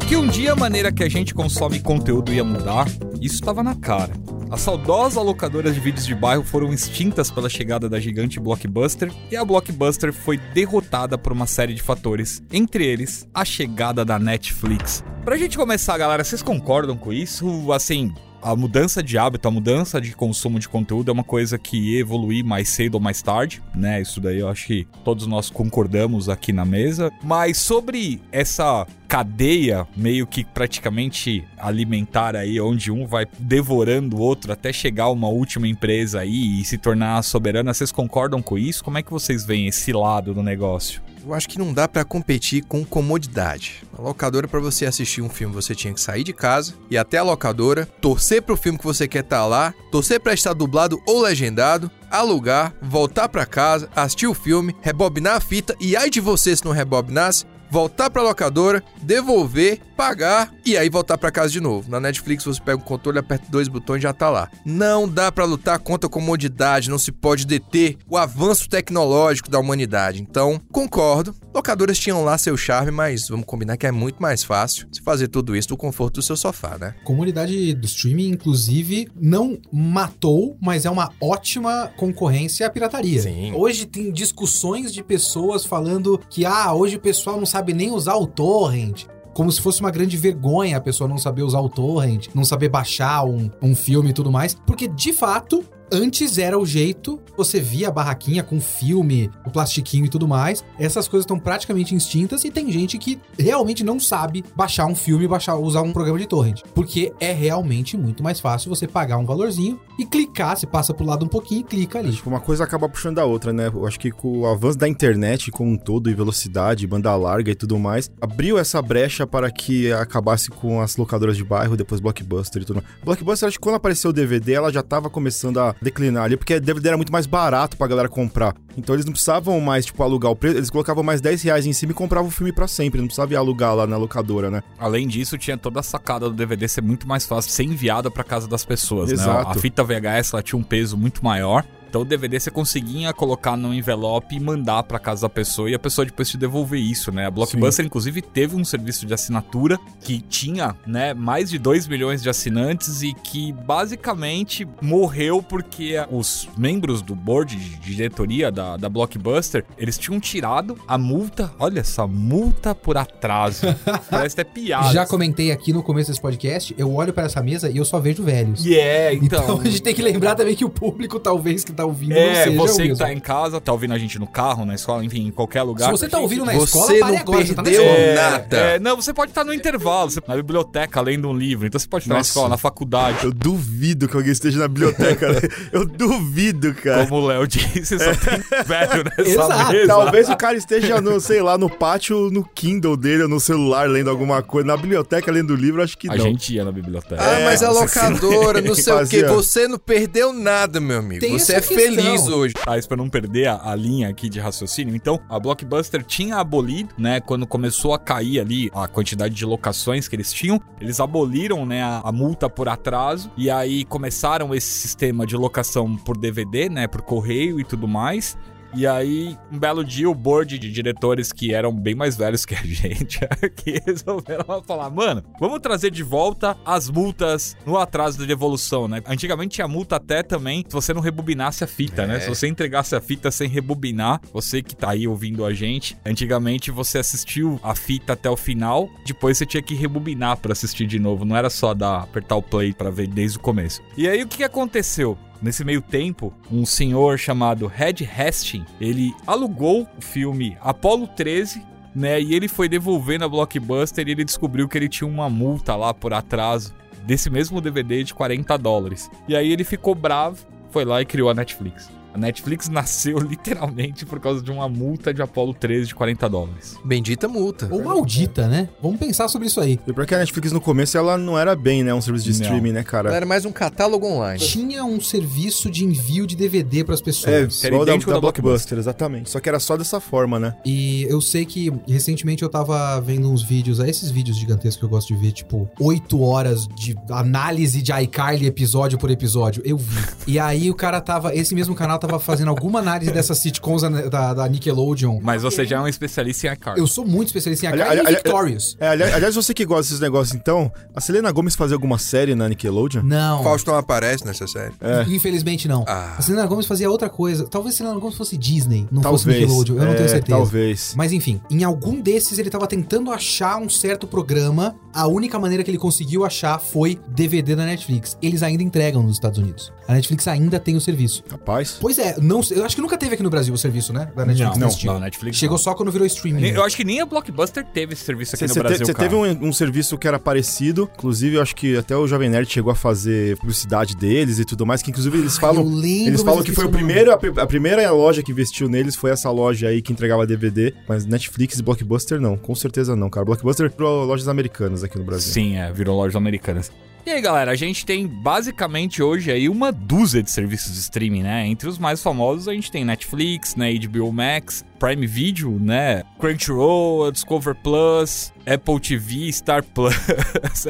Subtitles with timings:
[0.09, 2.87] Que um dia a maneira que a gente consome conteúdo ia mudar,
[3.25, 4.13] isso estava na cara.
[4.51, 9.37] As saudosas locadoras de vídeos de bairro foram extintas pela chegada da gigante Blockbuster e
[9.37, 15.03] a Blockbuster foi derrotada por uma série de fatores, entre eles a chegada da Netflix.
[15.25, 17.73] Pra gente começar, galera, vocês concordam com isso?
[17.73, 18.13] Assim,
[18.45, 22.01] a mudança de hábito, a mudança de consumo de conteúdo é uma coisa que ia
[22.01, 24.03] evoluir mais cedo ou mais tarde, né?
[24.03, 27.11] Isso daí eu acho que todos nós concordamos aqui na mesa.
[27.23, 34.53] Mas sobre essa cadeia meio que praticamente alimentar aí, onde um vai devorando o outro
[34.53, 38.83] até chegar uma última empresa aí e se tornar soberana, vocês concordam com isso?
[38.83, 41.03] Como é que vocês veem esse lado do negócio?
[41.27, 43.83] Eu acho que não dá pra competir com comodidade.
[43.97, 47.17] A locadora, pra você assistir um filme, você tinha que sair de casa e até
[47.17, 51.23] a locadora, torcer pro filme que você quer estar lá, torcer pra estar dublado ou
[51.23, 56.55] legendado, alugar, voltar pra casa, assistir o filme, rebobinar a fita e ai de você
[56.55, 61.91] se não rebobinasse, voltar pra locadora, devolver, pagar e aí voltar pra casa de novo.
[61.91, 64.51] Na Netflix você pega o controle, aperta dois botões e já tá lá.
[64.65, 69.59] Não dá pra lutar contra a comodidade, não se pode deter o avanço tecnológico da
[69.59, 70.21] humanidade.
[70.21, 71.35] Então, concordo.
[71.55, 75.29] Locadoras tinham lá seu charme, mas vamos combinar que é muito mais fácil se fazer
[75.29, 76.95] tudo isso do conforto do seu sofá, né?
[77.05, 83.23] Comunidade do streaming, inclusive, não matou, mas é uma ótima concorrência à pirataria.
[83.23, 83.53] Sim.
[83.55, 88.17] Hoje tem discussões de pessoas falando que, ah, hoje o pessoal não sabe nem usar
[88.17, 89.05] o torrent.
[89.33, 92.69] Como se fosse uma grande vergonha a pessoa não saber usar o torrent, não saber
[92.69, 94.55] baixar um, um filme e tudo mais.
[94.55, 100.07] Porque, de fato, antes era o jeito, você via a barraquinha com filme, o plastiquinho
[100.07, 100.65] e tudo mais.
[100.79, 105.27] Essas coisas estão praticamente extintas e tem gente que realmente não sabe baixar um filme,
[105.27, 106.63] baixar, usar um programa de torrent.
[106.75, 111.07] Porque é realmente muito mais fácil você pagar um valorzinho e clicar, você passa pro
[111.07, 112.13] lado um pouquinho e clica ali.
[112.13, 113.69] Tipo, uma coisa acaba puxando a outra, né?
[113.73, 117.51] Eu acho que com o avanço da internet como um todo, e velocidade, banda larga
[117.51, 122.01] e tudo mais, abriu essa brecha para que acabasse com as locadoras de bairro, depois
[122.01, 122.87] Blockbuster e tudo mais.
[123.05, 126.59] Blockbuster, acho que quando apareceu o DVD, ela já tava começando a declinar ali, porque
[126.59, 128.55] DVD era muito mais barato pra galera comprar.
[128.77, 131.73] Então eles não precisavam mais, tipo, alugar o preço, eles colocavam mais 10 reais em
[131.73, 134.63] cima e compravam o filme pra sempre, não precisava ir alugar lá na locadora, né?
[134.79, 138.11] Além disso, tinha toda a sacada do DVD ser muito mais fácil de ser enviada
[138.11, 139.15] pra casa das pessoas, né?
[139.15, 139.51] Exato.
[139.51, 141.65] A fita VHS ela tinha um peso muito maior.
[141.95, 145.77] Então o DVD você conseguia colocar no envelope e mandar pra casa da pessoa e
[145.77, 147.25] a pessoa depois te devolver isso, né?
[147.25, 152.21] A Blockbuster inclusive teve um serviço de assinatura que tinha, né, mais de 2 milhões
[152.21, 158.89] de assinantes e que basicamente morreu porque os membros do board de diretoria da, da
[158.89, 163.67] Blockbuster, eles tinham tirado a multa, olha essa multa por atraso.
[164.11, 164.93] Parece até piada.
[164.93, 168.01] Já comentei aqui no começo desse podcast, eu olho pra essa mesa e eu só
[168.01, 168.65] vejo velhos.
[168.65, 169.61] Yeah, Então, então.
[169.61, 172.21] a gente tem que lembrar também que o público, talvez, que tá tá ouvindo não
[172.21, 175.27] É, você que tá em casa, tá ouvindo a gente no carro, na escola, enfim,
[175.27, 175.87] em qualquer lugar.
[175.87, 177.85] Se você tá ouvindo na Você escola, não pare agora, você tá na perdeu.
[177.85, 178.57] É, nada.
[178.57, 181.67] é, não, você pode estar no intervalo, você- na biblioteca, lendo um livro.
[181.67, 182.31] Então você pode estar na Nossa.
[182.31, 183.25] escola, na faculdade.
[183.25, 185.33] Eu duvido que alguém esteja na biblioteca.
[185.33, 185.41] né?
[185.73, 187.07] Eu duvido, cara.
[187.07, 189.73] Como o Léo disse, só tem velho nessa Exato.
[189.73, 189.87] mesa.
[189.87, 193.89] Talvez o cara esteja, no, sei lá, no pátio, no Kindle dele, ou no celular,
[193.89, 194.67] lendo alguma coisa.
[194.67, 196.25] Na biblioteca, lendo livro, acho que A não.
[196.25, 197.23] gente ia na biblioteca.
[197.23, 199.03] Ah, mas a você locadora, não sei o que.
[199.21, 199.29] fazia.
[199.29, 201.21] Você não perdeu nada, meu amigo.
[201.21, 202.55] Tem você é feliz hoje.
[202.67, 204.95] Ah, isso pra não perder a, a linha aqui de raciocínio.
[204.95, 207.21] Então, a Blockbuster tinha abolido, né?
[207.21, 211.83] Quando começou a cair ali a quantidade de locações que eles tinham, eles aboliram, né,
[211.83, 213.31] a, a multa por atraso.
[213.37, 216.87] E aí começaram esse sistema de locação por DVD, né?
[216.87, 218.37] Por correio e tudo mais.
[218.77, 222.57] E aí, um belo dia, o board de diretores que eram bem mais velhos que
[222.57, 223.21] a gente,
[223.57, 229.01] que resolveram falar, mano, vamos trazer de volta as multas no atraso de devolução, né?
[229.07, 232.19] Antigamente tinha multa até também se você não rebobinasse a fita, né?
[232.19, 236.73] Se você entregasse a fita sem rebobinar, você que tá aí ouvindo a gente, antigamente
[236.73, 240.99] você assistiu a fita até o final, depois você tinha que rebobinar pra assistir de
[240.99, 243.81] novo, não era só dar apertar o play pra ver desde o começo.
[243.97, 245.17] E aí o que aconteceu?
[245.45, 251.63] Nesse meio tempo, um senhor chamado Red Hastings, ele alugou o filme Apollo 13,
[251.95, 252.19] né?
[252.19, 255.93] E ele foi devolver na Blockbuster e ele descobriu que ele tinha uma multa lá
[255.93, 256.73] por atraso
[257.05, 259.11] desse mesmo DVD de 40 dólares.
[259.29, 260.39] E aí ele ficou bravo,
[260.71, 261.91] foi lá e criou a Netflix.
[262.15, 266.77] A Netflix nasceu literalmente por causa de uma multa de Apollo 13 de 40 dólares.
[266.85, 267.69] Bendita multa.
[267.71, 268.69] Ou maldita, né?
[268.81, 269.79] Vamos pensar sobre isso aí.
[269.87, 271.93] E porque a Netflix no começo ela não era bem, né?
[271.93, 272.43] Um serviço de Não.
[272.43, 273.15] streaming, né, Ela cara?
[273.15, 274.39] era mais um catálogo online.
[274.39, 277.65] Tinha um serviço de envio de DVD pras É, pessoas.
[277.65, 278.43] Era igual da, idêntico da da Blockbuster.
[278.43, 279.31] Blockbuster, exatamente.
[279.31, 280.55] Só que era só dessa forma, né?
[280.65, 284.85] E eu sei que recentemente eu tava vendo uns vídeos, é esses vídeos gigantescos que
[284.85, 289.63] eu gosto de ver, tipo, 8 horas de análise de iCarly episódio por episódio.
[289.65, 289.97] Eu vi.
[290.27, 293.89] E aí o cara tava, esse mesmo canal tava fazendo alguma análise dessas sitcoms da,
[293.89, 295.21] da- da Nickelodeon.
[295.23, 296.81] Mas você já é um especialista em iCarly.
[296.81, 298.77] Eu sou muito especialista em iCarly ali- e Victorious.
[298.81, 302.35] É, ali- aliás, você que gosta desses negócios, então, a Selena Gomes fazia alguma série
[302.35, 303.03] na Nickelodeon?
[303.03, 303.43] Não.
[303.43, 304.73] Fausto não aparece nessa série.
[305.09, 305.85] Infelizmente não.
[305.87, 306.15] Ah.
[306.19, 307.47] A Selena Gomes fazia outra coisa.
[307.47, 309.41] Talvez a Selena Gomes fosse Disney, não fosse Talvez.
[309.43, 309.77] Nickelodeon.
[309.77, 310.37] Eu não É, tenho certeza.
[310.39, 310.95] Talvez.
[310.97, 314.75] Mas enfim, em algum desses ele tava tentando achar um certo programa.
[314.93, 318.17] A única maneira que ele conseguiu achar foi DVD da Netflix.
[318.23, 319.73] Eles ainda entregam nos Estados Unidos.
[319.89, 321.23] A Netflix ainda tem o serviço.
[321.31, 321.77] Rapaz.
[321.81, 324.11] Pois é, não, eu acho que nunca teve aqui no Brasil o serviço, né?
[324.15, 324.59] Da Netflix.
[324.59, 324.93] não, desse tipo.
[324.93, 325.63] não, Netflix Chegou não.
[325.63, 326.49] só quando virou streaming.
[326.49, 328.99] Eu acho que nem a Blockbuster teve esse serviço aqui Você no Brasil, cara.
[328.99, 332.51] teve um, um serviço que era parecido, inclusive eu acho que até o Jovem Nerd
[332.51, 336.23] chegou a fazer publicidade deles e tudo mais, que inclusive eles falam, eu lembro, eles
[336.23, 339.69] falam que foi o primeiro, a, a primeira loja que investiu neles foi essa loja
[339.69, 343.25] aí que entregava DVD, mas Netflix e Blockbuster não, com certeza não, cara.
[343.25, 345.33] Blockbuster virou lojas americanas aqui no Brasil.
[345.33, 346.71] Sim, é, virou lojas americanas.
[347.07, 351.23] E aí, galera, a gente tem basicamente hoje aí uma dúzia de serviços de streaming,
[351.23, 351.47] né?
[351.47, 357.11] Entre os mais famosos, a gente tem Netflix, né, HBO Max, Prime Video, né, Crunchyroll,
[357.13, 359.95] Discover Plus, Apple TV, Star Plus,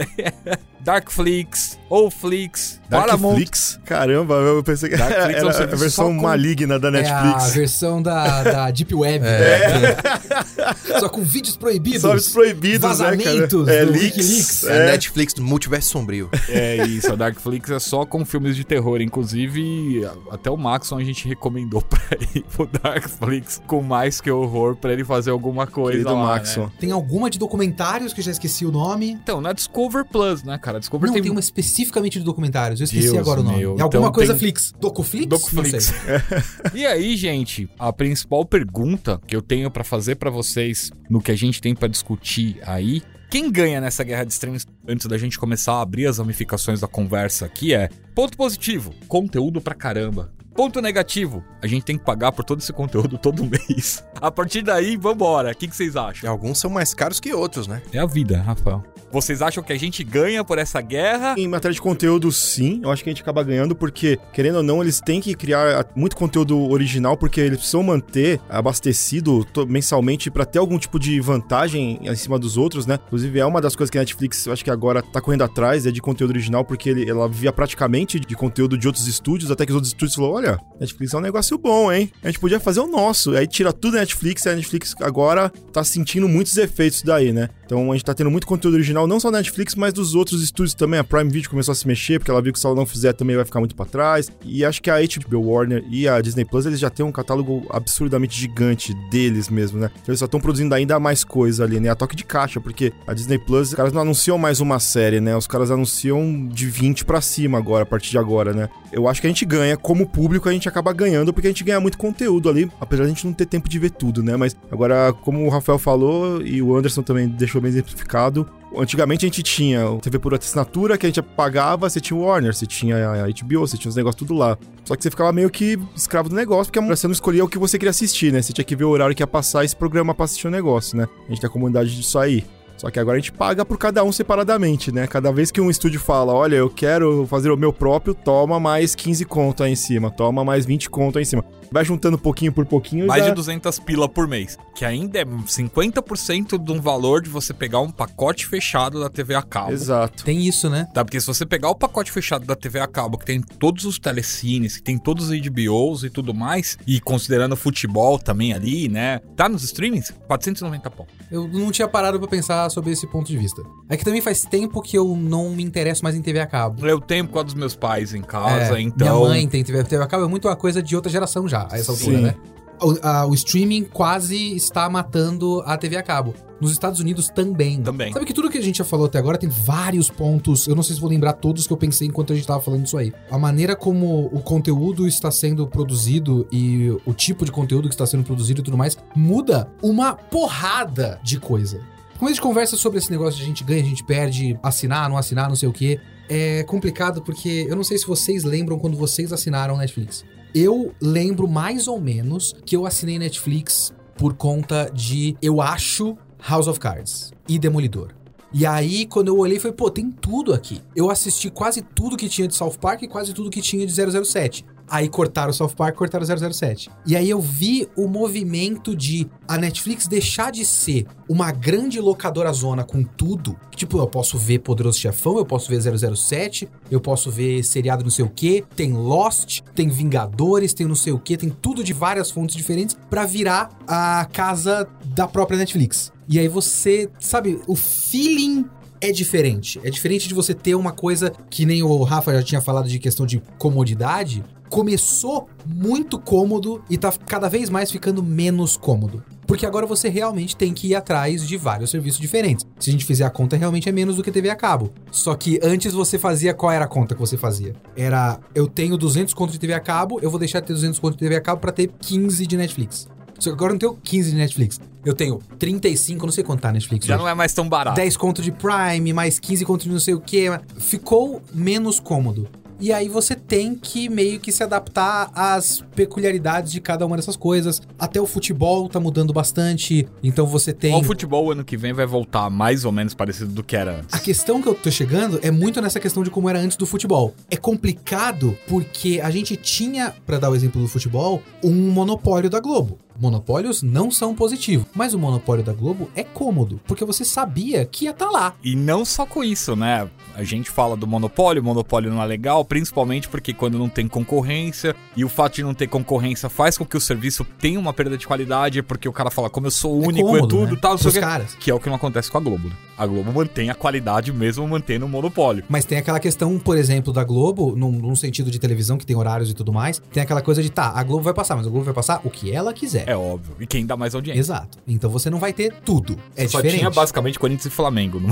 [0.81, 3.31] Darkflix, Oflix, Paramount.
[3.37, 3.81] Darkflix?
[3.87, 7.25] Caramba, eu pensei que Darkflix era, é um a versão com- maligna da É a
[7.25, 7.55] Netflix.
[7.55, 9.25] versão da, da Deep Web.
[11.01, 12.03] Só com vídeos proibidos.
[12.03, 13.83] Só os proibidos, Vazamentos né, cara?
[13.83, 14.03] É, do leaks.
[14.19, 14.65] Wikileaks.
[14.65, 14.87] É a É.
[14.93, 16.29] Netflix do multiverso sombrio.
[16.51, 19.01] É isso, a Darkflix é só com filmes de terror.
[19.01, 22.01] Inclusive, até o Maxon a gente recomendou pra
[22.35, 26.65] ir pro Darkflix com mais que horror pra ele fazer alguma coisa Querido lá, Maxon.
[26.65, 26.73] né?
[26.81, 29.11] Tem alguma de documentários que eu já esqueci o nome.
[29.11, 30.81] Então, na Discover Plus, né, cara?
[30.81, 32.81] Discover Não, tem, tem uma especificamente de documentários.
[32.81, 33.59] Eu esqueci Deus agora o nome.
[33.59, 33.77] meu.
[33.79, 34.73] É alguma Então coisa tem- Flix.
[34.81, 35.27] Docuflix?
[35.29, 35.73] Docuflix.
[35.73, 36.75] Não sei.
[36.83, 41.31] E aí, gente, a principal pergunta que eu tenho pra fazer pra vocês no que
[41.31, 45.39] a gente tem pra discutir aí, quem ganha nessa guerra de streams antes da gente
[45.39, 50.33] começar a abrir as ramificações da conversa aqui é ponto positivo, conteúdo pra caramba.
[50.55, 54.05] Ponto negativo, a gente tem que pagar por todo esse conteúdo todo mês.
[54.21, 55.51] A partir daí, vambora.
[55.51, 56.31] O que, que vocês acham?
[56.31, 57.83] alguns são mais caros que outros, né?
[57.93, 58.83] É a vida, Rafael.
[59.11, 61.37] Vocês acham que a gente ganha por essa guerra?
[61.39, 62.81] Em matéria de conteúdo, sim.
[62.83, 65.87] Eu acho que a gente acaba ganhando, porque, querendo ou não, eles têm que criar
[65.95, 72.01] muito conteúdo original, porque eles precisam manter abastecido mensalmente pra ter algum tipo de vantagem
[72.03, 72.99] em cima dos outros, né?
[73.07, 75.87] Inclusive, é uma das coisas que a Netflix, eu acho que agora tá correndo atrás,
[75.87, 79.65] é de conteúdo original, porque ele- ela vivia praticamente de conteúdo de outros estúdios, até
[79.65, 82.11] que os outros estúdios falaram: olha, Netflix é um negócio bom, hein?
[82.23, 83.33] A gente podia fazer o nosso.
[83.33, 87.49] Aí tira tudo da Netflix, e a Netflix agora tá sentindo muitos efeitos daí, né?
[87.65, 90.43] Então a gente tá tendo muito conteúdo original, não só da Netflix, mas dos outros
[90.43, 91.01] estúdios também.
[91.01, 93.13] A Prime Video começou a se mexer, porque ela viu que se ela não fizer
[93.13, 94.31] também vai ficar muito para trás.
[94.45, 97.67] E acho que a HBO Warner e a Disney Plus, eles já têm um catálogo
[97.71, 99.91] absurdamente gigante deles mesmo, né?
[99.95, 101.89] Então eles só estão produzindo ainda mais coisa ali, né?
[101.89, 105.21] A toque de caixa, porque a Disney Plus, os caras não anunciam mais uma série,
[105.21, 105.37] né?
[105.37, 108.69] Os caras anunciam de 20 para cima agora, a partir de agora, né?
[108.93, 111.65] Eu acho que a gente ganha, como público, a gente acaba ganhando, porque a gente
[111.65, 114.37] ganha muito conteúdo ali, apesar de a gente não ter tempo de ver tudo, né?
[114.37, 119.29] Mas agora, como o Rafael falou, e o Anderson também deixou bem exemplificado, Antigamente a
[119.29, 123.27] gente tinha TV por assinatura que a gente pagava, você tinha Warner, você tinha a
[123.27, 124.59] HBO, você tinha os negócios tudo lá.
[124.85, 127.59] Só que você ficava meio que escravo do negócio, porque você não escolhia o que
[127.59, 128.43] você queria assistir, né?
[128.43, 130.97] Você tinha que ver o horário que ia passar esse programa pra assistir o negócio,
[130.97, 131.07] né?
[131.27, 132.45] A gente tem a comunidade disso aí.
[132.85, 135.07] Só que agora a gente paga por cada um separadamente, né?
[135.07, 138.95] Cada vez que um estúdio fala, olha, eu quero fazer o meu próprio, toma mais
[138.95, 141.43] 15 conto aí em cima, toma mais 20 conto aí em cima.
[141.75, 143.09] Vai juntando pouquinho por pouquinho.
[143.09, 143.31] Mais já...
[143.31, 144.57] de 200 pila por mês.
[144.77, 149.35] Que ainda é 50% de um valor de você pegar um pacote fechado da TV
[149.35, 149.73] a cabo.
[149.73, 150.23] Exato.
[150.23, 150.87] Tem isso, né?
[150.95, 153.85] Tá, porque se você pegar o pacote fechado da TV a cabo, que tem todos
[153.87, 158.89] os telecines, que tem todos os HBOs e tudo mais, e considerando futebol também ali,
[158.89, 159.19] né?
[159.35, 160.13] Tá nos streamings?
[160.29, 161.09] 490 pau.
[161.29, 163.61] Eu não tinha parado pra pensar sobre esse ponto de vista.
[163.89, 166.87] É que também faz tempo que eu não me interesso mais em TV a cabo.
[166.87, 169.19] Eu tenho por causa dos meus pais em casa, É, então.
[169.19, 171.64] Minha mãe tem TV, TV a cabo, é muito uma coisa de outra geração já,
[171.71, 172.23] a essa altura, Sim.
[172.23, 172.35] né?
[172.83, 176.35] O, a- o streaming quase está matando a TV a cabo.
[176.61, 177.81] Nos Estados Unidos também.
[177.83, 178.13] Também.
[178.13, 180.67] Sabe que tudo que a gente já falou até agora tem vários pontos.
[180.67, 182.85] Eu não sei se vou lembrar todos que eu pensei enquanto a gente tava falando
[182.87, 183.13] isso aí.
[183.31, 188.07] A maneira como o conteúdo está sendo produzido e o tipo de conteúdo que está
[188.07, 191.81] sendo produzido e tudo mais muda uma porrada de coisa.
[192.19, 195.09] Quando a gente conversa sobre esse negócio de a gente ganha, a gente perde, assinar,
[195.09, 198.79] não assinar, não sei o quê, é complicado porque eu não sei se vocês lembram
[198.79, 200.25] quando vocês assinaram Netflix.
[200.55, 206.17] Eu lembro mais ou menos que eu assinei Netflix por conta de, eu acho,
[206.49, 208.13] House of Cards e Demolidor.
[208.53, 210.81] E aí, quando eu olhei, falei, pô, tem tudo aqui.
[210.95, 213.93] Eu assisti quase tudo que tinha de South Park e quase tudo que tinha de
[213.93, 214.65] 007.
[214.89, 216.91] Aí cortaram o South Park, cortaram o 007.
[217.07, 222.53] E aí eu vi o movimento de a Netflix deixar de ser uma grande locadora
[222.53, 223.57] zona com tudo.
[223.75, 228.11] Tipo, eu posso ver Poderoso Chefão, eu posso ver 007, eu posso ver seriado não
[228.11, 231.93] sei o que, tem Lost, tem Vingadores, tem não sei o que, tem tudo de
[231.93, 236.13] várias fontes diferentes pra virar a casa da própria Netflix.
[236.29, 238.65] E aí você, sabe, o feeling
[239.05, 239.79] é diferente.
[239.85, 242.99] É diferente de você ter uma coisa que nem o Rafa já tinha falado de
[242.99, 244.43] questão de comodidade.
[244.71, 249.23] Começou muito cômodo e tá cada vez mais ficando menos cômodo.
[249.47, 252.67] Porque agora você realmente tem que ir atrás de vários serviços diferentes.
[252.79, 254.91] Se a gente fizer a conta, realmente é menos do que TV a cabo.
[255.11, 256.55] Só que antes você fazia.
[256.55, 257.75] Qual era a conta que você fazia?
[257.95, 258.41] Era.
[258.55, 261.17] Eu tenho 200 contos de TV a cabo, eu vou deixar de ter 200 contos
[261.17, 263.07] de TV a cabo pra ter 15 de Netflix.
[263.39, 264.81] Só que agora eu não tenho 15 de Netflix.
[265.05, 267.07] Eu tenho 35, não sei quanto tá a Netflix.
[267.07, 267.23] Já hoje.
[267.23, 267.97] não é mais tão barato.
[267.97, 270.47] 10 conto de Prime, mais 15 conto de não sei o que.
[270.79, 272.49] Ficou menos cômodo.
[272.81, 277.37] E aí você tem que meio que se adaptar às peculiaridades de cada uma dessas
[277.37, 277.81] coisas.
[277.99, 280.09] Até o futebol tá mudando bastante.
[280.23, 280.95] Então você tem.
[280.95, 284.13] O futebol ano que vem vai voltar mais ou menos parecido do que era antes.
[284.13, 286.85] A questão que eu tô chegando é muito nessa questão de como era antes do
[286.85, 287.35] futebol.
[287.51, 292.59] É complicado porque a gente tinha, pra dar o exemplo do futebol, um monopólio da
[292.59, 292.99] Globo.
[293.19, 298.07] Monopólios não são positivos, mas o monopólio da Globo é cômodo, porque você sabia que
[298.07, 298.55] ia estar lá.
[298.63, 300.09] E não só com isso, né?
[300.35, 304.09] A gente fala do monopólio, o monopólio não é legal, principalmente porque quando não tem
[304.09, 307.93] concorrência, e o fato de não ter concorrência faz com que o serviço tenha uma
[307.93, 310.73] perda de qualidade, porque o cara fala, como eu sou o único, é, cômodo, tudo,
[310.75, 310.79] né?
[310.81, 311.21] tal, não sei o Pros quê.
[311.21, 311.55] caras.
[311.55, 312.75] Que é o que não acontece com a Globo, né?
[312.97, 315.65] A Globo mantém a qualidade mesmo mantendo o monopólio.
[315.69, 319.17] Mas tem aquela questão, por exemplo, da Globo, num, num sentido de televisão que tem
[319.17, 321.71] horários e tudo mais, tem aquela coisa de, tá, a Globo vai passar, mas a
[321.71, 323.04] Globo vai passar o que ela quiser.
[323.07, 323.57] É óbvio.
[323.61, 324.41] E quem dá mais audiência.
[324.41, 324.79] Exato.
[324.87, 326.19] Então você não vai ter tudo.
[326.37, 326.79] É Só diferente.
[326.79, 328.21] tinha basicamente Corinthians e Flamengo.
[328.21, 328.31] Não?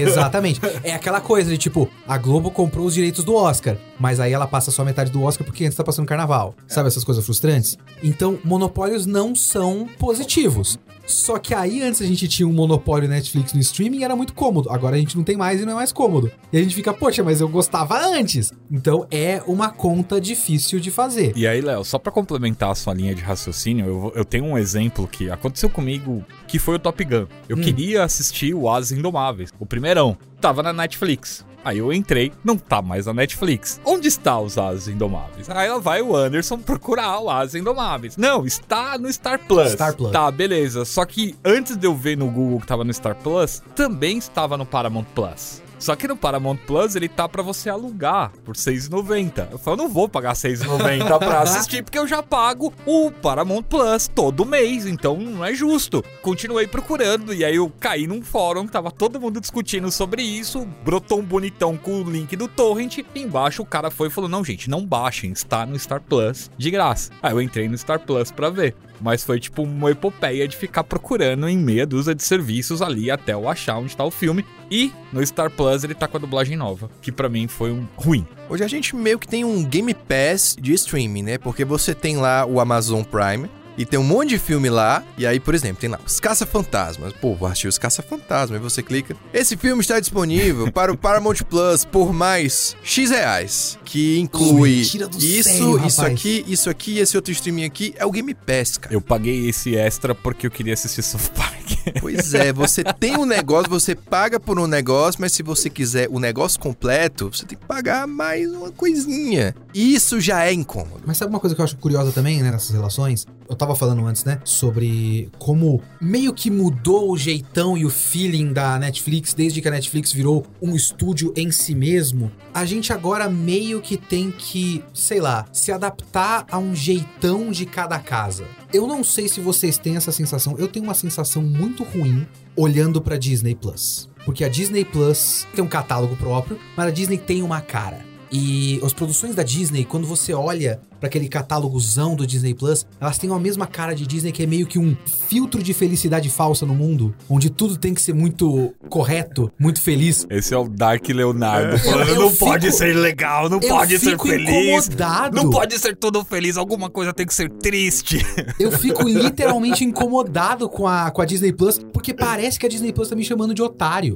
[0.00, 0.60] Exatamente.
[0.82, 4.46] É aquela coisa de tipo, a Globo comprou os direitos do Oscar, mas aí ela
[4.46, 6.54] passa só metade do Oscar porque antes tá passando carnaval.
[6.66, 7.76] Sabe essas coisas frustrantes?
[8.02, 10.78] Então, monopólios não são positivos.
[11.06, 14.32] Só que aí antes a gente tinha um monopólio Netflix no streaming e era muito
[14.32, 14.70] cômodo.
[14.70, 16.30] Agora a gente não tem mais e não é mais cômodo.
[16.50, 18.50] E a gente fica, poxa, mas eu gostava antes.
[18.70, 21.32] Então é uma conta difícil de fazer.
[21.36, 24.58] E aí, Léo, só pra complementar a sua linha de raciocínio, eu, eu tenho um
[24.58, 27.26] exemplo que aconteceu comigo, que foi o Top Gun.
[27.48, 27.60] Eu Hum.
[27.62, 30.16] queria assistir o Asas Indomáveis, o primeirão.
[30.40, 31.44] Tava na Netflix.
[31.64, 33.80] Aí eu entrei, não tá mais na Netflix.
[33.86, 35.48] Onde está os Asas Indomáveis?
[35.48, 38.18] Aí lá vai o Anderson procurar o Asas Indomáveis.
[38.18, 39.72] Não, está no Star Plus.
[39.72, 40.12] Star Plus.
[40.12, 40.84] Tá, beleza.
[40.84, 44.58] Só que antes de eu ver no Google que tava no Star Plus, também estava
[44.58, 45.62] no Paramount Plus.
[45.78, 49.48] Só que no Paramount Plus ele tá pra você alugar por 6,90.
[49.52, 53.62] Eu falei, eu não vou pagar 6,90 pra assistir porque eu já pago o Paramount
[53.62, 56.04] Plus todo mês, então não é justo.
[56.22, 61.20] Continuei procurando e aí eu caí num fórum, tava todo mundo discutindo sobre isso, brotou
[61.20, 64.44] um bonitão com o link do torrent, e embaixo o cara foi e falou: "Não,
[64.44, 67.10] gente, não baixem, está no Star Plus de graça".
[67.22, 68.74] Aí eu entrei no Star Plus pra ver.
[69.00, 73.34] Mas foi tipo uma epopeia de ficar procurando em meia dúzia de serviços ali até
[73.34, 74.44] eu achar onde tá o filme.
[74.70, 77.86] E no Star Plus ele tá com a dublagem nova, que pra mim foi um
[77.96, 78.26] ruim.
[78.48, 81.38] Hoje a gente meio que tem um Game Pass de streaming, né?
[81.38, 83.48] Porque você tem lá o Amazon Prime.
[83.76, 85.02] E tem um monte de filme lá.
[85.18, 87.12] E aí, por exemplo, tem lá os Caça-Fantasmas.
[87.14, 88.58] Pô, vou assistir os Caça-Fantasmas.
[88.58, 89.16] Aí você clica.
[89.32, 93.78] Esse filme está disponível para o Paramount Plus por mais X reais.
[93.84, 96.18] Que inclui Mentira do isso, sério, isso rapaz.
[96.18, 97.94] aqui, isso aqui e esse outro streaming aqui.
[97.96, 98.94] É o Game Pass, cara.
[98.94, 101.54] Eu paguei esse extra porque eu queria assistir South Park.
[102.00, 106.08] Pois é, você tem um negócio, você paga por um negócio, mas se você quiser
[106.10, 109.54] o negócio completo, você tem que pagar mais uma coisinha.
[109.74, 111.02] Isso já é incômodo.
[111.06, 113.26] Mas sabe uma coisa que eu acho curiosa também, né, nessas relações?
[113.48, 118.52] Eu tava falando antes, né, sobre como meio que mudou o jeitão e o feeling
[118.52, 122.30] da Netflix desde que a Netflix virou um estúdio em si mesmo.
[122.52, 127.66] A gente agora meio que tem que, sei lá, se adaptar a um jeitão de
[127.66, 128.46] cada casa.
[128.72, 132.26] Eu não sei se vocês têm essa sensação, eu tenho uma sensação muito ruim
[132.56, 134.08] olhando pra Disney Plus.
[134.24, 138.14] Porque a Disney Plus tem um catálogo próprio, mas a Disney tem uma cara.
[138.32, 143.18] E as produções da Disney, quando você olha pra aquele catálogozão do Disney Plus, elas
[143.18, 144.96] têm a mesma cara de Disney que é meio que um
[145.28, 150.26] filtro de felicidade falsa no mundo, onde tudo tem que ser muito correto, muito feliz.
[150.30, 153.98] Esse é o Dark Leonardo falando, Eu- eu não fico- pode ser legal, não pode
[153.98, 154.48] ser fico feliz.
[154.86, 155.36] incomodado.
[155.36, 158.18] Não pode ser tudo feliz, alguma coisa tem que ser triste.
[158.58, 162.92] Eu fico literalmente incomodado com a, com a Disney Plus, porque parece que a Disney
[162.92, 164.14] Plus tá me chamando de otário.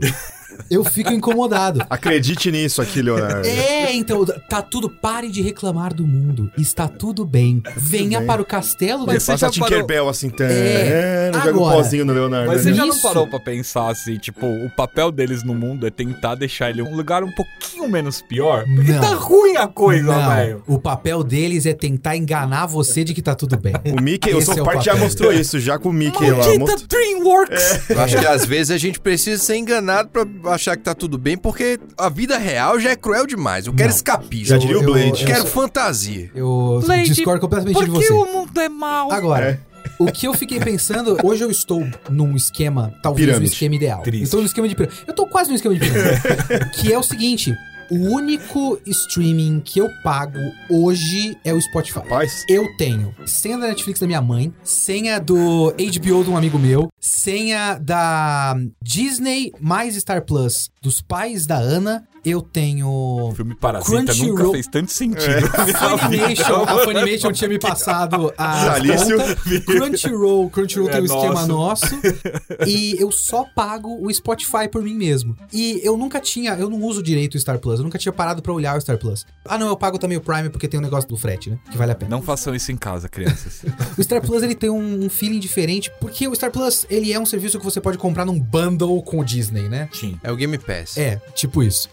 [0.70, 1.84] Eu fico incomodado.
[1.88, 3.46] Acredite nisso aqui, Leonardo.
[3.46, 4.88] É, então, tá tudo.
[4.90, 6.50] Pare de reclamar do mundo.
[6.68, 7.62] Está tudo bem.
[7.76, 8.26] Venha bem.
[8.26, 11.40] para o castelo Mas do você Passa já a Tinkerbell assim, tá, É, é, não
[11.40, 11.76] joga um agora.
[11.78, 12.46] pozinho no Leonardo.
[12.48, 12.76] Mas você né?
[12.76, 16.68] já não parou pra pensar assim, tipo, o papel deles no mundo é tentar deixar
[16.70, 18.64] ele um lugar um pouquinho menos pior?
[18.76, 19.00] Porque Não.
[19.00, 20.62] tá ruim a coisa, velho.
[20.66, 23.74] o papel deles é tentar enganar você de que tá tudo bem.
[23.98, 25.04] O Mickey, o South é o Park já papel.
[25.06, 26.36] mostrou isso, já com o Mickey lá.
[26.38, 26.88] Maldita Mostrou...
[26.88, 27.90] DreamWorks!
[27.90, 31.16] Eu acho que às vezes a gente precisa ser enganado pra achar que tá tudo
[31.18, 33.66] bem, porque a vida real já é cruel demais.
[33.66, 33.96] Eu quero Não.
[33.96, 34.46] escapismo.
[34.46, 35.22] Já diria o eu- Blade.
[35.22, 36.30] Eu quero fantasia.
[36.34, 36.48] Eu
[36.84, 38.12] Blade, discordo completamente Por de que você.
[38.12, 39.10] o mundo é mau?
[39.12, 39.60] Agora,
[39.98, 43.50] o que eu fiquei pensando, hoje eu estou num esquema, talvez Pirâmide.
[43.50, 44.02] um esquema ideal.
[44.02, 44.20] Triste.
[44.20, 45.02] Eu estou no esquema de pirâmide.
[45.06, 46.70] Eu tô quase no esquema de pirâmide.
[46.74, 47.54] que é o seguinte:
[47.90, 50.38] o único streaming que eu pago
[50.70, 52.00] hoje é o Spotify.
[52.00, 56.58] Rapaz, Eu tenho senha da Netflix da minha mãe, senha do HBO de um amigo
[56.58, 62.06] meu, senha da Disney mais Star Plus dos pais da Ana.
[62.28, 65.40] Eu tenho O filme Parasita Crunchyroll- nunca fez tanto sentido.
[65.64, 65.98] vida.
[65.98, 69.16] Funimation, a Funimation tinha me passado a Salício.
[69.64, 71.84] Crunchyroll, Crunchyroll É tem um esquema nosso.
[71.94, 72.00] nosso
[72.66, 75.36] e eu só pago o Spotify por mim mesmo.
[75.52, 78.42] E eu nunca tinha, eu não uso direito o Star Plus, eu nunca tinha parado
[78.42, 79.24] pra olhar o Star Plus.
[79.44, 81.58] Ah, não, eu pago também o Prime porque tem o negócio do frete, né?
[81.70, 82.10] Que vale a pena.
[82.10, 83.62] Não façam isso em casa, crianças.
[83.96, 87.18] O Star Plus ele tem um, um feeling diferente, porque o Star Plus ele é
[87.18, 89.88] um serviço que você pode comprar num bundle com o Disney, né?
[89.92, 90.18] Sim.
[90.22, 90.96] É o Game Pass.
[90.96, 91.88] É, tipo isso.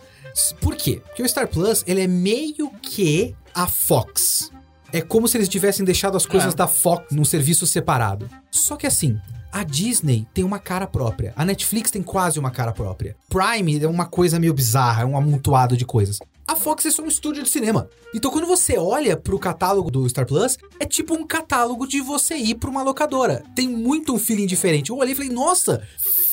[0.60, 1.02] Por quê?
[1.06, 4.52] Porque o Star Plus, ele é meio que a Fox.
[4.92, 6.58] É como se eles tivessem deixado as coisas É.
[6.58, 8.30] da Fox num serviço separado.
[8.52, 9.18] Só que assim,
[9.52, 11.34] a Disney tem uma cara própria.
[11.36, 13.16] A Netflix tem quase uma cara própria.
[13.30, 16.20] Prime é uma coisa meio bizarra, é um amontoado de coisas.
[16.48, 17.90] A Fox é só um estúdio de cinema.
[18.14, 22.36] Então quando você olha pro catálogo do Star Plus, é tipo um catálogo de você
[22.36, 23.44] ir pra uma locadora.
[23.56, 24.92] Tem muito um feeling diferente.
[24.92, 25.82] Eu olhei e falei, nossa,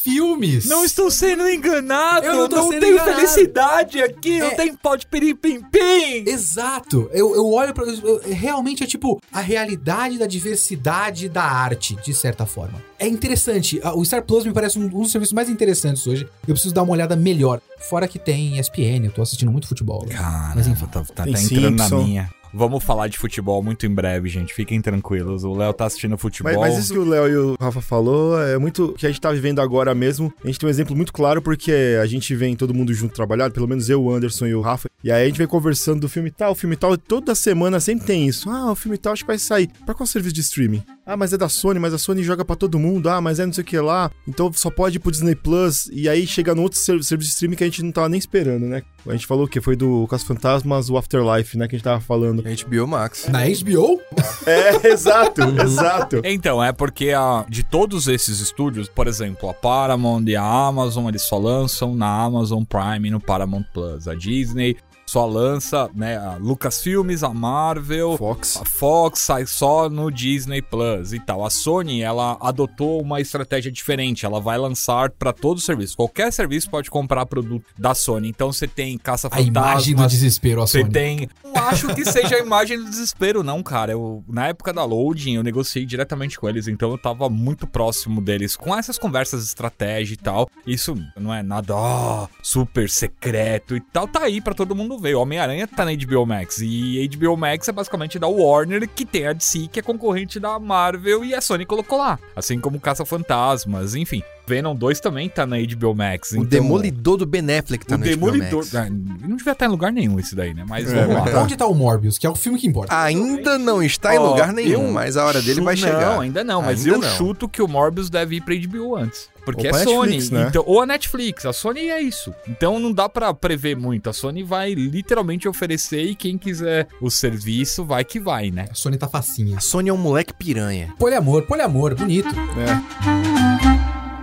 [0.03, 0.67] filmes!
[0.67, 2.27] Não estou sendo enganado!
[2.27, 3.17] Eu não tô sendo tenho enganado.
[3.17, 4.38] felicidade aqui!
[4.38, 4.55] Não É.
[4.55, 6.25] tem pau de pirim-pim-pim!
[6.27, 7.09] Exato.
[7.12, 7.85] Eu, eu olho pra.
[7.85, 12.83] eu- realmente é tipo a realidade da diversidade da arte, de certa forma.
[12.99, 13.81] É interessante.
[13.95, 16.29] O Star Plus me parece um, um dos serviços mais interessantes hoje.
[16.47, 17.61] Eu preciso dar uma olhada melhor.
[17.88, 20.05] Fora que tem ESPN, eu tô assistindo muito futebol.
[20.07, 20.15] né?
[20.15, 20.87] Cara, Mas enfim.
[20.87, 22.31] tá, tá, tá entrando na minha.
[22.55, 24.53] Vamos falar de futebol muito em breve, gente.
[24.53, 25.45] Fiquem tranquilos.
[25.45, 26.53] O Léo tá assistindo futebol.
[26.53, 29.09] Mas, mas isso que o Léo e o Rafa falou é muito o que a
[29.09, 30.33] gente tá vivendo agora mesmo.
[30.45, 33.51] A gente tem um exemplo muito claro porque a gente vem todo mundo junto trabalhar,
[33.51, 34.88] pelo menos eu, o Anderson e o Rafa.
[35.03, 38.07] E aí a gente vem conversando do filme tal, o filme tal, toda semana sempre
[38.07, 38.49] tem isso.
[38.49, 39.69] Ah, o filme tal acho que vai sair.
[39.85, 40.83] Pra qual serviço de streaming?
[41.05, 43.09] Ah, mas é da Sony, mas a Sony joga pra todo mundo.
[43.09, 44.09] Ah, mas é não sei o que lá.
[44.27, 45.88] Então só pode ir pro Disney Plus.
[45.93, 48.19] E aí chega no outro ser- serviço de streaming que a gente não tava nem
[48.19, 48.83] esperando, né?
[49.07, 49.61] A gente falou o quê?
[49.61, 51.67] Foi do Caso Fantasmas, o Afterlife, né?
[51.67, 52.43] Que a gente tava falando.
[52.45, 53.27] HBO Max.
[53.29, 54.01] Na HBO?
[54.45, 56.21] É, exato, exato.
[56.25, 61.07] Então, é porque a, de todos esses estúdios, por exemplo, a Paramount e a Amazon,
[61.09, 64.09] eles só lançam na Amazon Prime e no Paramount Plus.
[64.09, 64.77] A Disney
[65.12, 68.57] só lança, né, a Lucasfilmes, a Marvel, Fox.
[68.57, 71.44] a Fox sai só no Disney Plus e tal.
[71.44, 74.25] A Sony, ela adotou uma estratégia diferente.
[74.25, 75.98] Ela vai lançar pra todo serviço.
[75.98, 78.31] Qualquer serviço pode comprar produto da Sony.
[78.31, 80.92] Então você tem Caça A imagem do desespero, a você Sony.
[80.92, 81.29] tem.
[81.44, 83.92] Não acho que seja a imagem do desespero, não, cara.
[83.92, 88.22] Eu, na época da loading, eu negociei diretamente com eles, então eu tava muito próximo
[88.22, 90.48] deles com essas conversas de estratégia e tal.
[90.66, 94.09] Isso não é nada ó, super secreto e tal.
[94.09, 95.15] Tá aí pra todo mundo ver.
[95.15, 96.61] Homem-Aranha tá na HBO Max.
[96.62, 100.59] E HBO Max é basicamente da Warner, que tem a DC, que é concorrente da
[100.59, 102.19] Marvel, e a Sony colocou lá.
[102.35, 104.23] Assim como Caça-Fantasmas, enfim.
[104.47, 106.33] Venom 2 também tá na HBO Max.
[106.33, 108.59] O então- Demolidor do Ben Affleck tá o HBO Demolidor.
[108.61, 108.75] Max.
[108.75, 110.65] Ah, não devia estar em lugar nenhum esse daí, né?
[110.69, 111.43] Mas É, vamos lá.
[111.43, 112.95] Onde tá o Morbius, que é o filme que importa?
[113.03, 116.13] Ainda não está em lugar nenhum, mas a hora dele chu- vai chegar.
[116.15, 117.09] Não, ainda não, mas Ainda eu não.
[117.17, 119.31] chuto que o Morbius deve ir pra HBO antes.
[119.45, 119.97] Porque Ou é pra Sony.
[120.13, 120.47] Netflix, né?
[120.49, 121.45] então, ou a Netflix.
[121.47, 122.33] A Sony é isso.
[122.49, 124.09] Então não dá pra prever muito.
[124.09, 128.67] A Sony vai literalmente oferecer e quem quiser o serviço vai que vai, né?
[128.71, 129.57] A Sony tá facinha.
[129.59, 130.95] A Sony é um moleque piranha.
[130.97, 132.29] Poliamor, poliamor, bonito.
[132.29, 134.22] É.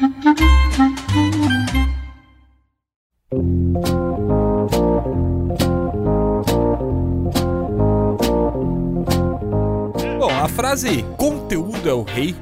[0.00, 0.06] Bom,
[10.30, 12.36] a frase conteúdo é o rei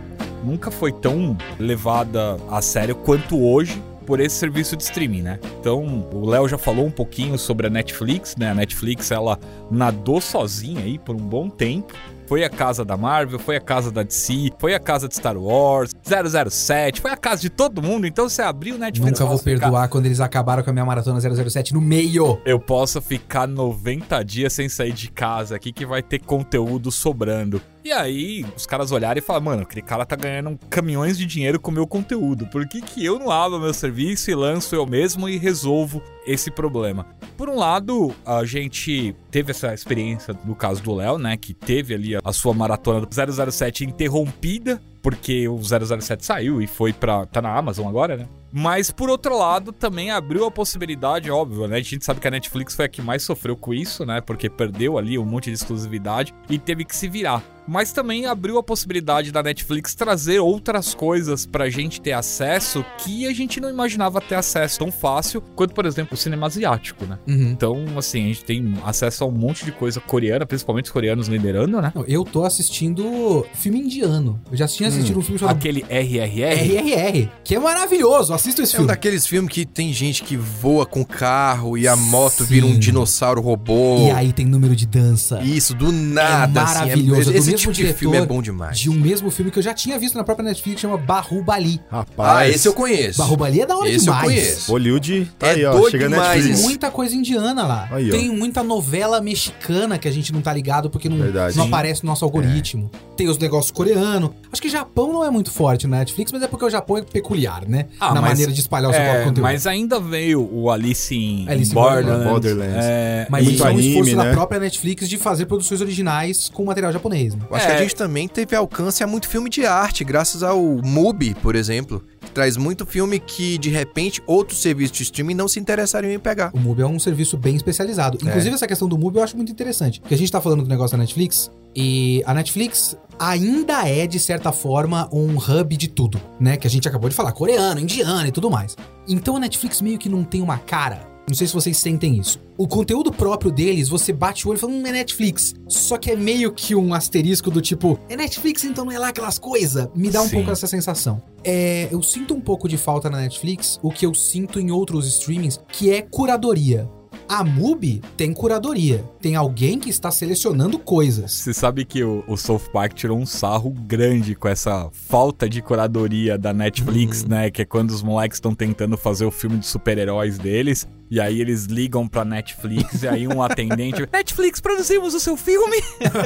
[0.45, 5.40] nunca foi tão levada a sério quanto hoje por esse serviço de streaming, né?
[5.59, 8.51] Então, o Léo já falou um pouquinho sobre a Netflix, né?
[8.51, 9.38] A Netflix, ela
[9.71, 11.95] nadou sozinha aí por um bom tempo.
[12.27, 15.37] Foi a casa da Marvel, foi a casa da DC, foi a casa de Star
[15.37, 18.07] Wars, 007, foi a casa de todo mundo.
[18.07, 19.12] Então você abriu o Netflix.
[19.12, 22.41] Nunca vou posso ficar- perdoar quando eles acabaram com a minha maratona 007 no meio.
[22.45, 27.61] Eu posso ficar 90 dias sem sair de casa aqui que vai ter conteúdo sobrando.
[27.85, 31.61] E aí, os caras olharem e falam, mano, aquele cara tá ganhando caminhões de dinheiro
[31.61, 32.45] com o meu conteúdo.
[32.49, 36.51] Por que, que eu não abro meu serviço e lanço eu mesmo e resolvo esse
[36.51, 37.07] problema?
[37.37, 41.37] Por um lado, a gente teve essa experiência no caso do Léo, né?
[41.37, 46.92] Que teve ali a sua maratona do 007 interrompida, porque o 007 saiu e foi
[46.92, 47.26] pra.
[47.26, 48.29] tá na Amazon agora, né?
[48.52, 51.76] Mas por outro lado, também abriu a possibilidade, óbvio, né?
[51.76, 54.20] A gente sabe que a Netflix foi a que mais sofreu com isso, né?
[54.20, 57.42] Porque perdeu ali um monte de exclusividade e teve que se virar.
[57.66, 63.26] Mas também abriu a possibilidade da Netflix trazer outras coisas pra gente ter acesso que
[63.26, 67.18] a gente não imaginava ter acesso tão fácil quanto, por exemplo, o cinema asiático, né?
[67.26, 67.50] Uhum.
[67.50, 71.29] Então, assim, a gente tem acesso a um monte de coisa coreana, principalmente os coreanos
[71.29, 71.92] liderando, né?
[72.07, 74.40] Eu tô assistindo filme indiano.
[74.50, 76.55] Eu já tinha assistido um filme chamado Aquele RRR.
[76.55, 78.33] RRR, que é maravilhoso.
[78.33, 78.88] Assista esse É um filme.
[78.88, 82.44] daqueles filmes que tem gente que voa com carro e a moto Sim.
[82.44, 84.07] vira um dinossauro robô.
[84.07, 85.42] E aí tem número de dança.
[85.42, 86.74] Isso, do nada, assim.
[86.81, 88.79] maravilhoso, é do esse mesmo tipo de diretor filme é bom demais.
[88.79, 91.81] De um mesmo filme que eu já tinha visto na própria Netflix, chama Bahubali.
[91.90, 92.38] Rapaz.
[92.38, 93.19] Ah, esse eu conheço.
[93.19, 94.25] Bahubali é da hora Esse eu demais.
[94.25, 94.66] conheço.
[94.71, 95.73] Bollywood tá É aí, ó.
[95.73, 96.59] doido Chega na demais Tem Netflix.
[96.59, 96.69] isso.
[96.69, 97.88] muita coisa indiana lá.
[97.90, 101.57] Aí, tem muita novela mexicana que a gente não tá ligado porque não, Verdade.
[101.57, 102.90] não aparece no nosso algoritmo.
[103.16, 104.31] Tem os negócios coreanos.
[104.53, 107.03] Acho que Japão não é muito forte na Netflix, mas é porque o Japão é
[107.03, 107.87] peculiar, né?
[107.99, 109.42] Ah, na mas- maneira de espalhar o seu próprio É, conteúdo.
[109.42, 112.29] mas ainda veio o Alice in Alice in Borderlands.
[112.31, 112.85] Borderlands.
[112.85, 114.25] É, Mas isso é um anime, esforço né?
[114.25, 117.42] da própria Netflix de fazer produções originais com material japonês, né?
[117.48, 117.68] Eu acho É.
[117.68, 121.54] que a gente também teve alcance a muito filme de arte, graças ao MUBI, por
[121.54, 122.02] exemplo.
[122.20, 126.18] Que traz muito filme que, de repente, outros serviços de streaming não se interessariam em
[126.18, 126.50] pegar.
[126.54, 128.18] O MUBI é um serviço bem especializado.
[128.22, 130.00] Inclusive, essa questão do MUBI eu acho muito interessante.
[130.00, 134.18] Porque a gente tá falando do negócio da Netflix e a Netflix ainda é, de
[134.18, 136.56] certa forma, um hub de tudo, né?
[136.56, 138.76] Que a gente acabou de falar, coreano, indiano e tudo mais.
[139.09, 141.15] Então a Netflix meio que não tem uma cara.
[141.29, 142.41] Não sei se vocês sentem isso.
[142.57, 145.55] O conteúdo próprio deles, você bate o olho e fala, hum, é Netflix.
[145.69, 149.09] Só que é meio que um asterisco do tipo, é Netflix, então não é lá
[149.09, 149.89] aquelas coisas.
[149.95, 150.37] Me dá um Sim.
[150.37, 151.21] pouco essa sensação.
[151.43, 155.07] É, eu sinto um pouco de falta na Netflix, o que eu sinto em outros
[155.07, 156.89] streamings, que é curadoria.
[157.29, 159.05] A MUBI tem curadoria.
[159.21, 161.33] Tem alguém que está selecionando coisas.
[161.33, 165.61] Você sabe que o, o South Park tirou um sarro grande com essa falta de
[165.61, 167.29] curadoria da Netflix, Uhum.
[167.31, 167.51] né?
[167.51, 170.87] Que é quando os moleques estão tentando fazer o filme de super-heróis deles.
[171.11, 174.07] E aí eles ligam pra Netflix e aí um atendente.
[174.12, 175.77] Netflix, produzimos o seu filme!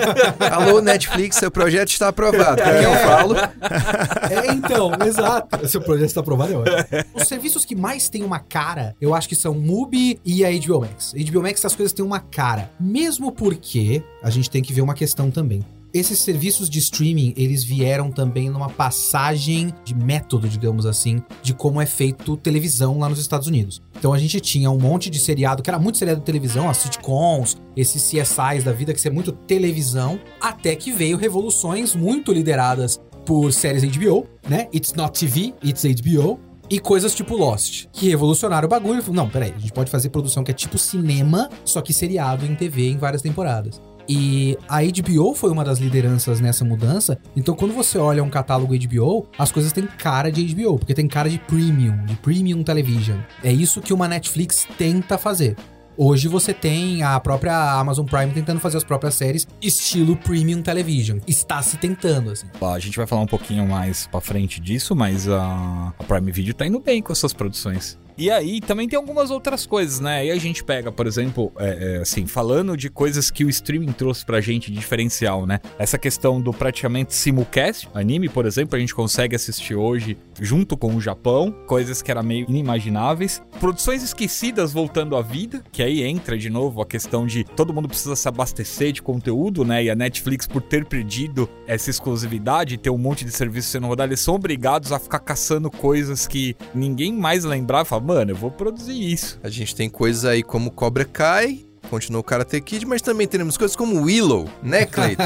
[0.51, 2.63] Alô, Netflix, seu projeto está aprovado.
[2.63, 3.37] Quem eu falo?
[3.37, 5.69] É, então, exato.
[5.69, 7.05] Seu projeto está aprovado, é ótimo.
[7.15, 10.81] Os serviços que mais têm uma cara, eu acho que são Mubi e a HBO
[10.81, 11.13] Max.
[11.13, 12.71] HBO Max, as coisas têm uma cara.
[12.81, 15.65] Mesmo porque a gente tem que ver uma questão também.
[15.93, 21.81] Esses serviços de streaming, eles vieram também numa passagem de método, digamos assim, de como
[21.81, 23.83] é feito televisão lá nos Estados Unidos.
[23.99, 26.77] Então a gente tinha um monte de seriado, que era muito seriado de televisão, as
[26.77, 33.01] sitcoms, esses CSIs da vida, que é muito televisão, até que veio revoluções muito lideradas
[33.27, 34.69] por séries HBO, né?
[34.73, 36.39] It's not TV, it's HBO.
[36.71, 39.03] E coisas tipo Lost, que revolucionaram o bagulho.
[39.13, 42.55] Não, peraí, a gente pode fazer produção que é tipo cinema, só que seriado em
[42.55, 43.81] TV em várias temporadas.
[44.13, 47.17] E a HBO foi uma das lideranças nessa mudança.
[47.37, 51.07] Então, quando você olha um catálogo HBO, as coisas têm cara de HBO, porque tem
[51.07, 53.19] cara de premium, de premium television.
[53.45, 55.55] É isso que uma Netflix tenta fazer.
[55.97, 61.19] Hoje você tem a própria Amazon Prime tentando fazer as próprias séries estilo premium television.
[61.25, 62.49] Está se tentando, assim.
[62.61, 66.53] A gente vai falar um pouquinho mais pra frente disso, mas a, a Prime Video
[66.53, 67.97] tá indo bem com essas produções.
[68.21, 70.27] E aí também tem algumas outras coisas, né?
[70.27, 73.93] E a gente pega, por exemplo, é, é, assim, falando de coisas que o streaming
[73.93, 75.59] trouxe pra gente de diferencial, né?
[75.79, 80.95] Essa questão do praticamente simulcast, anime, por exemplo, a gente consegue assistir hoje junto com
[80.95, 83.41] o Japão, coisas que eram meio inimagináveis.
[83.59, 87.89] Produções esquecidas voltando à vida, que aí entra de novo a questão de todo mundo
[87.89, 89.85] precisa se abastecer de conteúdo, né?
[89.85, 94.11] E a Netflix, por ter perdido essa exclusividade, ter um monte de serviços sendo rodado,
[94.11, 97.99] eles são obrigados a ficar caçando coisas que ninguém mais lembrava.
[98.11, 99.39] Mano, eu vou produzir isso.
[99.41, 103.57] A gente tem coisas aí como Cobra Kai, continua o Karate Kid, mas também teremos
[103.59, 105.25] coisas como Willow, né, Cleiton?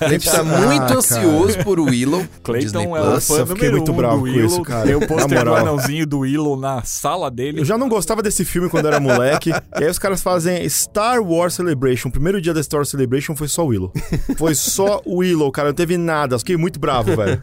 [0.00, 2.20] A gente tá Ah, muito ansioso por Willow.
[2.20, 4.46] Disney Clayton é o fã eu fiquei muito um bravo do com Willow.
[4.46, 4.96] isso, cara.
[4.96, 5.56] O Na pôster do moral.
[5.56, 7.60] anãozinho do Willow na sala dele.
[7.60, 9.50] Eu já não gostava desse filme quando eu era moleque.
[9.50, 12.08] e aí os caras fazem Star Wars Celebration.
[12.08, 13.92] O primeiro dia da Star Wars Celebration foi só Willow.
[14.38, 15.68] Foi só Willow, cara.
[15.68, 16.34] Não teve nada.
[16.34, 17.40] Eu fiquei muito bravo, velho.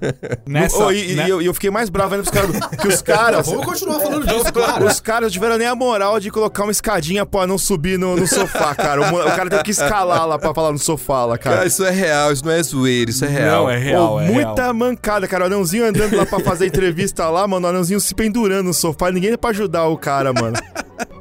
[0.47, 1.25] Nessa, Oh, e, e né?
[1.29, 2.77] eu, e eu fiquei mais bravo ainda pros caras.
[2.77, 3.45] Que os caras.
[3.47, 4.85] Vamos continuar falando disso, claro.
[4.85, 8.15] Os caras não tiveram nem a moral de colocar uma escadinha pra não subir no,
[8.15, 9.01] no sofá, cara.
[9.01, 11.67] O, cara teve que escalar lá pra falar no sofá lá, Cara, cara.
[11.67, 13.63] isso é real, isso não é zoeira, isso é real.
[13.63, 14.73] Não, é real, Pô, é muita real.
[14.73, 15.43] mancada, cara.
[15.43, 17.65] O anãozinho andando lá pra fazer entrevista lá, mano.
[17.67, 19.11] O anãozinho se pendurando no sofá.
[19.11, 20.57] Ninguém pra ajudar o cara, mano.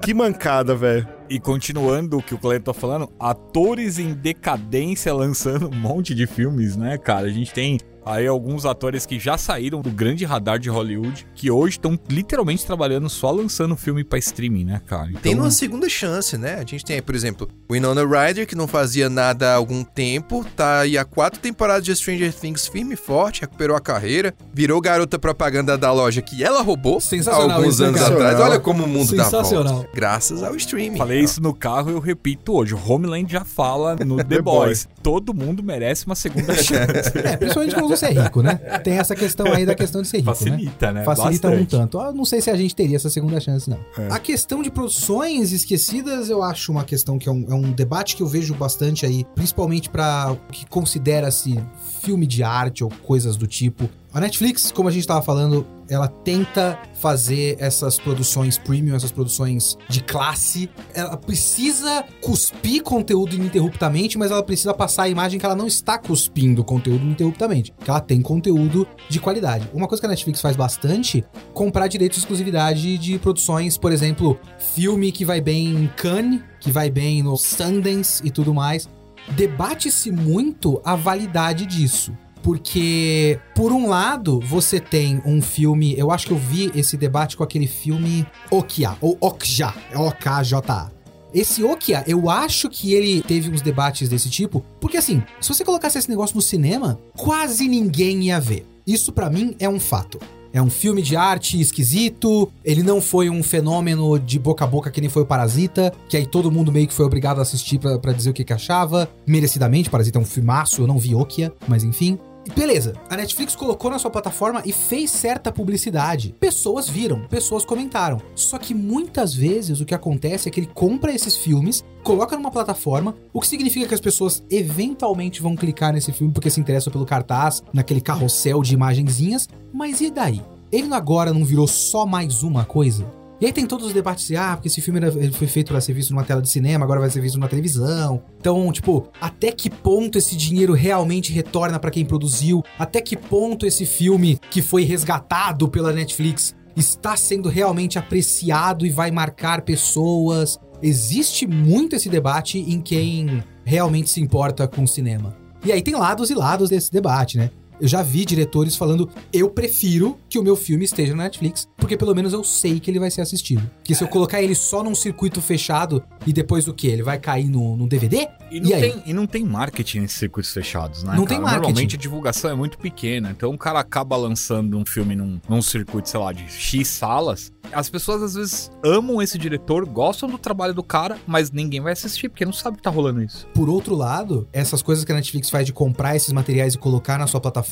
[0.03, 1.07] Que mancada, velho.
[1.29, 6.27] E continuando o que o Cleiton tá falando, atores em decadência lançando um monte de
[6.27, 7.27] filmes, né, cara?
[7.27, 7.79] A gente tem
[8.11, 12.65] aí alguns atores que já saíram do grande radar de Hollywood, que hoje estão literalmente
[12.67, 15.11] trabalhando só lançando filme pra streaming, né, cara?
[15.23, 16.55] Tem Então, uma segunda chance, né?
[16.55, 20.45] A gente tem aí, por exemplo, Winona Ryder, que não fazia nada há algum tempo,
[20.57, 24.81] tá aí há quatro temporadas de Stranger Things firme e forte, recuperou a carreira, virou
[24.81, 28.41] garota propaganda da loja que ela roubou há Sensacional alguns isso, né, anos atrás.
[28.41, 29.89] Olha como o mundo dá volta.
[29.95, 30.99] Graças ao streaming.
[30.99, 32.75] Falei isso no carro, eu repito hoje.
[32.75, 34.89] Homeland já fala no The, The Boys.
[35.03, 37.17] Todo mundo merece uma segunda chance.
[37.19, 38.57] É, principalmente quando você é rico, né?
[38.85, 40.35] Tem essa questão aí da questão de ser rico, né?
[40.37, 41.05] Facilita, né?
[41.05, 41.71] Facilita um Bastante.
[41.71, 42.01] tanto.
[42.01, 43.79] Eu não sei se a gente teria essa segunda chance, não.
[43.97, 44.09] É.
[44.11, 48.17] A questão de produções esquecidas, eu acho uma questão que é um, é um debate
[48.17, 51.59] que eu vejo bastante aí, principalmente para o que considera-se
[52.01, 53.89] filme de arte ou coisas do tipo.
[54.13, 59.77] A Netflix, como a gente tava falando, ela tenta fazer essas produções premium, essas produções
[59.89, 60.69] de classe.
[60.93, 65.97] Ela precisa cuspir conteúdo ininterruptamente, mas ela precisa passar a imagem que ela não está
[65.97, 69.71] cuspindo conteúdo ininterruptamente, que ela tem conteúdo de qualidade.
[69.73, 74.41] Uma coisa que a Netflix faz bastante, comprar direitos de exclusividade de produções, por exemplo,
[74.59, 78.89] filme que vai bem em Cannes, que vai bem no Sundance e tudo mais.
[79.37, 82.13] Debate-se muito a validade disso.
[82.43, 85.95] Porque, por um lado, você tem um filme.
[85.99, 90.91] Eu acho que eu vi esse debate com aquele filme Okja, ou Okja, O-K-J-A.
[91.33, 95.65] Esse Okja, eu acho que ele teve uns debates desse tipo, porque assim, se você
[95.65, 98.67] colocasse esse negócio no cinema, quase ninguém ia ver.
[98.85, 100.19] Isso pra mim é um fato.
[100.53, 104.91] É um filme de arte esquisito, ele não foi um fenômeno de boca a boca
[104.91, 107.79] que nem foi o Parasita, que aí todo mundo meio que foi obrigado a assistir
[107.79, 111.53] pra dizer o que, que achava, merecidamente, Parasita é um filmaço, eu não vi Okja,
[111.69, 112.19] mas enfim.
[112.55, 116.35] Beleza, a Netflix colocou na sua plataforma e fez certa publicidade.
[116.41, 118.21] Pessoas viram, pessoas comentaram.
[118.35, 122.51] Só que muitas vezes o que acontece é que ele compra esses filmes, coloca numa
[122.51, 126.93] plataforma, o que significa que as pessoas eventualmente vão clicar nesse filme porque se interessam
[126.93, 130.43] pelo cartaz, naquele carrossel de imagenzinhas, mas e daí?
[130.73, 133.20] Ele agora não virou só mais uma coisa?
[133.41, 135.81] E aí tem todos os debates de, ah, porque esse filme era- foi feito para
[135.81, 138.23] ser visto numa tela de cinema, agora vai ser visto na televisão.
[138.39, 142.63] Então, tipo, até que ponto esse dinheiro realmente retorna para quem produziu?
[142.79, 148.91] Até que ponto esse filme que foi resgatado pela Netflix está sendo realmente apreciado e
[148.91, 150.59] vai marcar pessoas.
[150.83, 155.35] Existe muito esse debate em quem realmente se importa com o cinema.
[155.65, 157.51] E aí tem lados e lados desse debate, né?
[157.81, 161.97] Eu já vi diretores falando, eu prefiro que o meu filme esteja na Netflix, porque
[161.97, 163.63] pelo menos eu sei que ele vai ser assistido.
[163.79, 166.89] Porque se eu colocar ele só num circuito fechado e depois o quê?
[166.89, 168.29] Ele vai cair no, no DVD?
[168.51, 171.13] E não, E tem, e não tem marketing nesses circuitos fechados, né?
[171.17, 171.29] Não cara?
[171.29, 171.63] tem marketing.
[171.63, 173.31] Normalmente a divulgação é muito pequena.
[173.31, 177.53] Então o cara acaba lançando um filme num, num circuito, sei lá, de X salas.
[177.73, 181.93] As pessoas às vezes amam esse diretor, gostam do trabalho do cara, mas ninguém vai
[181.93, 183.47] assistir, porque não sabe que tá rolando isso.
[183.55, 187.17] Por outro lado, essas coisas que a Netflix faz de comprar esses materiais e colocar
[187.19, 187.70] na sua plataforma,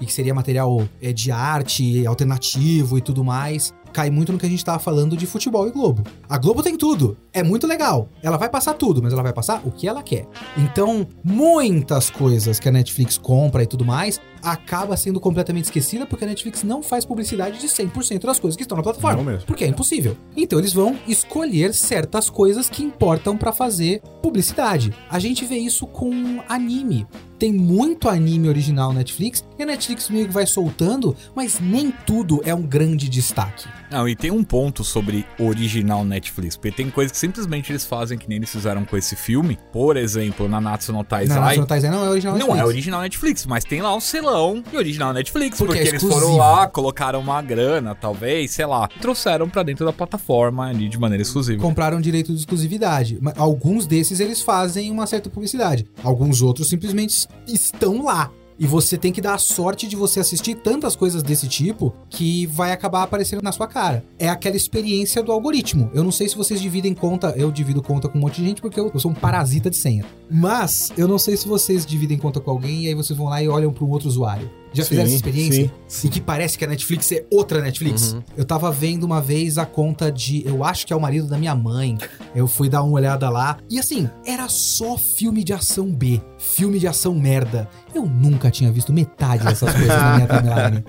[0.00, 4.46] e que seria material é, de arte, alternativo e tudo mais, cai muito no que
[4.46, 6.04] a gente tava falando de futebol e Globo.
[6.28, 8.08] A Globo tem tudo, é muito legal.
[8.22, 10.24] Ela vai passar tudo, mas ela vai passar o que ela quer.
[10.56, 16.24] Então, muitas coisas que a Netflix compra e tudo mais acaba sendo completamente esquecida porque
[16.24, 19.16] a Netflix não faz publicidade de 100% das coisas que estão na plataforma.
[19.16, 19.46] Não mesmo.
[19.46, 20.16] Porque é impossível.
[20.36, 24.92] Então eles vão escolher certas coisas que importam pra fazer publicidade.
[25.10, 27.06] A gente vê isso com anime.
[27.38, 31.92] Tem muito anime original na Netflix e a Netflix meio que vai soltando, mas nem
[32.04, 33.68] tudo é um grande destaque.
[33.90, 38.18] Não, e tem um ponto sobre original Netflix, porque tem coisas que simplesmente eles fazem
[38.18, 39.58] que nem eles fizeram com esse filme.
[39.72, 41.38] Por exemplo, na Natsu no Na Taizai.
[41.38, 42.62] National Taizai não é original Não Netflix.
[42.62, 45.58] é original Netflix, mas tem lá um selão de original Netflix.
[45.58, 48.88] Porque Porque, é eles foram lá, colocaram uma grana, talvez, sei lá.
[49.00, 51.60] Trouxeram pra dentro da plataforma ali de maneira exclusiva.
[51.60, 53.18] compraram direito de exclusividade.
[53.36, 55.86] Alguns desses eles fazem uma certa publicidade.
[56.02, 58.30] Alguns outros simplesmente estão lá.
[58.58, 62.46] E você tem que dar a sorte de você assistir tantas coisas desse tipo que
[62.46, 64.04] vai acabar aparecendo na sua cara.
[64.18, 65.90] É aquela experiência do algoritmo.
[65.94, 68.60] Eu não sei se vocês dividem conta, eu divido conta com um monte de gente
[68.60, 70.04] porque eu, eu sou um parasita de senha.
[70.30, 73.42] Mas eu não sei se vocês dividem conta com alguém e aí vocês vão lá
[73.42, 74.50] e olham para um outro usuário.
[74.72, 75.72] Já Sim, fizeram essa experiência?
[75.88, 78.16] sim, E que parece que a Netflix é outra Netflix.
[78.36, 80.46] Eu tava vendo uma vez a conta de.
[80.46, 81.96] Eu acho que é o marido da minha mãe.
[82.34, 83.58] Eu fui dar uma olhada lá.
[83.70, 86.20] E assim, era só filme de ação B.
[86.38, 87.68] Filme de ação merda.
[87.94, 90.84] Eu nunca tinha visto metade dessas coisas na minha timeline.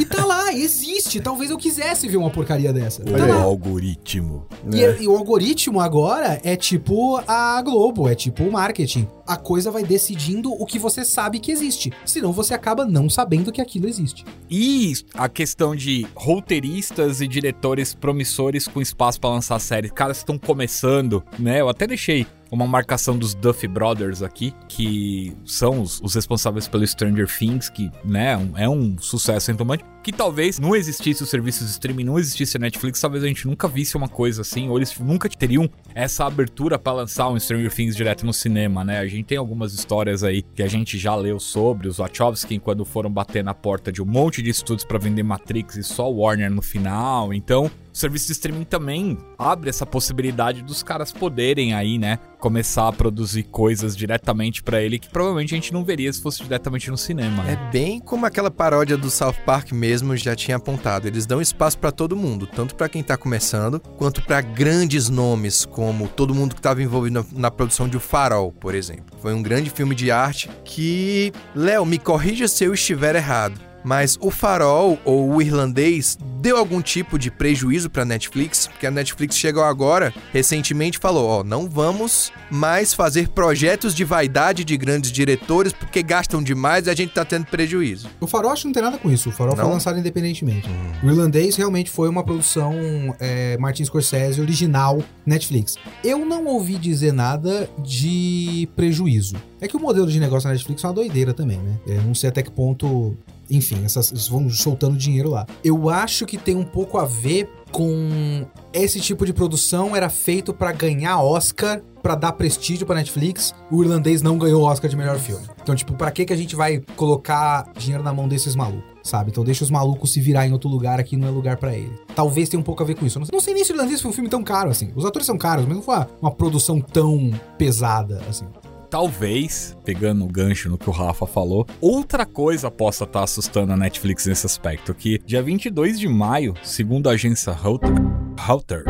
[0.00, 1.20] E tá lá, existe.
[1.20, 3.04] Talvez eu quisesse ver uma porcaria dessa.
[3.04, 3.24] Tá lá.
[3.24, 3.30] aí.
[3.30, 4.46] algoritmo.
[4.72, 5.02] E, É.
[5.02, 9.06] e o algoritmo agora é tipo a Globo, é tipo o marketing.
[9.26, 11.92] A coisa vai decidindo o que você sabe que existe.
[12.04, 14.24] Senão você acaba não sabendo que aquilo existe.
[14.50, 19.90] E a questão de roteiristas e diretores promissores com espaço pra lançar séries.
[19.90, 21.60] Caras estão começando, né?
[21.60, 26.86] Eu até deixei uma marcação dos Duffy Brothers aqui, que são os, os responsáveis pelo
[26.86, 29.84] Stranger Things, que, né, é um sucesso retomante.
[30.06, 33.44] Que talvez não existisse o serviço de streaming, não existisse a Netflix, talvez a gente
[33.44, 37.74] nunca visse uma coisa assim, ou eles nunca teriam essa abertura pra lançar um Stranger
[37.74, 39.00] Things direto no cinema, né?
[39.00, 42.84] A gente tem algumas histórias aí que a gente já leu sobre os Wachowski quando
[42.84, 46.52] foram bater na porta de um monte de estúdios pra vender Matrix e só Warner
[46.52, 47.34] no final.
[47.34, 52.88] Então, o serviço de streaming também abre essa possibilidade dos caras poderem aí, né, começar
[52.88, 56.90] a produzir coisas diretamente pra ele que provavelmente a gente não veria se fosse diretamente
[56.90, 57.42] no cinema.
[57.44, 57.70] É Né?
[57.72, 61.08] bem como aquela paródia do South Park mesmo já tinha apontado.
[61.08, 65.64] Eles dão espaço pra todo mundo, tanto pra quem tá começando, quanto pra grandes nomes,
[65.64, 69.16] como todo mundo que estava envolvido na, na produção de O Farol, por exemplo.
[69.22, 73.58] Foi um grande filme de arte que, Léo, me corrija se eu estiver errado.
[73.86, 78.66] Mas o Farol ou o Irlandês deu algum tipo de prejuízo pra Netflix?
[78.66, 84.64] Porque a Netflix chegou agora, recentemente falou, ó, não vamos mais fazer projetos de vaidade
[84.64, 88.08] de grandes diretores porque gastam demais e a gente tá tendo prejuízo.
[88.20, 89.28] O Farol acho que não tem nada com isso.
[89.28, 89.74] O Farol foi Não?
[89.74, 90.68] lançado independentemente.
[91.00, 92.74] O Irlandês realmente foi uma produção
[93.20, 95.76] é, Martin Scorsese original Netflix.
[96.02, 99.36] Eu não ouvi dizer nada de prejuízo.
[99.60, 101.78] É que o modelo de negócio da Netflix é uma doideira também, né?
[101.86, 103.16] Eu não sei até que ponto.
[103.50, 105.46] Enfim, essas, vão soltando dinheiro lá.
[105.62, 110.52] Eu acho que tem um pouco a ver com esse tipo de produção era feito
[110.54, 113.54] pra ganhar Oscar, pra dar prestígio pra Netflix.
[113.70, 115.44] O irlandês não ganhou Oscar de melhor filme.
[115.62, 118.84] Então, tipo, pra que que a gente vai colocar dinheiro na mão desses malucos?
[119.02, 119.30] Sabe?
[119.30, 121.92] Então deixa os malucos se virar em outro lugar aqui, não é lugar pra ele.
[122.14, 123.18] Talvez tenha um pouco a ver com isso.
[123.18, 124.90] Eu Não sei, não sei nem se o irlandês foi um filme tão caro assim.
[124.96, 128.46] Os atores são caros, mas não foi uma, uma produção tão pesada assim.
[128.88, 133.76] Talvez, pegando o gancho no que o Rafa falou, outra coisa possa estar assustando a
[133.76, 138.84] Netflix nesse aspecto, que dia 22 de maio, segundo a agência Router,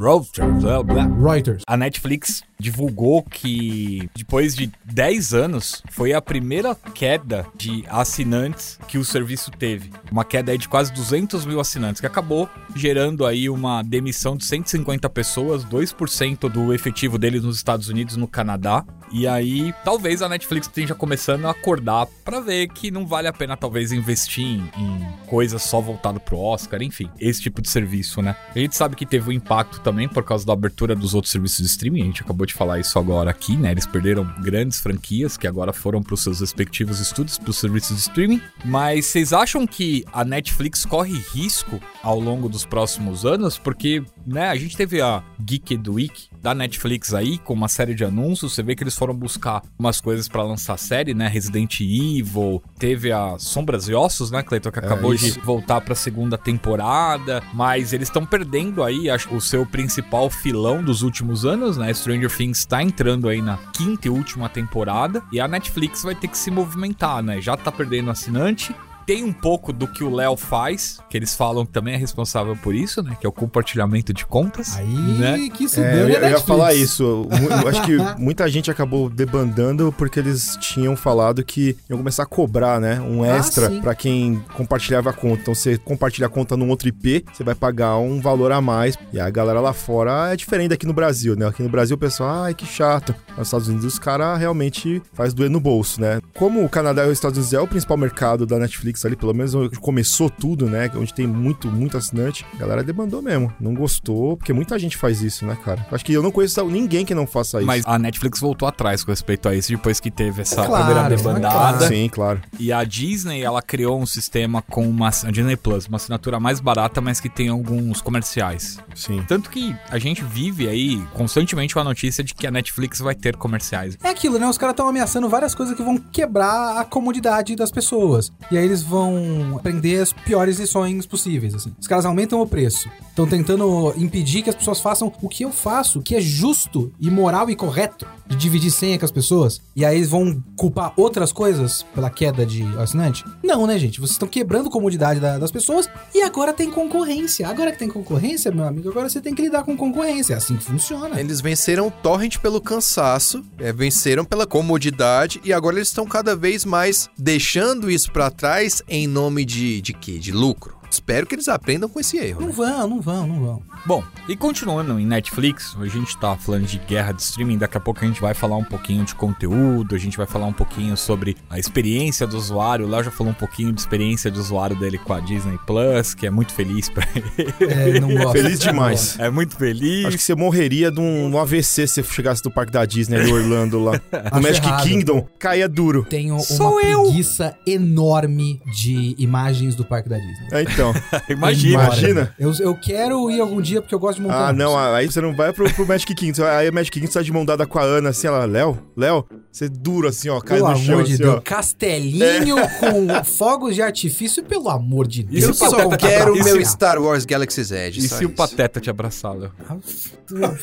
[0.00, 1.62] Reuters.
[1.66, 8.98] a Netflix divulgou que depois de 10 anos foi a primeira queda de assinantes que
[8.98, 9.90] o serviço teve.
[10.12, 15.08] Uma queda de quase 200 mil assinantes, que acabou gerando aí uma demissão de 150
[15.08, 18.84] pessoas, 2% do efetivo deles nos Estados Unidos e no Canadá.
[19.12, 23.32] E aí, talvez a Netflix esteja começando a acordar pra ver que não vale a
[23.32, 28.22] pena, talvez, investir em, em coisas só voltado pro Oscar, enfim, esse tipo de serviço,
[28.22, 28.36] né?
[28.54, 31.58] A gente sabe que teve um impacto também por causa da abertura dos outros serviços
[31.58, 33.72] de streaming, a gente acabou de falar isso agora aqui, né?
[33.72, 38.40] Eles perderam grandes franquias que agora foram pros seus respectivos estúdios, pros serviços de streaming.
[38.64, 43.58] Mas vocês acham que a Netflix corre risco ao longo dos próximos anos?
[43.58, 48.04] Porque, né, a gente teve a Geek Week da Netflix aí, com uma série de
[48.04, 48.54] anúncios.
[48.54, 51.28] Você vê que eles foram buscar umas coisas pra lançar série, né?
[51.28, 55.40] Resident Evil, teve a Sombras e Ossos, né, Cleiton, que acabou de isso.
[55.40, 57.42] voltar pra segunda temporada.
[57.52, 61.92] Mas eles estão perdendo aí acho, o seu principal filão dos últimos anos, né?
[61.92, 65.22] Stranger Things tá entrando aí na quinta e última temporada.
[65.32, 67.40] E a Netflix vai ter que se movimentar, né?
[67.40, 68.74] Já tá perdendo assinante.
[69.06, 72.56] Tem um pouco do que o Léo faz, que eles falam que também é responsável
[72.56, 73.16] por isso, né?
[73.20, 74.76] Que é o compartilhamento de contas.
[74.76, 75.48] Aí né?
[75.52, 77.26] que se É, dane eu, eu ia falar isso.
[77.68, 82.80] Acho que muita gente acabou debandando porque eles tinham falado que iam começar a cobrar,
[82.80, 83.00] né?
[83.00, 83.80] Um Ah, extra sim.
[83.80, 85.42] pra quem compartilhava a conta.
[85.42, 88.96] Então, você compartilha a conta num outro IP, você vai pagar um valor a mais.
[89.12, 91.46] E a galera lá fora é diferente daqui no Brasil, né?
[91.46, 93.14] Aqui no Brasil o pessoal, ai que chato.
[93.36, 96.20] Nos Estados Unidos os caras realmente faz doer no bolso, né?
[96.34, 99.34] Como o Canadá e os Estados Unidos é o principal mercado da Netflix ali, pelo
[99.34, 100.90] menos onde começou tudo, né?
[100.94, 103.52] Onde tem muito, muito assinante, a galera demandou mesmo.
[103.60, 105.86] Não gostou, porque muita gente faz isso, né, cara?
[105.90, 107.66] Acho que eu não conheço ninguém que não faça isso.
[107.66, 111.06] Mas a Netflix voltou atrás com respeito a isso depois que teve essa Claro, primeira
[111.06, 111.54] é debandada.
[111.54, 111.86] claro.
[111.86, 112.40] Sim, claro.
[112.58, 116.60] E a Disney, ela criou um sistema com uma a Disney Plus, uma assinatura mais
[116.60, 118.78] barata, mas que tem alguns comerciais.
[118.94, 119.24] Sim.
[119.26, 123.14] Tanto que a gente vive aí constantemente com a notícia de que a Netflix vai
[123.14, 123.98] ter comerciais.
[124.02, 124.46] É aquilo, né?
[124.48, 128.30] Os caras estão ameaçando várias coisas que vão quebrar a comodidade das pessoas.
[128.50, 131.72] E aí eles vão aprender as piores lições possíveis, assim.
[131.80, 132.88] Os caras aumentam o preço.
[133.08, 137.10] Estão tentando impedir que as pessoas façam o que eu faço, que é justo e
[137.10, 139.60] moral e correto de dividir senha com as pessoas.
[139.76, 143.24] E aí eles vão culpar outras coisas pela queda de assinante?
[143.42, 143.98] Não, né, gente?
[144.00, 147.48] Vocês estão quebrando a comodidade da- das pessoas e agora tem concorrência.
[147.48, 150.34] Agora que tem concorrência, meu amigo, agora você tem que lidar com concorrência.
[150.34, 151.20] É assim que funciona.
[151.20, 156.34] Eles venceram o torrent pelo cansaço, é, venceram pela comodidade e agora eles estão cada
[156.36, 160.18] vez mais deixando isso pra trás em nome de, de quê?
[160.18, 160.79] De lucro.
[160.90, 162.40] Espero que eles aprendam com esse erro.
[162.40, 162.54] Não né?
[162.54, 163.62] vão, não vão, não vão.
[163.86, 167.80] Bom, e continuando em Netflix, a gente tá falando de guerra de streaming, daqui a
[167.80, 170.96] pouco a gente vai falar um pouquinho de conteúdo, a gente vai falar um pouquinho
[170.96, 172.86] sobre a experiência do usuário.
[172.86, 176.14] O Léo já falou um pouquinho de experiência de usuário dele com a Disney Plus,
[176.14, 177.54] que é muito feliz pra ele.
[177.60, 178.32] É, não gosto.
[178.32, 179.18] Feliz demais.
[179.18, 180.06] É muito feliz.
[180.06, 183.24] Acho que você morreria de um, um AVC se você chegasse do parque da Disney
[183.24, 184.00] de Orlando lá.
[184.32, 184.84] No Magic errado.
[184.84, 186.04] Kingdom, caía duro.
[186.08, 187.02] Tenho Sou uma eu.
[187.04, 190.48] preguiça enorme de imagens do parque da Disney.
[190.52, 190.79] É, então.
[191.28, 191.84] Imagina.
[191.84, 192.34] Imagina.
[192.38, 194.48] Eu, eu quero ir algum dia porque eu gosto de montar.
[194.48, 196.44] Ah, não, aí você não vai pro, pro Magic Kingdom.
[196.44, 199.24] Aí a Magic Kingdom tá de mão dada com a Ana, assim, ela, Léo, Léo,
[199.50, 201.34] você é duro assim, ó, cai Pelo no chão, amor de assim, Deus.
[201.36, 201.40] ó.
[201.40, 205.56] Castelinho com fogos de artifício, pelo amor de Deus.
[205.56, 208.00] se Eu o só quero o meu Star Wars Galaxy's Edge.
[208.00, 208.36] E se o isso.
[208.36, 209.50] Pateta te abraçar, Léo?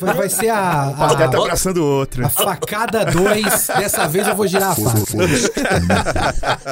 [0.00, 2.24] Vai, vai ser a, O Pateta a, abraçando o outro.
[2.24, 3.44] a facada 2.
[3.78, 4.98] Dessa vez eu vou girar a faca.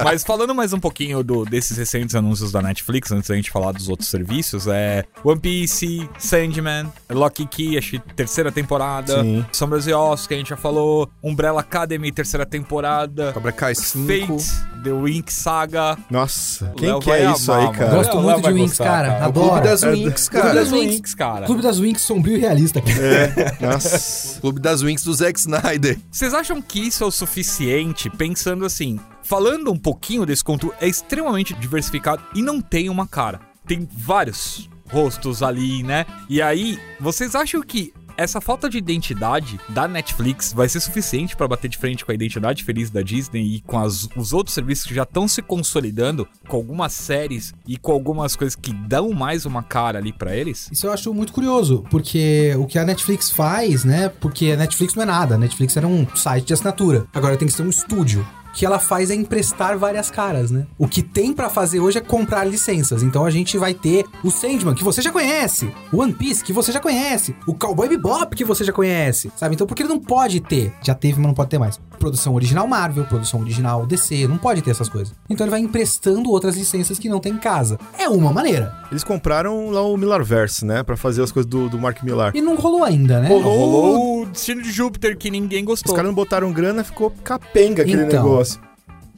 [0.05, 3.73] Mas falando mais um pouquinho do- desses recentes anúncios da Netflix, antes da gente falar
[3.73, 9.45] dos outros serviços, é One Piece, Sandman, Lock and Key, acho que terceira temporada, Sim.
[9.53, 14.07] Sombras e Ossos, que a gente já falou, Umbrella Academy, terceira temporada, Cobra Kai 5.
[14.39, 15.97] Fate, The Wink Saga.
[16.11, 17.79] Nossa, quem Léo quer vai isso amar, aí, mano.
[17.79, 17.95] cara?
[17.97, 19.09] Gosto Léo muito de Winx, gostar, cara.
[19.09, 19.21] cara.
[19.25, 19.49] O Adoro.
[19.51, 20.55] Clube das É, Winx, Clube Clube cara.
[20.55, 20.95] das Winx.
[20.95, 21.47] Winx, cara.
[21.47, 22.81] Clube das Winx sombrio e realista.
[22.81, 22.97] cara.
[23.01, 24.41] É, nossa.
[24.41, 25.99] Clube das Winx do Zack Snyder.
[26.11, 30.87] Vocês acham que isso é o suficiente, pensando assim, falando um pouquinho desse conteúdo, é
[30.89, 33.41] extremamente diversificado e não tem uma cara.
[33.67, 36.07] Tem vários rostos ali, né?
[36.29, 41.47] E aí, vocês acham que essa falta de identidade da Netflix vai ser suficiente pra
[41.47, 44.87] bater de frente com a identidade feliz da Disney e com as- os outros serviços
[44.87, 49.45] que já estão se consolidando com algumas séries e com algumas coisas que dão mais
[49.45, 50.69] uma cara ali pra eles?
[50.73, 54.09] Isso eu acho muito curioso, porque o que a Netflix faz, né?
[54.09, 57.07] Porque a Netflix não é nada, a Netflix era um site de assinatura.
[57.13, 58.27] Agora tem que ser um estúdio.
[58.57, 60.67] O que ela faz é emprestar várias caras, né?
[60.79, 63.03] O que tem pra fazer hoje é comprar licenças.
[63.03, 66.55] Então a gente vai ter o Sandman, que você já conhece, o One Piece, que
[66.55, 69.55] você já conhece, o Cowboy Bebop, que você já conhece, sabe?
[69.55, 70.73] Então por que ele não pode ter?
[70.83, 71.79] Já teve, mas não pode ter mais.
[71.99, 75.15] Produção original Marvel, produção original DC, não pode ter essas coisas.
[75.29, 77.79] Então ele vai emprestando outras licenças que não tem em casa.
[77.99, 78.75] É uma maneira.
[78.91, 80.83] Eles compraram lá o Millarverse, né?
[80.83, 82.35] Pra fazer as coisas do, do Mark Millar.
[82.35, 83.29] E não rolou ainda, né?
[83.29, 85.95] Rolou, rolou Destino de Júpiter que ninguém Os gostou.
[85.95, 88.23] caras não botaram grana, ficou capenga aquele Então.
[88.23, 88.61] negócio.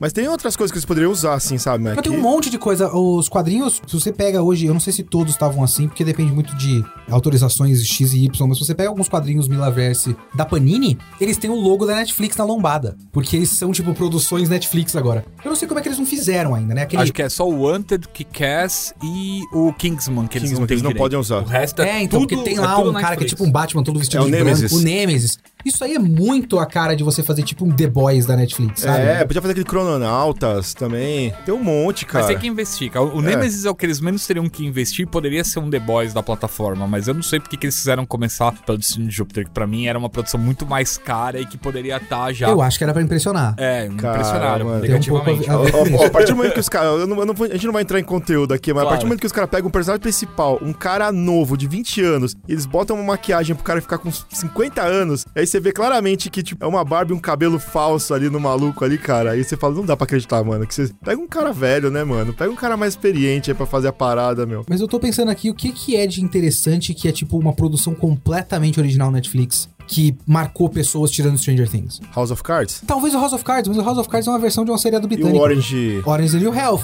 [0.01, 1.83] Mas tem outras coisas que eles poderiam usar, assim, sabe?
[1.85, 1.95] Né?
[1.95, 2.89] Mas tem Que- um monte de coisa.
[2.95, 6.31] Os quadrinhos, se você pega hoje, eu não sei se todos estavam assim, porque depende
[6.33, 10.97] muito de autorizações X e Y, mas se você pega alguns quadrinhos Milaverse da Panini,
[11.21, 12.97] eles têm o logo da Netflix na lombada.
[13.13, 15.25] Porque eles são, tipo, produções Netflix agora.
[15.45, 16.83] Eu não sei como é que eles não fizeram ainda, né?
[16.83, 17.03] Aquele.
[17.03, 20.73] Acho que é só o Wanted, Kick-Ass e o Kingsman que eles Kingsman, não que
[20.75, 20.99] eles têm não direito.
[20.99, 21.39] podem usar.
[21.43, 23.11] O resto é, É, então, tudo, porque tem é lá tudo um cara que é
[23.11, 23.31] Netflix.
[23.33, 24.61] tipo um Batman todo vestido É o de Nemesis.
[24.71, 25.39] branco, o Nemesis.
[25.65, 28.83] Isso aí é muito a cara de você fazer tipo um The Boys da Netflix,
[28.83, 29.03] sabe?
[29.03, 31.33] É, podia fazer aquele Crononautas também.
[31.45, 32.25] Tem um monte, cara.
[32.25, 33.05] Mas tem que investir, cara.
[33.05, 35.07] O Nemesis é o que eles menos teriam que investir.
[35.07, 38.07] Poderia ser um The Boys da plataforma, mas eu não sei porque que eles fizeram
[38.07, 41.47] começar pelo Destino de Júpiter, que pra mim era uma produção muito mais cara e
[41.47, 42.49] que poderia estar já.
[42.49, 43.55] Eu acho que era pra impressionar.
[43.59, 44.81] É, Cara, impressionaram mano.
[44.81, 45.51] Tem um pouco a ver-
[46.03, 46.89] a a partir do momento que os caras.
[47.03, 48.89] A gente não vai entrar em conteúdo aqui, mas a Claro.
[48.91, 52.03] partir do momento que os caras pegam um personagem principal, um cara novo, de 20
[52.03, 55.73] anos, e eles botam uma maquiagem pro cara ficar com 50 anos, aí você vê
[55.73, 59.33] claramente que tipo, é uma barba e um cabelo falso ali no maluco ali, cara.
[59.33, 60.67] Aí você fala, não dá pra acreditar, mano.
[60.67, 62.33] Que você pega um cara velho, né, mano?
[62.33, 64.65] Pega um cara mais experiente aí pra fazer a parada, meu.
[64.69, 67.53] Mas eu tô pensando aqui o que que é de interessante que é tipo uma
[67.53, 72.01] produção completamente original Netflix que marcou pessoas tirando Stranger Things.
[72.15, 72.83] House of Cards?
[72.87, 74.79] Talvez o House of Cards, mas o House of Cards é uma versão de uma
[74.79, 75.37] seriado E britânico.
[75.39, 76.03] o Orange.
[76.05, 76.83] Orange is the New Health.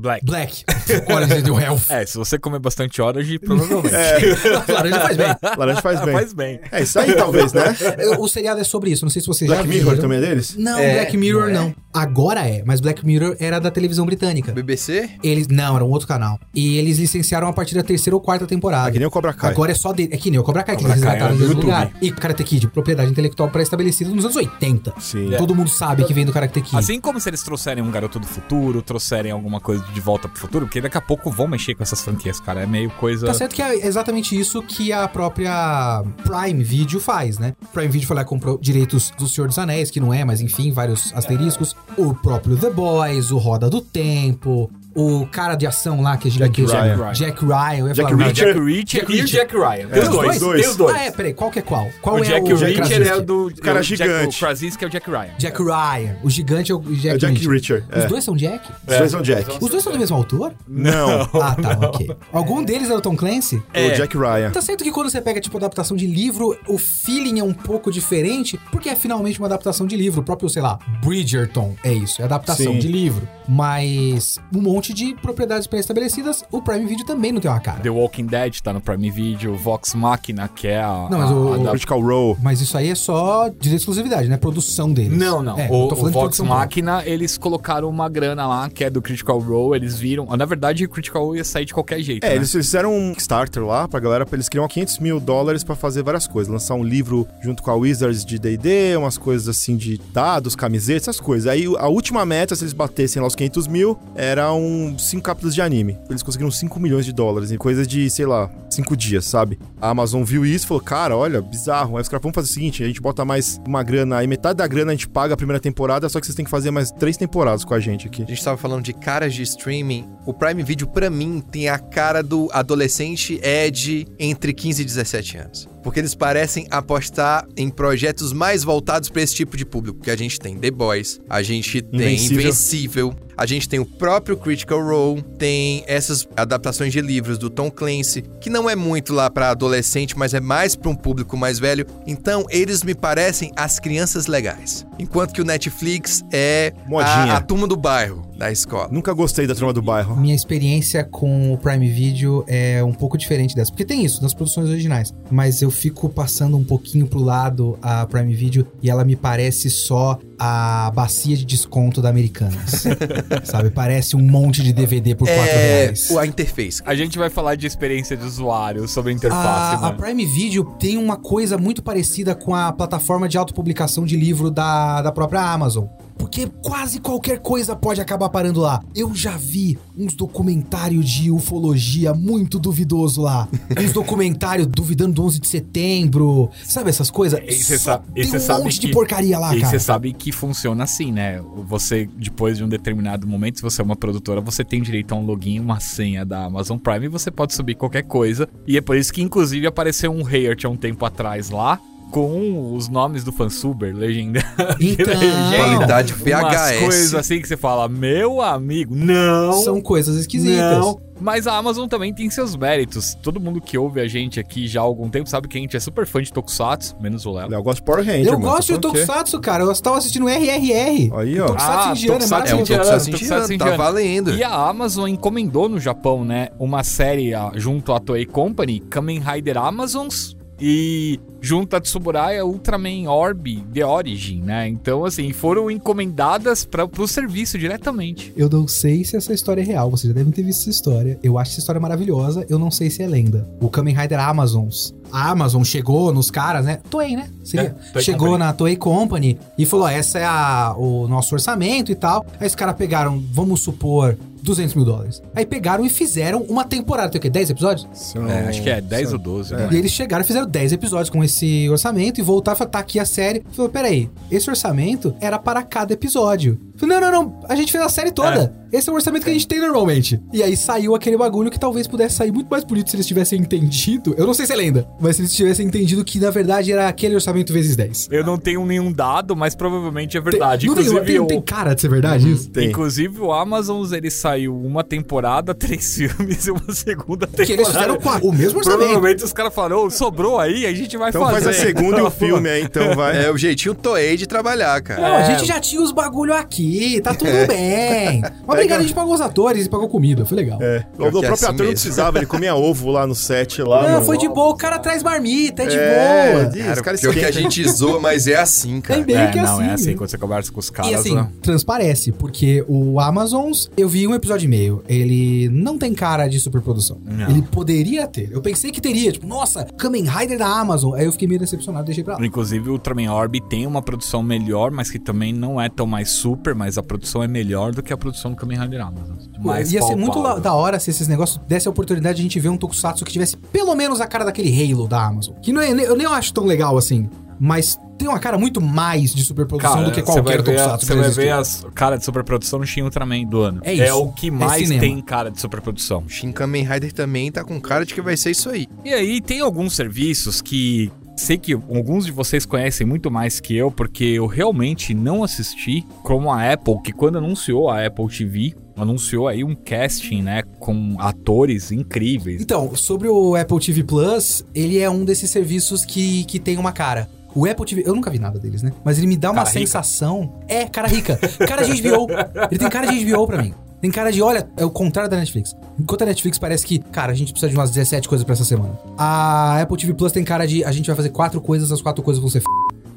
[0.00, 0.24] Black.
[0.24, 0.64] Black.
[1.12, 1.82] Orange is the New Health.
[1.90, 3.92] É, se você comer bastante Orange, provavelmente.
[4.72, 5.36] Laranja faz bem.
[5.58, 6.12] Laranja faz bem.
[6.14, 6.60] Faz bem.
[6.72, 7.64] É isso aí, talvez, né?
[8.18, 9.84] O seriado é sobre isso, não sei se vocês já Black viram.
[9.86, 10.56] Mirror também é deles?
[10.56, 11.52] Não, É, Black Mirror não é?
[11.52, 11.74] não.
[11.94, 14.50] Agora é, mas Black Mirror era da televisão britânica.
[14.52, 15.10] BBC?
[15.22, 16.40] Eles não, era um outro canal.
[16.52, 18.88] E eles licenciaram a partir da terceira ou quarta temporada.
[18.88, 19.52] É que nem o Cobra Kai.
[19.52, 20.08] Agora é só dele.
[20.12, 21.92] É que nem o Cobra Kai, que Cobra eles Kai resgataram é do mesmo lugar.
[22.02, 24.92] E Karate Kid, propriedade intelectual pré-estabelecida nos anos 80.
[24.98, 25.30] Sim.
[25.38, 26.76] Todo mundo sabe que vem do Karate Kid.
[26.76, 30.40] Assim como se eles trouxerem um Garoto do Futuro, trouxerem alguma coisa de volta pro
[30.40, 32.62] futuro, porque daqui a pouco vão mexer com essas franquias, cara.
[32.62, 33.26] É meio coisa.
[33.26, 37.54] Tá certo que é exatamente isso que a própria Prime Video faz, né?
[37.72, 40.40] Prime Video foi lá e comprou direitos do Senhor dos Anéis, que não é, mas
[40.40, 41.76] enfim, vários asteriscos.
[41.96, 46.30] O próprio The Boys, o Roda do Tempo, o cara de ação lá, que é
[46.30, 46.70] gigantesco.
[46.76, 47.12] Ryan.
[47.12, 47.88] Jack Ryan.
[47.88, 48.46] Ia Jack falar, Não, Reacher.
[48.46, 49.24] Jack Reacher Jack e o.
[49.26, 49.68] Jack Ryan.
[49.70, 50.38] É, Tem os os dois.
[50.60, 50.96] Tem os dois.
[50.96, 51.88] Ah, é, peraí, qual que é qual?
[52.00, 53.08] Qual o é Jack o Reacher Krasinski?
[53.08, 53.52] é o do.
[53.62, 54.36] cara é o Jack- gigante.
[54.36, 55.30] O Krasinski é o Jack Ryan.
[55.38, 56.16] Jack Ryan.
[56.22, 57.50] O gigante é o Jack, É Jack Reacher.
[57.50, 57.84] Reacher.
[57.98, 58.06] Os É.
[58.06, 58.68] dois são Jack?
[58.86, 59.58] Os dois são Jack.
[59.60, 60.52] Os dois são do mesmo autor?
[60.68, 61.28] Não.
[61.44, 62.10] Ah, tá, ok.
[62.32, 63.62] Algum deles é o Tom Clancy?
[63.72, 63.88] É.
[63.88, 64.50] O Jack Ryan.
[64.50, 67.90] Tá certo que quando você pega, tipo, adaptação de livro, o feeling é um pouco
[67.90, 70.20] diferente, porque é finalmente uma adaptação de livro.
[70.20, 72.78] O próprio, sei lá, Bridgerton é isso, é adaptação Sim.
[72.78, 73.28] de livro.
[73.48, 77.80] Mas um monte de propriedades pré-estabelecidas, o Prime Video também não tem uma cara.
[77.80, 81.08] The Walking Dead tá no Prime Video, Vox Machina, que é a.
[81.10, 82.36] Não, mas a- o- a o da- Critical Role.
[82.42, 84.36] Mas isso aí é só de exclusividade, né?
[84.36, 85.16] Produção deles.
[85.18, 85.58] Não, não.
[85.58, 89.78] É, o o Vox Machina, eles colocaram uma grana lá, que é do Critical Role,
[89.78, 90.26] eles viram.
[90.36, 92.24] Na verdade, o Critical Role ia sair de qualquer jeito.
[92.24, 92.36] É, né?
[92.36, 96.26] eles fizeram um Kickstarter lá pra galera, eles queriam 500 mil dólares pra fazer várias
[96.26, 96.52] coisas.
[96.52, 101.04] Lançar um livro junto com a Wizards de D&D, umas coisas assim de dados, camisetas,
[101.08, 101.46] essas coisas.
[101.46, 105.60] Aí a última meta, se eles batessem lá os 500 mil, eram 5 capítulos de
[105.60, 105.98] anime.
[106.08, 109.58] Eles conseguiram 5 milhões de dólares em coisa de, sei lá, 5 dias, sabe?
[109.80, 111.96] A Amazon viu isso e falou, cara, olha, bizarro.
[111.96, 114.58] Aí os caras, vamos fazer o seguinte, a gente bota mais uma grana, aí metade
[114.58, 116.90] da grana a gente paga a primeira temporada, só que vocês têm que fazer mais
[116.90, 118.22] três temporadas com a gente aqui.
[118.22, 120.08] A gente tava falando de caras de streaming.
[120.24, 125.38] O Prime Video, pra mim, tem a cara do adolescente Ed entre 15 e 17
[125.38, 125.73] anos.
[125.84, 130.00] Porque eles parecem apostar em projetos mais voltados pra esse tipo de público.
[130.00, 132.40] Que a gente tem The Boys, a gente tem Invencível.
[132.40, 137.70] Invencível, a gente tem o próprio Critical Role, tem essas adaptações de livros do Tom
[137.70, 141.58] Clancy, que não é muito lá pra adolescente, mas é mais pra um público mais
[141.58, 141.86] velho.
[142.06, 144.86] Então, eles me parecem as crianças legais.
[144.98, 148.88] Enquanto que o Netflix é a, a turma do bairro da escola.
[148.90, 150.16] Nunca gostei da turma do bairro.
[150.16, 153.70] Minha experiência com o Prime Video é um pouco diferente dessa.
[153.70, 155.12] Porque tem isso nas produções originais.
[155.30, 159.70] Mas eu fico passando um pouquinho pro lado a Prime Video e ela me parece
[159.70, 162.84] só a bacia de desconto da Americanas.
[163.44, 163.70] sabe?
[163.70, 166.10] Parece um monte de DVD por 4 É reais.
[166.10, 166.82] o- a interface.
[166.84, 169.96] A gente vai falar de experiência de usuário sobre a interface, A, a mano.
[169.98, 175.02] Prime Video tem uma coisa muito parecida com a plataforma de autopublicação de livro da,
[175.02, 175.86] da própria Amazon.
[176.16, 178.80] Porque quase qualquer coisa pode acabar parando lá.
[178.94, 183.48] Eu já vi uns documentários de ufologia muito duvidoso lá.
[183.76, 186.50] uns documentários duvidando do 11 de setembro.
[186.64, 187.40] Sabe essas coisas?
[187.46, 189.70] E você sabe- e um sabe monte que- de porcaria lá, e cara.
[189.72, 191.38] você sabe que funciona assim, né?
[191.66, 195.18] Você, depois de um determinado momento, se você é uma produtora, você tem direito a
[195.18, 198.48] um login, uma senha da Amazon Prime e você pode subir qualquer coisa.
[198.66, 201.78] E é por isso que, inclusive, apareceu um Hayert há um tempo atrás lá,
[202.14, 204.40] com os nomes do fansuber, legenda.
[204.80, 205.14] Então,
[205.56, 206.78] Qualidade VHS.
[206.80, 209.52] coisas assim que você fala, meu amigo, não.
[209.54, 210.78] são coisas esquisitas.
[210.78, 211.00] Não.
[211.20, 213.14] Mas a Amazon também tem seus méritos.
[213.22, 215.76] Todo mundo que ouve a gente aqui já há algum tempo sabe que a gente
[215.76, 217.52] é super fã de Tokusatsu, menos o Léo.
[217.52, 218.44] Eu gosto de Power Ranger, Eu mano.
[218.44, 218.80] gosto de quê?
[218.80, 219.64] Tokusatsu, cara.
[219.64, 221.10] Eu tava assistindo RRR.
[221.16, 221.46] Aí, ó.
[221.46, 222.82] Tokusatsu Ah, indiano é Tokusatsu É um indiano.
[222.84, 224.30] Tokusatsu Tokusatsu indiano, tá valendo.
[224.34, 229.20] E a Amazon encomendou no Japão, né, uma série ah, junto à Toei Company, Kamen
[229.20, 234.66] Rider Amazons, e junto a Tsuburaya Ultraman Orb The Origin, né?
[234.66, 238.32] Então, assim, foram encomendadas para pro serviço diretamente.
[238.34, 241.18] Eu não sei se essa história é real, vocês já devem ter visto essa história.
[241.22, 243.46] Eu acho essa história maravilhosa, eu não sei se é lenda.
[243.60, 244.94] O Kamen Rider Amazons.
[245.12, 246.80] A Amazon chegou nos caras, né?
[246.90, 247.28] Toei, né?
[247.44, 247.66] Seria.
[247.66, 248.38] É, Toei chegou Company.
[248.44, 252.24] na Toei Company e falou: ó, essa é a, o nosso orçamento e tal.
[252.40, 255.22] Aí os caras pegaram, vamos supor, 200 mil dólares.
[255.34, 257.10] Aí pegaram e fizeram uma temporada.
[257.10, 257.30] Tem o quê?
[257.30, 257.86] 10 episódios?
[257.92, 259.68] São- É, acho que é 10 ou 12, né?
[259.70, 261.33] E eles chegaram e fizeram 10 episódios com esse
[261.70, 263.42] orçamento e voltaram e falaram, tá aqui a série.
[263.50, 266.60] Falou, peraí, esse orçamento era para cada episódio.
[266.82, 268.52] Não, não, não, a gente fez a série toda.
[268.72, 270.20] Esse é o orçamento que a gente tem normalmente.
[270.32, 273.38] E aí saiu aquele bagulho que talvez pudesse sair muito mais bonito se eles tivessem
[273.40, 274.12] entendido.
[274.18, 276.88] Eu não sei se é lenda, mas se eles tivessem entendido que na verdade era
[276.88, 278.08] aquele orçamento vezes 10.
[278.10, 280.66] Eu não tenho nenhum dado, mas provavelmente é verdade.
[280.66, 282.50] Não tem, Inclusive, tem, o- tem cara de ser verdade isso?
[282.50, 282.68] Tem.
[282.70, 287.46] Inclusive, o Amazon, ele saiu uma temporada, três filmes e uma segunda temporada.
[287.46, 288.80] Que eles fizeram a- o mesmo orçamento.
[288.88, 291.44] Provavelmente os caras falaram, ô, sobrou aí, a gente vai Então fazer.
[291.44, 293.24] faz a segunda e o filme aí, então vai.
[293.24, 295.00] É o jeitinho Toei de trabalhar, cara.
[295.00, 295.26] Não, a É.
[295.38, 296.63] gente já tinha os bagulho aqui,
[297.02, 298.20] tá tudo bem.
[298.46, 300.58] Mas obrigado, a gente pagou os atores e pagou comida, foi legal.
[300.62, 300.84] É.
[300.94, 301.72] O, que o é próprio assim ator não mesmo.
[301.72, 303.88] precisava, ele comia ovo lá no set lá.
[303.88, 306.44] Não, no- foi de boa, o cara traz marmita, é de É, boa.
[306.46, 309.00] de- Cara, os caras pior que a gente zoa, mas é assim, cara.
[309.00, 309.62] É bem É, que não, assim.
[309.68, 310.90] é assim, quando você conversa com os caras.
[310.92, 311.28] E assim, né?
[311.42, 316.38] transparece, porque o Amazons, eu vi um episódio e meio, ele não tem cara de
[316.40, 316.98] superprodução.
[317.04, 317.28] Não.
[317.30, 318.30] Ele poderia ter.
[318.32, 320.94] Eu pensei que teria, tipo, nossa, Kamen Rider da Amazon.
[320.94, 322.24] Aí eu fiquei meio decepcionado, deixei pra lá.
[322.26, 326.10] Inclusive, o Ultraman Orb tem uma produção melhor, mas que também não é tão mais
[326.10, 329.16] super, mas a produção é melhor do que a produção do Kamen Rider Amazon.
[329.38, 332.40] Mais Ia ser muito da hora se esses negócios desse a oportunidade de a gente
[332.40, 335.34] ver um Tokusatsu que tivesse pelo menos a cara daquele Halo da Amazon.
[335.42, 339.14] Que não é, eu nem acho tão legal assim, mas tem uma cara muito mais
[339.14, 340.86] de superprodução Cara, do que qualquer a- Tokusatsu.
[340.86, 343.60] Você vai ver as cara de superprodução no Shin Ultraman do ano.
[343.64, 343.98] É isso.
[343.98, 344.80] o que É mais cinema.
[344.80, 346.04] tem cara de superprodução.
[346.08, 348.66] Shin Kamen Rider também tá com cara de que vai ser isso aí.
[348.84, 353.56] E aí, tem alguns serviços que sei que alguns de vocês conhecem muito mais que
[353.56, 358.54] eu, porque eu realmente não assisti, como a Apple, que quando anunciou a Apple TV,
[358.76, 362.42] anunciou aí um casting, né, com atores incríveis.
[362.42, 366.72] Então, sobre o Apple TV Plus, ele é um desses serviços que, que tem uma
[366.72, 367.08] cara.
[367.34, 368.72] O Apple TV, eu nunca vi nada deles, né?
[368.84, 369.60] Mas ele me dá uma Cara rica.
[369.60, 370.40] sensação.
[370.46, 371.16] É, cara rica.
[371.48, 372.06] Cara de HBO.
[372.48, 373.52] Ele tem cara de HBO pra mim.
[373.84, 375.54] Tem cara de, olha, é o contrário da Netflix.
[375.78, 378.42] Enquanto a Netflix parece que, cara, a gente precisa de umas 17 coisas pra essa
[378.42, 378.80] semana.
[378.96, 382.02] A Apple TV Plus tem cara de, a gente vai fazer quatro coisas, as quatro
[382.02, 382.46] coisas vão ser f...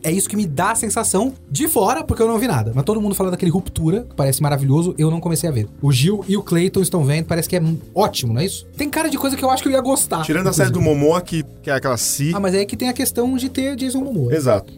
[0.04, 2.72] É isso que me dá a sensação de fora, porque eu não vi nada.
[2.74, 5.68] Mas todo mundo fala daquele Ruptura, que parece maravilhoso, eu não comecei a ver.
[5.82, 7.62] O Gil e o Clayton estão vendo, parece que é
[7.94, 8.66] ótimo, não é isso?
[8.78, 10.22] Tem cara de coisa que eu acho que eu ia gostar.
[10.24, 10.82] Tirando a série do.
[10.82, 12.32] Momoa, que, que é aquela Si.
[12.34, 14.34] Ah, mas é que tem a questão de ter Jason Momoa.
[14.34, 14.72] Exato.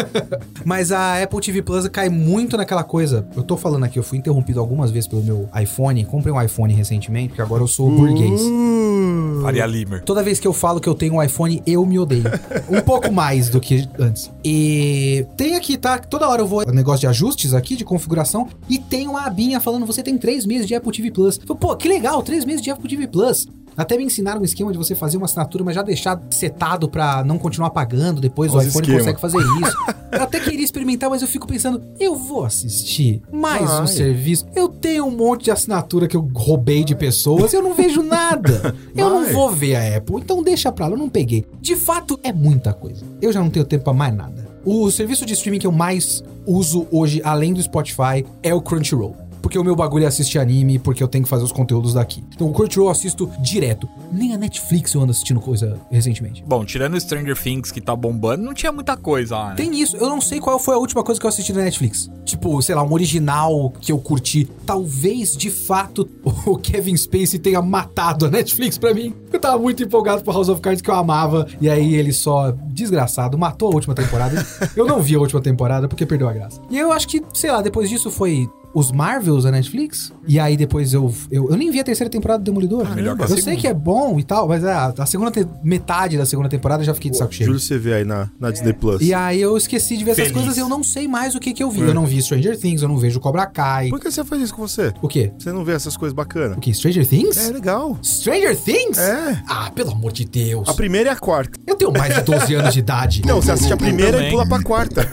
[0.64, 3.26] Mas a Apple TV Plus cai muito naquela coisa.
[3.34, 6.04] Eu tô falando aqui, eu fui interrompido algumas vezes pelo meu iPhone.
[6.04, 8.40] Comprei um iPhone recentemente, porque agora eu sou burguês.
[8.40, 10.02] Uh, Faria Limer.
[10.04, 12.24] Toda vez que eu falo que eu tenho um iPhone, eu me odeio.
[12.68, 14.30] um pouco mais do que antes.
[14.52, 15.96] E tem aqui, tá?
[15.96, 19.86] Toda hora eu vou negócio de ajustes aqui, de configuração, e tem uma abinha falando:
[19.86, 21.38] você tem três meses de Apple TV Plus.
[21.38, 23.46] Pô, que legal, três meses de Apple TV Plus.
[23.76, 27.24] Até me ensinaram um esquema de você fazer uma assinatura, mas já deixar setado pra
[27.24, 28.20] não continuar pagando.
[28.20, 28.98] Depois o iPhone esquema.
[28.98, 29.76] consegue fazer isso.
[30.12, 33.86] eu até queria experimentar, mas eu fico pensando: eu vou assistir mais um Vai.
[33.86, 34.46] serviço.
[34.54, 38.74] Eu tenho um monte de assinatura que eu roubei de pessoas, eu não vejo nada.
[38.94, 41.46] eu não vou ver a Apple, então deixa pra lá, eu não peguei.
[41.60, 43.04] De fato, é muita coisa.
[43.20, 44.48] Eu já não tenho tempo pra mais nada.
[44.64, 49.16] O serviço de streaming que eu mais uso hoje, além do Spotify, é o Crunchyroll.
[49.42, 52.22] Porque o meu bagulho é assistir anime, porque eu tenho que fazer os conteúdos daqui.
[52.34, 53.88] Então o Crunchyroll eu assisto direto.
[54.12, 56.44] Nem a Netflix eu ando assistindo coisa recentemente.
[56.46, 59.56] Bom, tirando Stranger Things que tá bombando, não tinha muita coisa lá, né?
[59.56, 62.10] Tem isso, eu não sei qual foi a última coisa que eu assisti na Netflix.
[62.24, 64.48] Tipo, sei lá, um original que eu curti.
[64.64, 66.08] Talvez, de fato,
[66.46, 69.14] o Kevin Spacey tenha matado a Netflix pra mim.
[69.32, 71.46] Eu tava muito empolgado pro House of Cards que eu amava.
[71.60, 74.46] E aí ele só, desgraçado, matou a última temporada.
[74.76, 76.60] eu não vi a última temporada porque perdeu a graça.
[76.70, 80.12] E eu acho que, sei lá, depois disso foi os Marvels da Netflix.
[80.26, 82.88] E aí depois eu, eu, eu nem vi a terceira temporada do Demolidor.
[82.94, 85.46] melhor que a eu sei que é bom e tal, mas a, a segunda te-
[85.62, 87.46] metade da segunda temporada eu já fiquei de saco cheio.
[87.46, 89.00] Júlio, você vê aí na, na Disney Plus.
[89.02, 90.36] E aí eu esqueci de ver essas Feliz.
[90.38, 91.80] coisas e eu não sei mais o que que eu vi.
[91.80, 93.88] Eu não vi Stranger Things, eu não vejo Cobra Kai.
[93.88, 94.92] Por que você faz isso com você?
[95.02, 95.32] O quê?
[95.38, 96.56] Você não vê essas coisas bacanas?
[96.56, 96.72] O quê?
[96.72, 97.36] Stranger Things?
[97.36, 97.98] É legal.
[98.02, 98.98] Stranger Things?
[98.98, 99.42] É.
[99.48, 100.68] Ah, pelo amor de Deus.
[100.68, 101.58] A primeira e a quarta.
[101.66, 103.22] Eu tenho mais de 12 anos de idade.
[103.26, 104.28] Não, você assiste a primeira Também.
[104.28, 105.08] e pula pra quarta.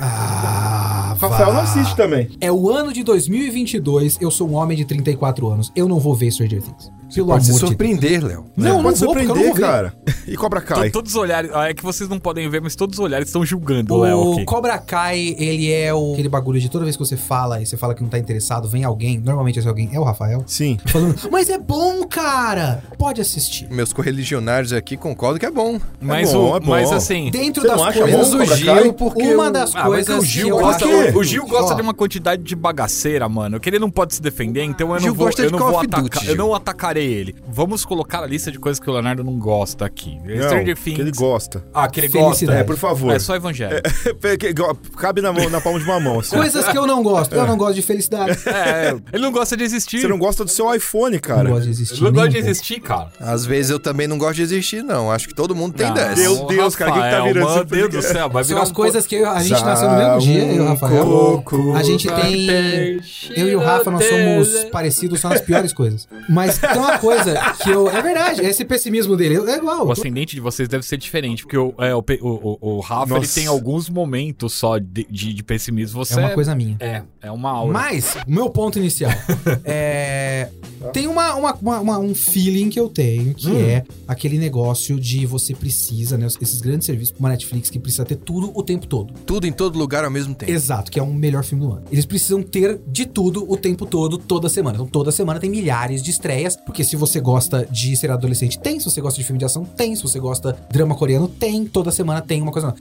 [1.20, 2.30] Rafael não assiste também.
[2.40, 5.72] É o ano de 2022, eu sou um homem de 34 anos.
[5.76, 6.92] Eu não vou ver Stranger Things.
[7.14, 7.70] Pelo Pode se amor de Deus.
[7.72, 8.46] surpreender, Léo.
[8.56, 9.94] Não, Pode não surpreender, cara.
[10.28, 10.90] E Cobra Kai.
[10.90, 11.50] Todos os olhares.
[11.54, 14.46] É que vocês não podem ver, mas todos os olhares estão julgando o Léo O.
[14.46, 17.78] Cobra Kai, ele é o, aquele bagulho de toda vez que você fala e você
[17.78, 20.78] fala que não tá interessado, vem alguém, normalmente esse alguém é o Rafael, Sim.
[20.88, 22.84] falando, mas é bom, cara!
[22.98, 23.68] Pode assistir.
[23.72, 25.80] Meus correligionários aqui concordam que é bom.
[26.02, 26.70] Mas, bom, o, é bom.
[26.72, 27.32] mas assim.
[27.32, 28.30] Dentro Você das não acha coisas...
[28.30, 28.92] bom, Cobra Kai?
[28.94, 30.86] porque uma das Ah, coisas o Gil que eu gosta,
[31.18, 34.64] o Gil gosta de uma quantidade de bagaceira, mano, que ele não pode se defender,
[34.64, 36.36] então eu Gil não vou, eu não vou atacar, eu Gil.
[36.36, 37.36] não atacarei ele.
[37.48, 40.18] Vamos colocar a lista de coisas que o Leonardo não gosta aqui.
[40.24, 41.00] Não, Stranger que Things.
[41.00, 41.64] ele gosta.
[41.74, 42.60] Ah, que ele Felicidade.
[42.60, 42.66] É, gosta.
[42.66, 43.14] por favor.
[43.14, 43.82] É só evangelho.
[44.22, 44.54] Que- que-
[44.98, 46.36] Cabe na, mão, na palma de uma mão, assim.
[46.36, 47.34] Coisas que eu não gosto.
[47.34, 48.38] Eu não gosto de felicidade.
[48.48, 50.02] É, ele não gosta de existir.
[50.02, 51.50] Você não gosta do seu iPhone, Não cara.
[51.50, 51.96] gosto de existir.
[51.96, 53.10] Ele não gosta de existir, cara.
[53.20, 55.12] Às vezes eu também não gosto de existir, não.
[55.12, 56.22] Acho que todo mundo tem Não, dessa.
[56.22, 58.50] Meu Deus, cara, o que que tá virando Meu esse Deus do céu, vai São
[58.50, 60.60] virar as um coisas que eu- a gente Já nasceu no mesmo dia, eu e
[60.60, 61.06] o Rafael.
[61.06, 63.00] coco A gente tem.
[63.36, 66.08] Eu e o Rafa, nós somos parecidos só nas piores coisas.
[66.30, 67.90] Mas tem uma coisa que eu.
[67.90, 69.88] É verdade, esse pessimismo dele é igual.
[69.88, 73.28] O ascendente de vocês deve ser diferente, porque o, é, o, o, o, Rafa ele
[73.28, 76.04] tem alguns momentos só de, de, de pessimismo.
[76.04, 76.78] Você É uma coisa minha.
[76.80, 77.74] É, é uma aura.
[77.74, 79.12] Mas, o meu ponto inicial
[79.66, 80.50] é.
[80.94, 83.60] Tem uma, uma- uma- uma- um feeling que eu tenho, que Hum.
[83.60, 86.28] é aquele negócio de você precisa, né?
[86.40, 89.14] Esses grandes serviços como a Netflix, que precisa ter tudo o tempo todo.
[89.26, 90.52] Tudo em todo lugar ao mesmo tempo.
[90.52, 91.84] Exato, que é o melhor filme do ano.
[91.92, 94.76] Eles precisam ter de tudo o tempo todo, toda semana.
[94.76, 98.80] Então, toda semana tem milhares de estreias, porque se você gosta de ser adolescente, tem.
[98.80, 99.96] Se você gosta de filme de ação, tem.
[99.96, 101.66] Se você gosta de drama coreano, tem.
[101.66, 102.80] Toda semana tem uma coisa nova.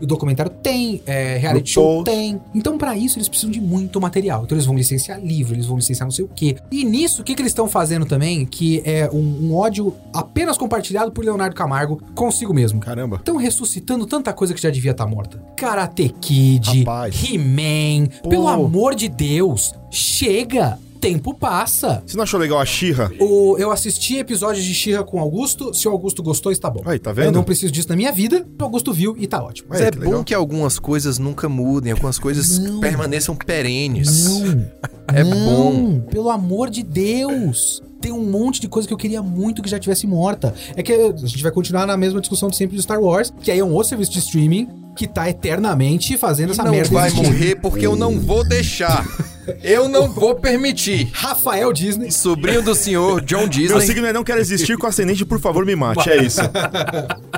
[0.00, 2.40] O documentário tem, é, reality show tem.
[2.54, 4.44] Então, pra isso, eles precisam de muito material.
[4.44, 6.56] Então, eles vão licenciar livro, eles vão licenciar não sei o quê.
[6.70, 8.44] E nisso, o que, que eles estão fazendo também?
[8.44, 12.80] Que é um, um ódio apenas compartilhado por Leonardo Camargo consigo mesmo.
[12.80, 13.16] Caramba.
[13.16, 15.42] Estão ressuscitando tanta coisa que já devia estar morta.
[15.56, 16.84] Karate Kid.
[17.10, 18.08] He-Man.
[18.28, 20.78] Pelo amor de Deus, chega!
[21.00, 22.02] Tempo passa.
[22.06, 23.10] Você não achou legal a Xirra?
[23.20, 25.72] O, eu assisti episódios de She-Ra com o Augusto.
[25.74, 26.82] Se o Augusto gostou, está bom.
[26.84, 27.34] Aí, tá Eu vendo?
[27.34, 28.46] não preciso disso na minha vida.
[28.60, 29.68] O Augusto viu e tá ótimo.
[29.70, 30.24] Mas é que bom legal.
[30.24, 32.80] que algumas coisas nunca mudem, algumas coisas Não.
[32.80, 34.24] permaneçam perenes.
[34.24, 34.66] Não.
[35.14, 36.00] É não, bom.
[36.10, 37.80] Pelo amor de Deus.
[38.00, 40.52] Tem um monte de coisa que eu queria muito que já tivesse morta.
[40.74, 43.52] É que a gente vai continuar na mesma discussão de sempre de Star Wars, que
[43.52, 47.06] aí é um outro serviço de streaming que tá eternamente fazendo essa não merda vai
[47.08, 47.24] existir.
[47.24, 49.06] morrer porque eu não vou deixar.
[49.62, 51.08] Eu não vou permitir.
[51.12, 52.10] Rafael Disney.
[52.10, 53.80] Sobrinho do senhor John Meu Disney.
[53.86, 56.08] signo é não quero existir com ascendente, por favor, me mate.
[56.10, 56.40] É isso.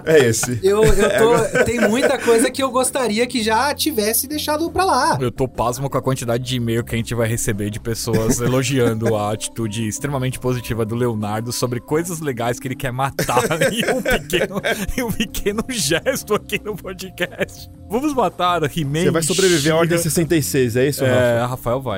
[0.05, 0.59] É esse.
[0.63, 1.65] Eu, eu tô.
[1.65, 5.19] Tem muita coisa que eu gostaria que já tivesse deixado pra lá.
[5.21, 8.41] Eu tô pasmo com a quantidade de e-mail que a gente vai receber de pessoas
[8.41, 13.43] elogiando a atitude extremamente positiva do Leonardo sobre coisas legais que ele quer matar
[13.73, 14.61] e um pequeno,
[14.97, 17.71] e um pequeno gesto aqui no podcast.
[17.91, 19.05] Vamos matar He-Man.
[19.05, 20.11] Você vai sobreviver à Ordem She-Ra.
[20.11, 21.05] 66, é isso?
[21.05, 21.98] É, Rafael vai.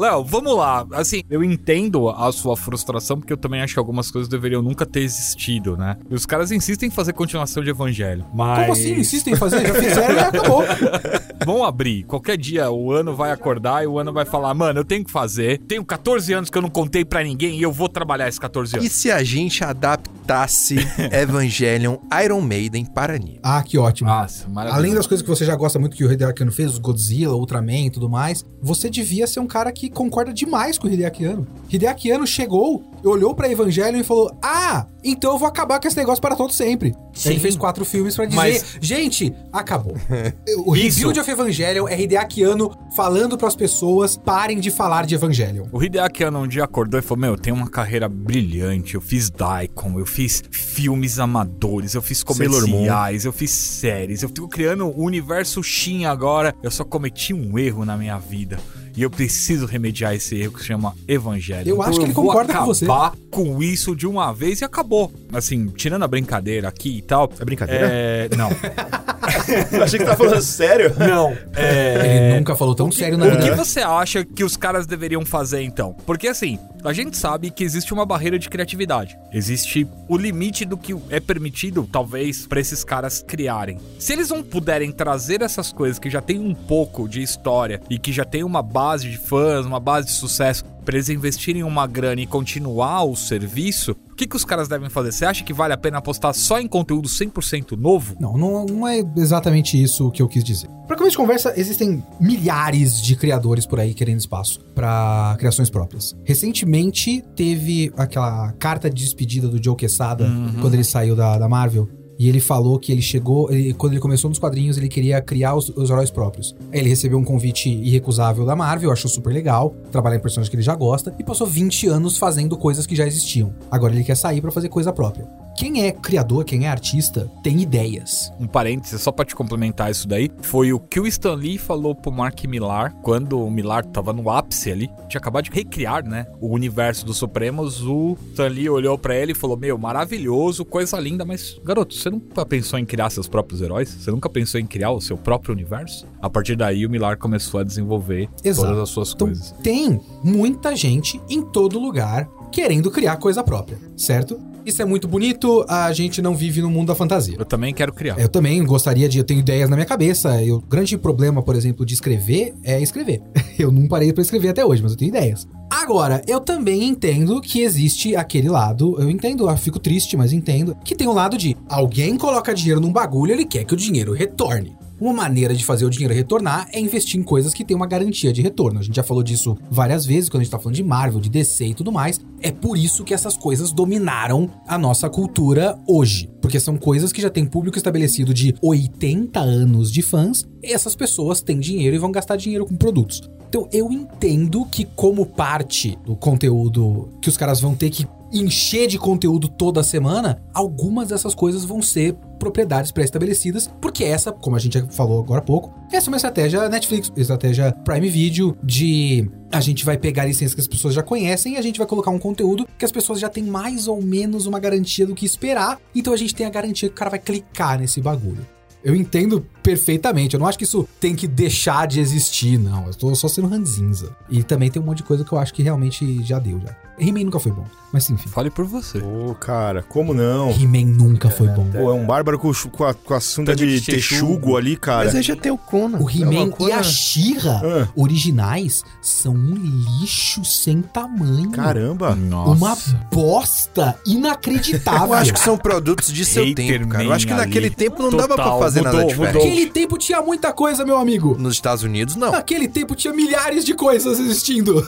[0.00, 0.86] Léo, vamos lá.
[0.92, 4.86] Assim, eu entendo a sua frustração, porque eu também acho que algumas coisas deveriam nunca
[4.86, 5.98] ter existido, né?
[6.08, 8.24] E os caras insistem em fazer continuação de Evangelho.
[8.32, 8.60] Mas...
[8.60, 8.94] Como assim?
[8.98, 9.66] Insistem em fazer?
[9.66, 10.64] Já fizeram e acabou.
[11.44, 12.04] Vão abrir.
[12.04, 15.10] Qualquer dia o ano vai acordar e o ano vai falar: Mano, eu tenho que
[15.10, 15.58] fazer.
[15.60, 18.76] Tenho 14 anos que eu não contei pra ninguém e eu vou trabalhar esses 14
[18.76, 18.92] E anos.
[18.92, 20.76] se a gente adaptasse
[21.10, 23.40] Evangelion Iron Maiden para anime?
[23.42, 24.10] Ah, que ótimo.
[24.10, 24.46] Nossa.
[24.54, 27.34] Além das coisas que você já gosta muito que o Hideaki Anno fez, os Godzilla,
[27.34, 31.24] Ultraman e tudo mais, você devia ser um cara que concorda demais com o Hideaki
[31.24, 31.46] Anno.
[31.70, 35.96] Hideaki Anno chegou, olhou pra Evangelion e falou: Ah, então eu vou acabar com esse
[35.96, 36.94] negócio para todo sempre.
[37.12, 37.30] Sim.
[37.30, 39.94] Ele fez quatro filmes pra dizer: Mas- Gente, acabou.
[40.64, 40.72] o.
[40.72, 45.66] Rebuild of Evangelion é Hideaki Anno falando pras pessoas: parem de falar de Evangelion.
[45.72, 48.94] O Hideaki Anno um dia acordou e falou: Meu, eu tenho uma carreira brilhante.
[48.94, 54.48] Eu fiz Daikon, eu fiz filmes amadores, eu fiz comerciais, eu fiz séries, eu fico
[54.48, 56.54] criando o universo Shin agora.
[56.62, 58.58] Eu só cometi um erro na minha vida.
[58.96, 61.68] E eu preciso remediar esse erro que se chama Evangelho.
[61.68, 62.84] Eu acho que ele concorda com você.
[62.84, 65.12] acabar com isso de uma vez e acabou.
[65.32, 67.30] Assim, tirando a brincadeira aqui e tal.
[67.38, 67.86] É brincadeira?
[67.90, 68.28] É.
[68.36, 68.50] Não.
[69.72, 70.94] Eu achei que tá falando sério.
[70.98, 71.36] Não.
[71.54, 72.26] É.
[72.30, 73.56] Ele nunca falou tão sério na O que vida.
[73.56, 75.94] você acha que os caras deveriam fazer então?
[76.04, 79.16] Porque assim, a gente sabe que existe uma barreira de criatividade.
[79.32, 83.78] Existe o limite do que é permitido, talvez, pra esses caras criarem.
[83.98, 87.98] Se eles não puderem trazer essas coisas que já tem um pouco de história e
[87.98, 91.86] que já tem uma base de fãs, uma base de sucesso, pra eles investirem uma
[91.86, 95.12] grana e continuar o serviço, o que, que os caras devem fazer?
[95.12, 98.16] Você acha que vale a pena apostar só em conteúdo 100% novo?
[98.20, 100.68] Não, não, não é exatamente isso que eu quis dizer.
[100.86, 106.16] Pra começo de conversa, existem milhares de criadores por aí querendo espaço pra criações próprias.
[106.24, 110.28] Recentemente teve aquela carta de despedida do Joe Quesada
[110.60, 111.88] quando ele saiu da, da Marvel.
[112.22, 115.54] E ele falou que ele chegou, ele- quando ele começou nos quadrinhos, ele queria criar
[115.54, 116.54] os, os heróis próprios.
[116.70, 120.54] Aí ele recebeu um convite irrecusável da Marvel, achou super legal, trabalhar em personagens que
[120.56, 123.54] ele já gosta, e passou 20 anos fazendo coisas que já existiam.
[123.70, 125.26] Agora ele quer sair pra fazer coisa própria.
[125.60, 128.32] Quem é criador, quem é artista, tem ideias.
[128.40, 131.94] Um parênteses, só pra te complementar isso daí, foi o que o Stan Lee falou
[131.94, 136.26] pro Mark Millar, quando o Millar tava no ápice ali, tinha acabado de recriar, né,
[136.40, 140.98] o universo dos Supremos, o Stan Lee olhou pra ele e falou, meu, maravilhoso, coisa
[140.98, 143.90] linda, mas, garoto, você nunca pensou em criar seus próprios heróis?
[143.90, 146.06] Você nunca pensou em criar o seu próprio universo?
[146.22, 148.66] A partir daí, o Millar começou a desenvolver Exato.
[148.66, 149.54] todas as suas Então, coisas.
[149.62, 154.40] tem muita gente em todo lugar querendo criar coisa própria, certo?
[154.64, 157.36] Isso é muito bonito, a gente não vive no mundo da fantasia.
[157.38, 158.18] Eu também quero criar.
[158.18, 159.18] Eu também gostaria de.
[159.18, 160.36] Eu tenho ideias na minha cabeça.
[160.42, 163.22] O grande problema, por exemplo, de escrever é escrever.
[163.58, 165.46] Eu não parei pra escrever até hoje, mas eu tenho ideias.
[165.70, 168.96] Agora, eu também entendo que existe aquele lado.
[168.98, 170.74] Eu entendo, eu fico triste, mas entendo.
[170.82, 174.14] Que tem o lado de alguém coloca dinheiro num bagulho, ele quer que o dinheiro
[174.14, 174.74] retorne.
[175.00, 178.34] Uma maneira de fazer o dinheiro retornar é investir em coisas que têm uma garantia
[178.34, 178.80] de retorno.
[178.80, 181.30] A gente já falou disso várias vezes quando a gente tá falando de Marvel, de
[181.30, 182.20] DC e tudo mais.
[182.42, 186.28] É por isso que essas coisas dominaram a nossa cultura hoje.
[186.42, 190.46] Porque são coisas que já têm público estabelecido de 80 anos de fãs.
[190.62, 193.22] Essas pessoas têm dinheiro e vão gastar dinheiro com produtos.
[193.50, 198.86] Então eu entendo que, como parte do conteúdo que os caras vão ter que encher
[198.86, 204.58] de conteúdo toda semana, algumas dessas coisas vão ser propriedades pré-estabelecidas, porque essa, como a
[204.60, 209.60] gente falou agora há pouco, essa é uma estratégia Netflix, estratégia Prime Video de a
[209.60, 212.20] gente vai pegar licenças que as pessoas já conhecem e a gente vai colocar um
[212.20, 216.12] conteúdo que as pessoas já têm mais ou menos uma garantia do que esperar, então
[216.12, 218.46] a gente tem a garantia que o cara vai clicar nesse bagulho.
[218.82, 220.34] Eu entendo perfeitamente.
[220.34, 222.86] Eu não acho que isso tem que deixar de existir, não.
[222.86, 224.16] Eu tô só sendo ranzinza.
[224.28, 226.74] E também tem um monte de coisa que eu acho que realmente já deu, já.
[226.98, 227.66] He-Man nunca foi bom.
[227.92, 228.28] Mas enfim.
[228.28, 228.98] Fale por você.
[228.98, 230.50] Ô, cara, como não?
[230.50, 231.66] He-Man nunca foi bom.
[231.70, 234.56] Pô, é um bárbaro com, com a, com a sunga de de texugo texugo.
[234.56, 235.04] ali, cara.
[235.06, 235.98] Mas aí já tem o Conan.
[235.98, 237.88] O É He-Man uma e a She-Ra Ah.
[237.96, 239.54] originais são um
[240.00, 241.50] lixo sem tamanho.
[241.50, 242.14] Caramba.
[242.14, 242.50] Nossa.
[242.52, 242.78] Uma
[243.12, 245.08] bosta inacreditável.
[245.08, 247.04] Eu acho que são produtos de seu Hater tempo, cara.
[247.04, 247.74] Eu acho que naquele ali.
[247.74, 249.34] tempo não dava pra Total, fazer nada mudou, diferente.
[249.34, 249.48] mudou.
[249.50, 251.36] Naquele tempo tinha muita coisa, meu amigo.
[251.38, 252.30] Nos Estados Unidos, não.
[252.30, 254.86] Naquele tempo tinha milhares de coisas existindo.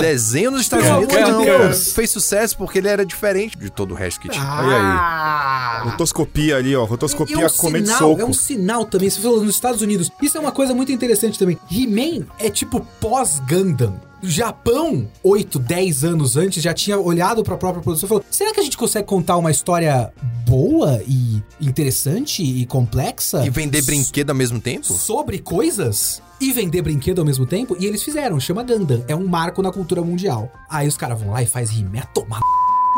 [0.00, 1.44] Desenho nos Estados Unidos não.
[1.44, 1.92] Deus.
[1.92, 4.44] Fez sucesso porque ele era diferente de todo o resto que tinha.
[4.44, 5.82] Ah.
[5.84, 6.84] Rotoscopia ali, ó.
[6.84, 8.20] Rotoscopia E é um comendo sinal, soco.
[8.20, 10.10] É um sinal também, você falou nos Estados Unidos.
[10.20, 11.58] Isso é uma coisa muito interessante também.
[11.70, 14.00] He-Man é tipo pós-Gundam.
[14.22, 18.60] Japão, 8, 10 anos antes, já tinha olhado pra própria produção e falou: será que
[18.60, 20.12] a gente consegue contar uma história
[20.46, 23.44] boa e interessante e complexa?
[23.44, 24.86] E vender brinquedo ao mesmo tempo?
[25.06, 27.76] sobre coisas e vender brinquedo ao mesmo tempo.
[27.78, 29.04] E eles fizeram, chama Gundam.
[29.08, 30.52] É um marco na cultura mundial.
[30.68, 32.40] Aí os caras vão lá e faz a tomar.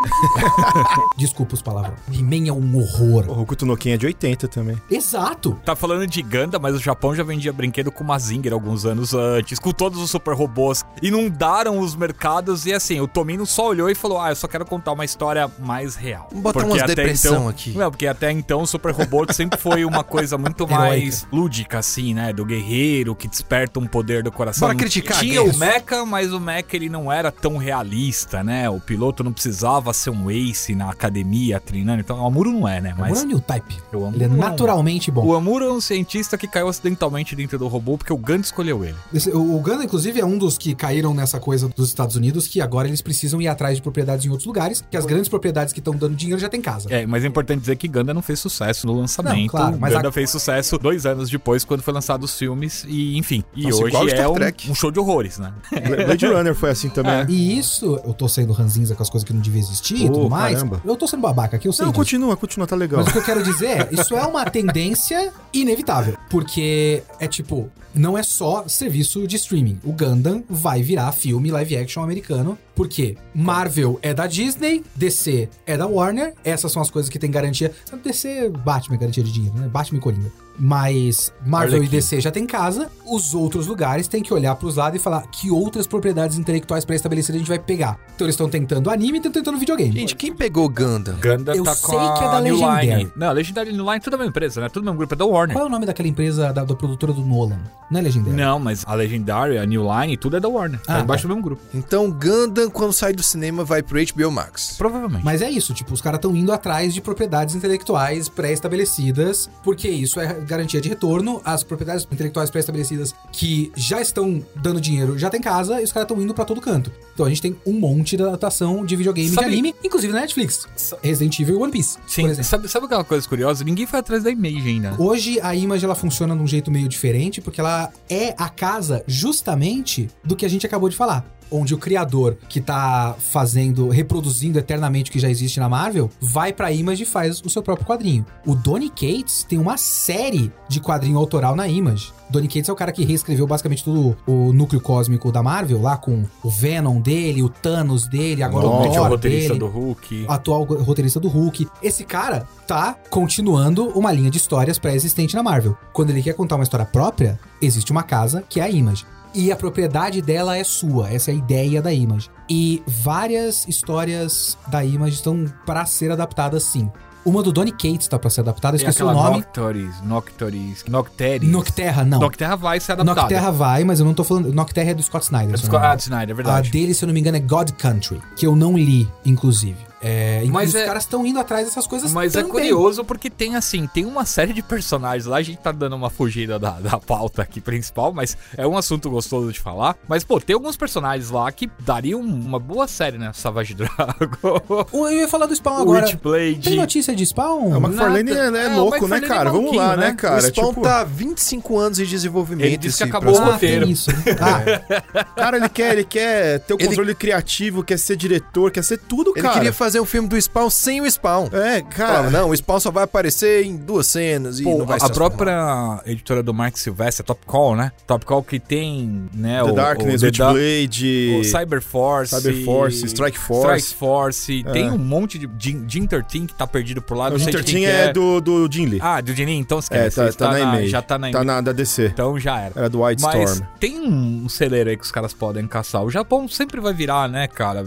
[1.16, 1.98] Desculpa os palavrões.
[2.12, 3.40] He-Man é um O horror.
[3.40, 4.76] Hokuto no Ken é de 80 também.
[4.90, 5.58] Exato.
[5.64, 9.58] Tá falando de Ganda, mas o Japão já vendia brinquedo com Mazinger alguns anos antes,
[9.58, 10.84] com todos os super robôs.
[11.02, 14.64] Inundaram os mercados e assim, o Tomino só olhou e falou: Ah, eu só quero
[14.64, 16.28] contar uma história mais real.
[16.30, 17.76] Vamos botar Porque umas depressão então, aqui.
[17.76, 22.14] Não, porque até então o super robô sempre foi uma coisa muito mais lúdica, assim,
[22.14, 22.32] né?
[22.32, 24.68] Do guerreiro que desperta um poder do coração.
[24.68, 25.56] Bora criticar Tinha guerras.
[25.56, 28.68] o Mecha, mas o Mecha ele não era tão realista, né?
[28.70, 32.00] O piloto não precisava ser um ace na academia treinando.
[32.00, 32.94] Então, o Amuro não é, né?
[32.98, 33.10] Mas...
[33.10, 33.76] Mas é um new type.
[33.92, 35.24] o Amuro Ele é naturalmente bom.
[35.26, 38.84] O Amuro é um cientista que caiu acidentalmente dentro do robô porque o Gandhi escolheu
[38.84, 38.96] ele.
[39.12, 42.46] Esse- o o Gundam, inclusive, é um dos que caíram nessa coisa dos Estados Unidos,
[42.46, 45.72] que agora eles precisam ir atrás de propriedades em outros lugares, que as grandes propriedades
[45.72, 46.88] que estão dando dinheiro já tem casa.
[46.92, 49.36] É, mas é importante dizer que Ganda não fez sucesso no lançamento.
[49.36, 52.84] Não, claro, mas Ganda a- fez sucesso dois anos depois, quando foi lançado os filmes,
[52.88, 53.42] e enfim.
[53.56, 55.52] E Nossa, hoje é um, um show de horrores, né?
[55.70, 57.12] Bla- Blade Runner foi assim também.
[57.12, 57.24] É.
[57.24, 57.26] né?
[57.30, 60.12] E isso, eu tô sendo ranzinza com as coisas que não devia existir e Ô,
[60.12, 60.54] tudo mais.
[60.54, 60.80] caramba.
[60.84, 62.00] Eu tô sendo babaca aqui, eu sei Não, disso.
[62.00, 63.00] continua, continua, tá legal.
[63.00, 66.16] Mas o que eu quero dizer é, isso é uma tendência inevitável.
[66.30, 69.78] Porque é tipo, não é só serviço de streaming.
[69.84, 72.58] O Gundam vai virar filme live action americano.
[72.74, 76.34] Porque Marvel é da Disney, DC é da Warner.
[76.44, 77.72] Essas são as coisas que tem garantia.
[78.04, 79.66] DC, Batman é garantia de dinheiro, né?
[79.68, 80.30] Batman e Coringa.
[80.58, 81.86] Mas Marvel Arlequina.
[81.86, 82.90] e DC já tem casa.
[83.06, 87.36] Os outros lugares têm que olhar pros lados e falar que outras propriedades intelectuais pré-estabelecidas
[87.36, 87.98] a gente vai pegar.
[88.14, 89.92] Então eles estão tentando anime e estão tentando videogame.
[89.92, 91.16] Gente, quem pegou Gundam?
[91.20, 92.86] Ganda Eu tá sei com a que é da New Legendary.
[92.86, 93.12] Line.
[93.16, 94.68] Não, a Legendary New Line tudo é uma empresa, né?
[94.68, 95.56] Tudo é um grupo, é da Warner.
[95.56, 97.58] Qual é o nome daquela empresa da, da produtora do Nolan?
[97.90, 98.36] Não é Legendary?
[98.36, 100.80] Não, mas a Legendary, a New Line, tudo é da Warner.
[100.86, 101.28] Ah, tá embaixo tá.
[101.28, 101.62] do mesmo grupo.
[101.72, 104.74] Então, Gundam, quando sai do cinema, vai pro HBO Max.
[104.76, 105.24] Provavelmente.
[105.24, 110.20] Mas é isso, tipo, os caras estão indo atrás de propriedades intelectuais pré-estabelecidas, porque isso
[110.20, 111.40] é garantia de retorno.
[111.44, 116.10] As propriedades intelectuais pré-estabelecidas que já estão dando dinheiro já tem casa e os caras
[116.10, 116.90] estão indo pra todo canto.
[117.18, 120.20] Então a gente tem um monte de adaptação de videogame Sabe- de anime, inclusive na
[120.20, 120.68] Netflix.
[121.02, 123.64] Resident Evil e One Piece, Sim, sabe, sabe aquela coisa curiosa?
[123.64, 124.94] Ninguém foi atrás da Image ainda.
[124.96, 129.02] Hoje a Image ela funciona de um jeito meio diferente, porque ela é a casa
[129.08, 131.24] justamente do que a gente acabou de falar.
[131.50, 136.52] Onde o criador que tá fazendo, reproduzindo eternamente o que já existe na Marvel, vai
[136.52, 138.24] pra Image e faz o seu próprio quadrinho.
[138.46, 142.12] O Donny Cates tem uma série de quadrinho autoral na Image.
[142.30, 145.96] Donny Cates é o cara que reescreveu basicamente todo o núcleo cósmico da Marvel, lá
[145.96, 149.60] com o Venom dele, o Thanos dele, agora Atualmente o é o Thor roteirista dele
[149.60, 150.26] do Hulk.
[150.28, 151.68] atual roteirista do Hulk.
[151.82, 155.76] Esse cara tá continuando uma linha de histórias pré-existente na Marvel.
[155.92, 159.06] Quando ele quer contar uma história própria, existe uma casa que é a Image.
[159.34, 162.30] E a propriedade dela é sua, essa é a ideia da Image.
[162.48, 166.90] E várias histórias da Image estão para ser adaptadas sim.
[167.28, 169.36] Uma do Donny Cates tá para ser adaptada, eu esqueci o nome.
[169.38, 171.48] Noctoris, Noctoris, Nocteris.
[171.48, 172.18] Nocterra, não.
[172.20, 173.20] Nocterra vai ser adaptada.
[173.22, 174.52] Nocterra vai, mas eu não tô falando.
[174.52, 175.50] Nocterra é do Scott Snyder.
[175.50, 176.70] É do Scott- Ah, do Snyder, é A verdade.
[176.70, 179.87] dele, se eu não me engano, é God Country, que eu não li, inclusive.
[180.00, 182.52] É, e Mas os é- caras estão indo atrás dessas coisas Mas é também.
[182.52, 186.08] curioso porque tem assim, tem uma série de personagens lá, a gente tá dando uma
[186.10, 189.96] fugida da, da pauta aqui principal, mas é um assunto gostoso de falar.
[190.06, 193.30] Mas, pô, tem alguns personagens lá que dariam uma boa série, né?
[193.34, 196.04] Savage Dragon, Eu ia falar do Spawn o agora.
[196.06, 196.60] Witchblade.
[196.60, 197.72] Tem notícia de Spawn?
[197.74, 199.50] É, o McFarlane é, é É, o louco, né, é cara?
[199.50, 200.14] Vamos lá, né, né?
[200.14, 200.38] cara?
[200.38, 202.66] o Spawn tipo, tá há 25 anos de desenvolvimento.
[202.66, 203.50] Ele disse que acabou o processo.
[203.50, 203.84] Ah, roteiro.
[203.84, 204.10] tem isso.
[204.40, 208.84] Ah, cara, ele quer, ele quer ter o Ele- controle criativo, quer ser diretor, quer
[208.84, 209.54] ser tudo, Ele cara.
[209.54, 211.46] queria fazer o filme do Spawn sem o Spawn.
[211.52, 212.30] É, Falava, cara.
[212.30, 215.30] não, o Spawn só vai aparecer em duas cenas e Pô, não vai a transformar.
[215.36, 217.92] própria editora do Mark Silvestre, a Top Call, né?
[218.06, 221.36] Top Call que tem, né, The o, Darkness, o, The Witchblade.
[221.40, 223.78] o Cyber Force, Cyber Force, Strike Force.
[223.86, 224.70] Strike Force, É.
[224.72, 227.52] tem um monte de Jin, Jin 13 que tá perdido por lá, O não sei
[227.52, 228.98] Team que é do, do Jin Lee.
[229.02, 230.16] Ah, do Jinin, então é, esquece.
[230.16, 230.88] tá, Isso tá na Image.
[230.88, 231.46] Já tá na Tá Image.
[231.46, 232.06] na da DC.
[232.06, 232.72] Então já era.
[232.76, 233.68] Era do White Mas Storm.
[233.80, 236.02] tem um celeiro aí que os caras podem caçar.
[236.04, 237.84] O Japão sempre vai virar, né, cara?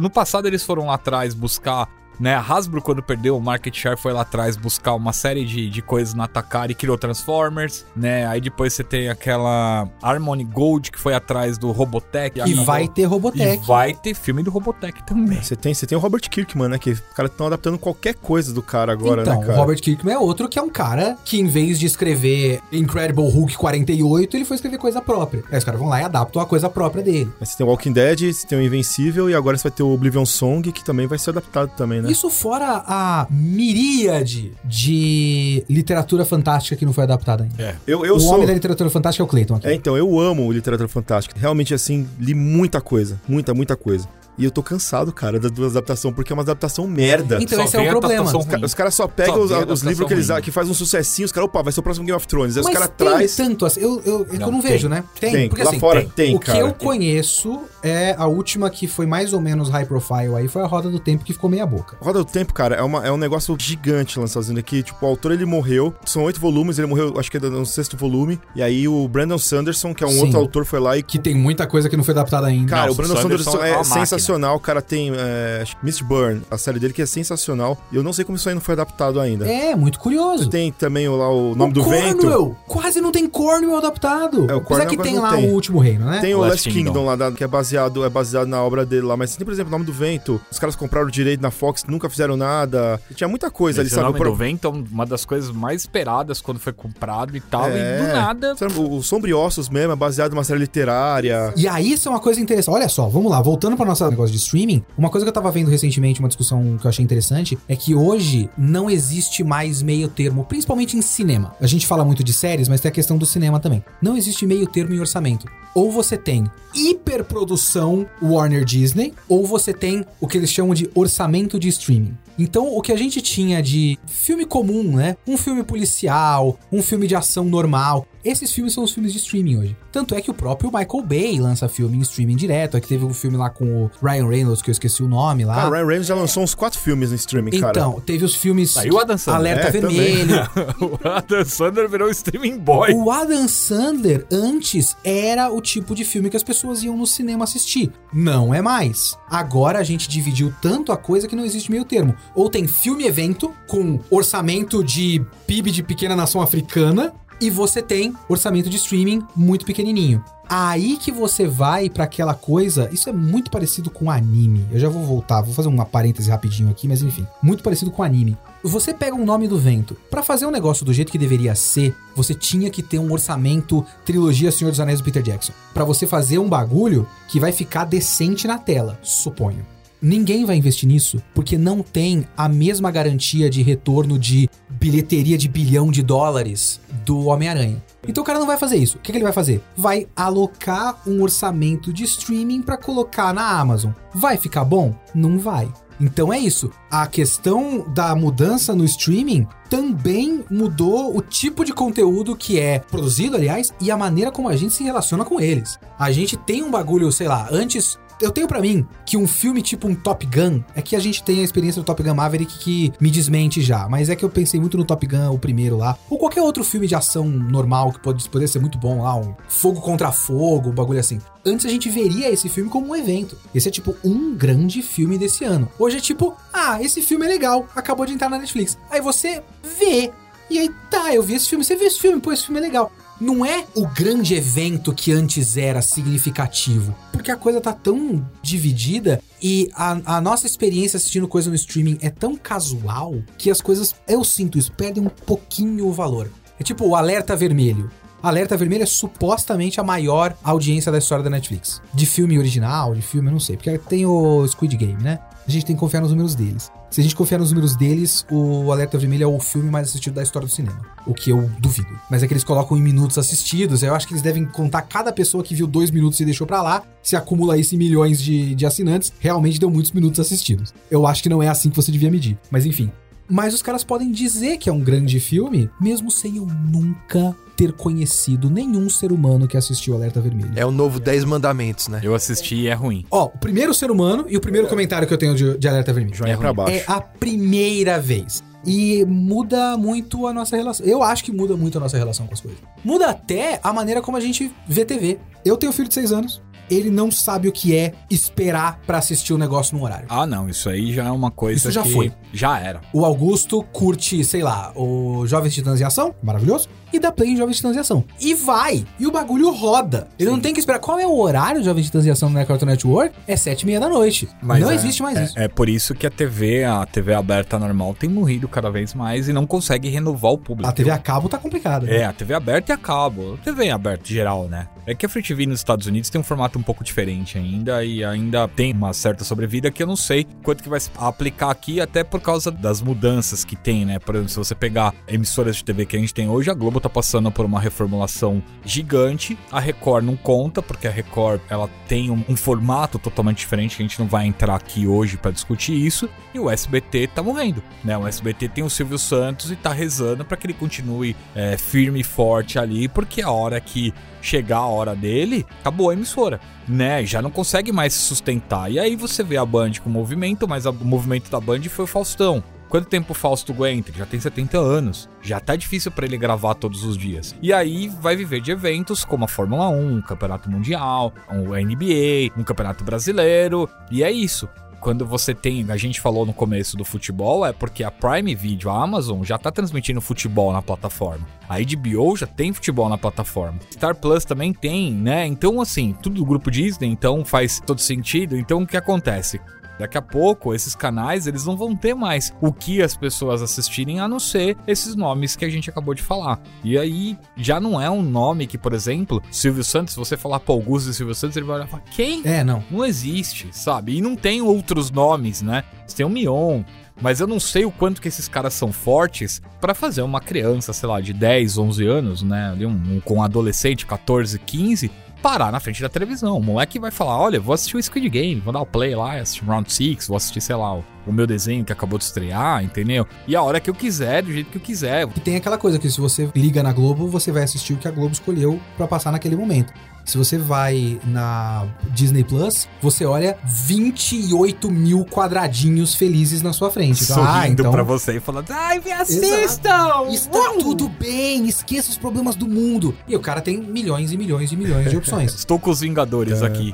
[0.00, 1.88] No passado eles foram lá atrás buscar.
[2.20, 5.68] Né, a Hasbro, quando perdeu o market share, foi lá atrás buscar uma série de,
[5.68, 8.26] de coisas na Atacari e criou Transformers, né?
[8.26, 12.40] Aí depois você tem aquela Harmony Gold, que foi atrás do Robotech.
[12.46, 13.66] e vai ter E Robotech.
[13.66, 15.42] vai ter filme do Robotech também.
[15.42, 16.78] Você tem, você tem o Robert Kirkman, né?
[16.78, 19.58] Que os caras estão adaptando qualquer coisa do cara agora, então, né, o cara?
[19.58, 23.56] Robert Kirkman é outro que é um cara que, em vez de escrever Incredible Hulk
[23.56, 25.42] 48, ele foi escrever coisa própria.
[25.50, 27.30] Aí os caras vão lá e adaptam a coisa própria dele.
[27.40, 29.82] Aí Você tem o Walking Dead, você tem o Invencível e agora você vai ter
[29.82, 32.12] o Oblivion Song, que também vai ser adaptado também, né?
[32.12, 37.62] Isso fora a miríade de literatura fantástica que não foi adaptada ainda.
[37.62, 37.76] É.
[37.86, 38.34] Eu, eu o sou...
[38.34, 39.68] homem da literatura fantástica é o Clayton aqui.
[39.68, 41.38] É, então, eu amo literatura fantástica.
[41.38, 43.20] Realmente, assim, li muita coisa.
[43.28, 44.08] Muita, muita coisa.
[44.38, 47.38] E eu tô cansado, cara, da duas adaptação, porque é uma adaptação merda.
[47.40, 48.24] Então Só esse é o problema.
[48.36, 50.40] Os, ca- os caras só pegam Só os, os livros que eles ruim.
[50.40, 52.56] que faz um sucessinho, os caras, opa, vai ser o próximo Game of Thrones.
[52.56, 53.36] Aí os Mas caras tem traz.
[53.36, 54.70] tanto assim, eu, eu, que eu Não, não tem.
[54.72, 55.04] vejo, né?
[55.20, 56.08] Tem, Tem, porque lá assim, fora tem.
[56.10, 56.58] tem, o que cara.
[56.60, 60.66] eu conheço é a última que foi mais ou menos high profile aí, foi a
[60.66, 61.96] Roda do Tempo que ficou meia boca.
[62.00, 64.82] Roda do Tempo, cara, é, uma, é um negócio gigante lançado aqui.
[64.82, 65.94] Tipo, o autor ele morreu.
[66.06, 68.40] São oito volumes, ele morreu, acho que é no sexto volume.
[68.56, 70.20] E aí o Brandon Sanderson, que é um Sim.
[70.22, 71.02] outro autor, foi lá e.
[71.02, 72.70] Que tem muita coisa que não foi adaptada ainda.
[72.70, 74.18] Cara, Não, o Brandon o Sanderson, Sanderson é é máquina.
[74.22, 74.56] Sensacional.
[74.56, 77.76] O cara tem é, Mistburn, a série dele que é sensacional.
[77.90, 79.46] E eu não sei como isso aí não foi adaptado ainda.
[79.50, 80.48] É, muito curioso.
[80.48, 82.18] Tem também o- lá o Nome o do Vento.
[82.18, 82.56] Cornwell!
[82.66, 84.46] Quase não tem Cornwell adaptado.
[84.50, 85.50] É, o Apesar Cornwell que tem lá tem.
[85.50, 86.20] o Último Reino, né?
[86.20, 89.02] Tem o Last Last Kingdom, Kingdom lá, que é baseado, é baseado na obra dele
[89.02, 89.16] lá.
[89.16, 90.40] Mas tem, por exemplo, o Nome do Vento.
[90.50, 93.00] Os caras compraram o direito na Fox, nunca fizeram nada.
[93.14, 94.06] Tinha muita coisa ali, Esse sabe?
[94.06, 97.68] nome Por- do Vento é uma das coisas mais esperadas quando foi comprado e tal.
[97.68, 97.98] É.
[97.98, 98.54] E do nada.
[98.76, 101.52] O o Sombriossos mesmo é baseado numa série literária.
[101.56, 102.74] E aí, isso é uma coisa interessante.
[102.74, 105.50] Olha só, vamos lá, voltando para nosso negócio de streaming, uma coisa que eu tava
[105.50, 110.08] vendo recentemente, uma discussão que eu achei interessante, é que hoje não existe mais meio
[110.08, 111.54] termo, principalmente em cinema.
[111.60, 113.82] A gente fala muito de séries, mas tem a questão do cinema também.
[114.00, 115.46] Não existe meio termo em orçamento.
[115.74, 116.44] Ou você tem
[116.74, 122.16] hiperprodução Warner Disney, ou você tem o que eles chamam de orçamento de streaming.
[122.38, 125.16] Então, o que a gente tinha de filme comum, né?
[125.26, 128.06] Um filme policial, um filme de ação normal.
[128.24, 129.76] Esses filmes são os filmes de streaming hoje.
[129.90, 132.76] Tanto é que o próprio Michael Bay lança filme em streaming direto.
[132.76, 135.54] Aqui teve um filme lá com o Ryan Reynolds, que eu esqueci o nome lá.
[135.56, 137.70] Cara, o Ryan Reynolds já lançou uns quatro filmes no streaming, cara.
[137.70, 139.52] então, teve os filmes Aí o Adam Sandler.
[139.52, 140.34] Alerta É, Vermelho.
[140.80, 142.92] o Adam Sandler virou streaming boy.
[142.92, 147.44] O Adam Sandler antes era o tipo de filme que as pessoas iam no cinema
[147.44, 147.90] assistir.
[148.12, 149.16] Não é mais.
[149.28, 152.14] Agora a gente dividiu tanto a coisa que não existe meio termo.
[152.34, 157.12] Ou tem filme-evento com orçamento de PIB de pequena nação africana.
[157.42, 160.24] E você tem orçamento de streaming muito pequenininho.
[160.48, 162.88] Aí que você vai pra aquela coisa.
[162.92, 164.64] Isso é muito parecido com anime.
[164.70, 167.26] Eu já vou voltar, vou fazer uma parêntese rapidinho aqui, mas enfim.
[167.42, 168.38] Muito parecido com anime.
[168.62, 169.96] Você pega um nome do vento.
[170.08, 173.84] Pra fazer um negócio do jeito que deveria ser, você tinha que ter um orçamento
[174.04, 175.52] trilogia Senhor dos Anéis do Peter Jackson.
[175.74, 179.66] Pra você fazer um bagulho que vai ficar decente na tela, suponho.
[180.02, 185.48] Ninguém vai investir nisso porque não tem a mesma garantia de retorno de bilheteria de
[185.48, 187.80] bilhão de dólares do Homem-Aranha.
[188.08, 188.96] Então o cara não vai fazer isso.
[188.96, 189.62] O que, que ele vai fazer?
[189.76, 193.92] Vai alocar um orçamento de streaming pra colocar na Amazon.
[194.12, 194.92] Vai ficar bom?
[195.14, 195.72] Não vai.
[196.00, 196.68] Então é isso.
[196.90, 203.36] A questão da mudança no streaming também mudou o tipo de conteúdo que é produzido,
[203.36, 205.78] aliás, e a maneira como a gente se relaciona com eles.
[205.96, 209.60] A gente tem um bagulho, sei lá, antes eu tenho pra mim que um filme
[209.60, 212.58] tipo um Top Gun, é que a gente tem a experiência do Top Gun Maverick
[212.58, 215.76] que me desmente já, mas é que eu pensei muito no Top Gun, o primeiro
[215.76, 219.16] lá, ou qualquer outro filme de ação normal que pode, poderia ser muito bom lá,
[219.16, 221.18] um Fogo contra Fogo, um bagulho assim.
[221.44, 223.36] Antes a gente veria esse filme como um evento.
[223.52, 225.68] Esse é tipo um grande filme desse ano.
[225.76, 228.78] Hoje é tipo, ah, esse filme é legal, acabou de entrar na Netflix.
[228.88, 229.42] Aí você
[229.78, 230.12] vê
[230.52, 232.62] e aí, tá, eu vi esse filme, você viu esse filme, pô, esse filme é
[232.62, 232.92] legal.
[233.22, 236.92] Não é o grande evento que antes era significativo.
[237.12, 241.98] Porque a coisa tá tão dividida e a, a nossa experiência assistindo coisa no streaming
[242.02, 246.32] é tão casual que as coisas, eu sinto isso, perdem um pouquinho o valor.
[246.58, 247.92] É tipo o alerta vermelho.
[248.20, 251.80] Alerta Vermelho é supostamente a maior audiência da história da Netflix.
[251.92, 253.56] De filme original, de filme, eu não sei.
[253.56, 255.18] Porque tem o Squid Game, né?
[255.46, 256.70] A gente tem que confiar nos números deles.
[256.92, 260.12] Se a gente confiar nos números deles, o Alerta Vermelho é o filme mais assistido
[260.12, 260.78] da história do cinema.
[261.06, 261.88] O que eu duvido.
[262.10, 263.82] Mas é que eles colocam em minutos assistidos.
[263.82, 266.60] Eu acho que eles devem contar cada pessoa que viu dois minutos e deixou pra
[266.60, 266.82] lá.
[267.02, 270.74] Se acumula isso em milhões de, de assinantes, realmente deu muitos minutos assistidos.
[270.90, 272.38] Eu acho que não é assim que você devia medir.
[272.50, 272.92] Mas enfim.
[273.28, 277.72] Mas os caras podem dizer que é um grande filme, mesmo sem eu nunca ter
[277.72, 280.52] conhecido nenhum ser humano que assistiu Alerta Vermelho.
[280.56, 282.00] É o novo 10 Mandamentos, né?
[282.02, 283.04] Eu assisti e é ruim.
[283.10, 285.92] Ó, o primeiro ser humano e o primeiro comentário que eu tenho de, de Alerta
[285.92, 286.16] Vermelho.
[286.16, 286.76] Joinha pra baixo.
[286.76, 288.42] É a primeira vez.
[288.64, 290.86] E muda muito a nossa relação.
[290.86, 292.60] Eu acho que muda muito a nossa relação com as coisas.
[292.84, 295.18] Muda até a maneira como a gente vê TV.
[295.44, 296.42] Eu tenho filho de 6 anos.
[296.70, 300.06] Ele não sabe o que é esperar pra assistir o negócio no horário.
[300.08, 302.12] Ah, não, isso aí já é uma coisa Isso já que foi.
[302.32, 302.80] Já era.
[302.92, 307.36] O Augusto curte, sei lá, o Jovens Titãs em Ação, maravilhoso, e dá play em
[307.36, 308.04] Jovens Titãs em Ação.
[308.20, 308.84] E vai!
[308.98, 310.08] E o bagulho roda.
[310.18, 310.78] Ele não tem que esperar.
[310.78, 313.14] Qual é o horário de Jovens Titãs em Ação no Cartoon Network?
[313.26, 314.28] É sete e meia da noite.
[314.42, 315.38] não é- existe mais é, isso.
[315.38, 319.28] É por isso que a TV, a TV aberta normal, tem morrido cada vez mais
[319.28, 320.68] e não consegue renovar o público.
[320.68, 321.88] A TV a cabo tá complicada.
[321.88, 323.34] É, a TV aberta e a cabo.
[323.34, 324.68] A TV aberta geral, né?
[324.84, 327.84] É que a Free TV nos Estados Unidos tem um formato um pouco diferente ainda
[327.84, 331.50] e ainda tem uma certa sobrevida que eu não sei quanto que vai se aplicar
[331.50, 333.98] aqui, até por causa das mudanças que tem, né?
[334.00, 336.80] Por exemplo, se você pegar emissoras de TV que a gente tem hoje, a Globo
[336.82, 339.38] tá passando por uma reformulação gigante.
[339.50, 343.82] A Record não conta, porque a Record ela tem um, um formato totalmente diferente que
[343.82, 346.08] a gente não vai entrar aqui hoje pra discutir isso.
[346.34, 347.96] E o SBT tá morrendo, né?
[347.96, 352.00] O SBT tem o Silvio Santos e tá rezando pra que ele continue é, firme
[352.00, 357.04] e forte ali, porque a hora que chegar a hora dele, acabou a emissora, né?
[357.04, 358.70] Já não consegue mais se sustentar.
[358.70, 361.88] E aí você vê a Band com movimento, mas o movimento da Band foi o
[361.88, 362.42] Faustão.
[362.72, 363.90] Quanto tempo o Fausto aguenta?
[363.90, 365.06] Ele Já tem 70 anos.
[365.20, 367.36] Já tá difícil pra ele gravar todos os dias.
[367.42, 372.32] E aí vai viver de eventos como a Fórmula 1, um Campeonato Mundial, o NBA,
[372.34, 373.68] um Campeonato Brasileiro.
[373.90, 374.48] E é isso.
[374.80, 378.70] Quando você tem, a gente falou no começo do futebol, é porque a Prime Video,
[378.70, 381.26] a Amazon, já tá transmitindo futebol na plataforma.
[381.46, 383.58] A HBO já tem futebol na plataforma.
[383.70, 385.26] Star Plus também tem, né?
[385.26, 388.34] Então, assim, tudo do grupo Disney, então faz todo sentido.
[388.34, 389.38] Então, o que acontece?
[389.82, 393.98] Daqui a pouco, esses canais, eles não vão ter mais o que as pessoas assistirem,
[393.98, 396.40] a não ser esses nomes que a gente acabou de falar.
[396.62, 400.38] E aí, já não é um nome que, por exemplo, Silvio Santos, se você falar
[400.38, 402.22] pra Augusto e Silvio Santos, ele vai olhar e falar, quem?
[402.24, 402.62] É, não.
[402.70, 403.96] Não existe, sabe?
[403.96, 405.64] E não tem outros nomes, né?
[405.84, 406.62] Você tem o Mion,
[407.00, 410.72] mas eu não sei o quanto que esses caras são fortes pra fazer uma criança,
[410.72, 412.50] sei lá, de 10, 11 anos, né?
[412.52, 414.90] Ali um, um- com um adolescente, 14, 15,
[415.22, 416.36] parar na frente da televisão.
[416.36, 419.14] O moleque vai falar: olha, vou assistir o Squid Game, vou dar o play lá,
[419.14, 422.62] assistir Round 6, vou assistir, sei lá, o, o meu desenho que acabou de estrear,
[422.62, 423.06] entendeu?
[423.26, 425.08] E a hora que eu quiser, do jeito que eu quiser.
[425.16, 427.86] E tem aquela coisa que se você liga na Globo, você vai assistir o que
[427.86, 429.72] a Globo escolheu pra passar naquele momento.
[430.04, 437.04] Se você vai na Disney Plus, você olha 28 mil quadradinhos felizes na sua frente.
[437.04, 440.08] Então, Sorrindo ah, então pra você e falando: ai, me assistam!
[440.10, 442.94] está tudo bem, esqueça os problemas do mundo.
[443.06, 445.34] E o cara tem milhões e milhões e milhões de opções.
[445.42, 446.72] Estou com os Vingadores aqui.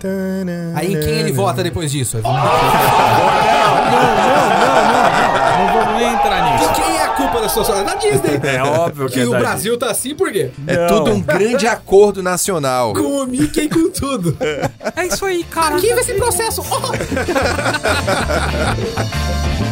[0.75, 2.19] Aí em quem ele vota depois disso?
[2.19, 2.23] É
[5.59, 6.71] Não vamos nem entrar nisso.
[6.71, 7.85] E quem é a culpa da sua história?
[7.85, 8.39] Da Disney.
[8.49, 10.51] É óbvio que Que é o da Brasil tá assim por quê?
[10.67, 12.95] É tudo um grande acordo nacional.
[12.95, 14.37] Com o Mickey e com tudo.
[14.97, 15.75] É isso aí, cara.
[15.75, 16.63] Arquiva esse processo.
[16.63, 16.79] Oh!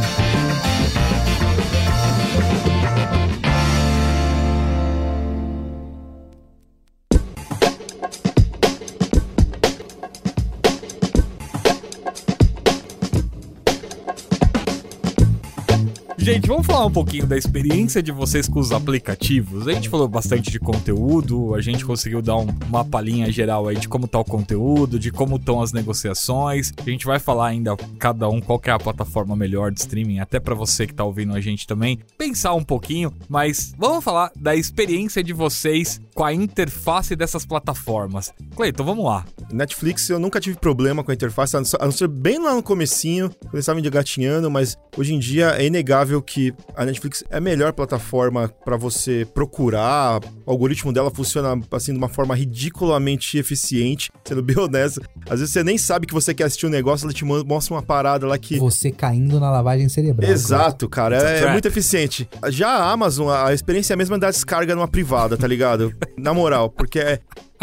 [16.27, 19.69] Gente, vamos falar um pouquinho da experiência de vocês com os aplicativos.
[19.69, 23.77] A gente falou bastante de conteúdo, a gente conseguiu dar um- uma palhinha geral aí
[23.77, 26.73] de como tá o conteúdo, de como estão as negociações.
[26.85, 30.41] A gente vai falar ainda cada um qual é a plataforma melhor de streaming, até
[30.41, 34.57] pra você que tá ouvindo a gente também pensar um pouquinho, mas vamos falar da
[34.57, 38.33] experiência de vocês com a interface dessas plataformas.
[38.57, 39.25] Cleiton, vamos lá.
[39.53, 43.29] Netflix eu nunca tive problema com a interface, a não ser- bem lá no comecinho,
[43.29, 47.41] quando eles estavam engatinhando, mas hoje em dia é inegável que a Netflix é a
[47.41, 50.21] melhor plataforma pra você procurar.
[50.47, 55.03] O algoritmo dela funciona assim de uma forma ridiculamente eficiente, sendo bem honesto.
[55.29, 57.75] Às vezes você nem sabe que você quer assistir um negócio, ela te mo- mostra
[57.75, 60.31] uma parada lá que Você caindo na lavagem cerebral.
[60.31, 61.17] Exato, cara.
[61.17, 61.53] É, trap.
[61.53, 62.29] muito eficiente.
[62.49, 65.93] Já a Amazon, a experiência é a mesma da descarga numa privada, tá ligado?
[66.17, 67.21] Na moral, porque é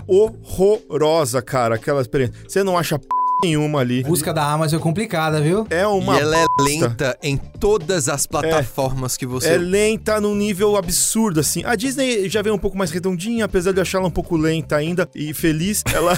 [0.07, 2.35] horrorosa, cara, aquela experiência.
[2.47, 3.05] Você não acha p
[3.43, 4.03] nenhuma ali.
[4.03, 5.67] Busca da Amazon é complicada, viu?
[5.69, 6.63] É uma e ela é bosta.
[6.87, 11.61] lenta em todas as plataformas que você É lenta num nível absurdo, assim.
[11.65, 14.37] A Disney já veio um pouco mais redondinha, apesar de eu achar ela um pouco
[14.37, 15.83] lenta ainda e feliz.
[15.93, 16.17] Ela.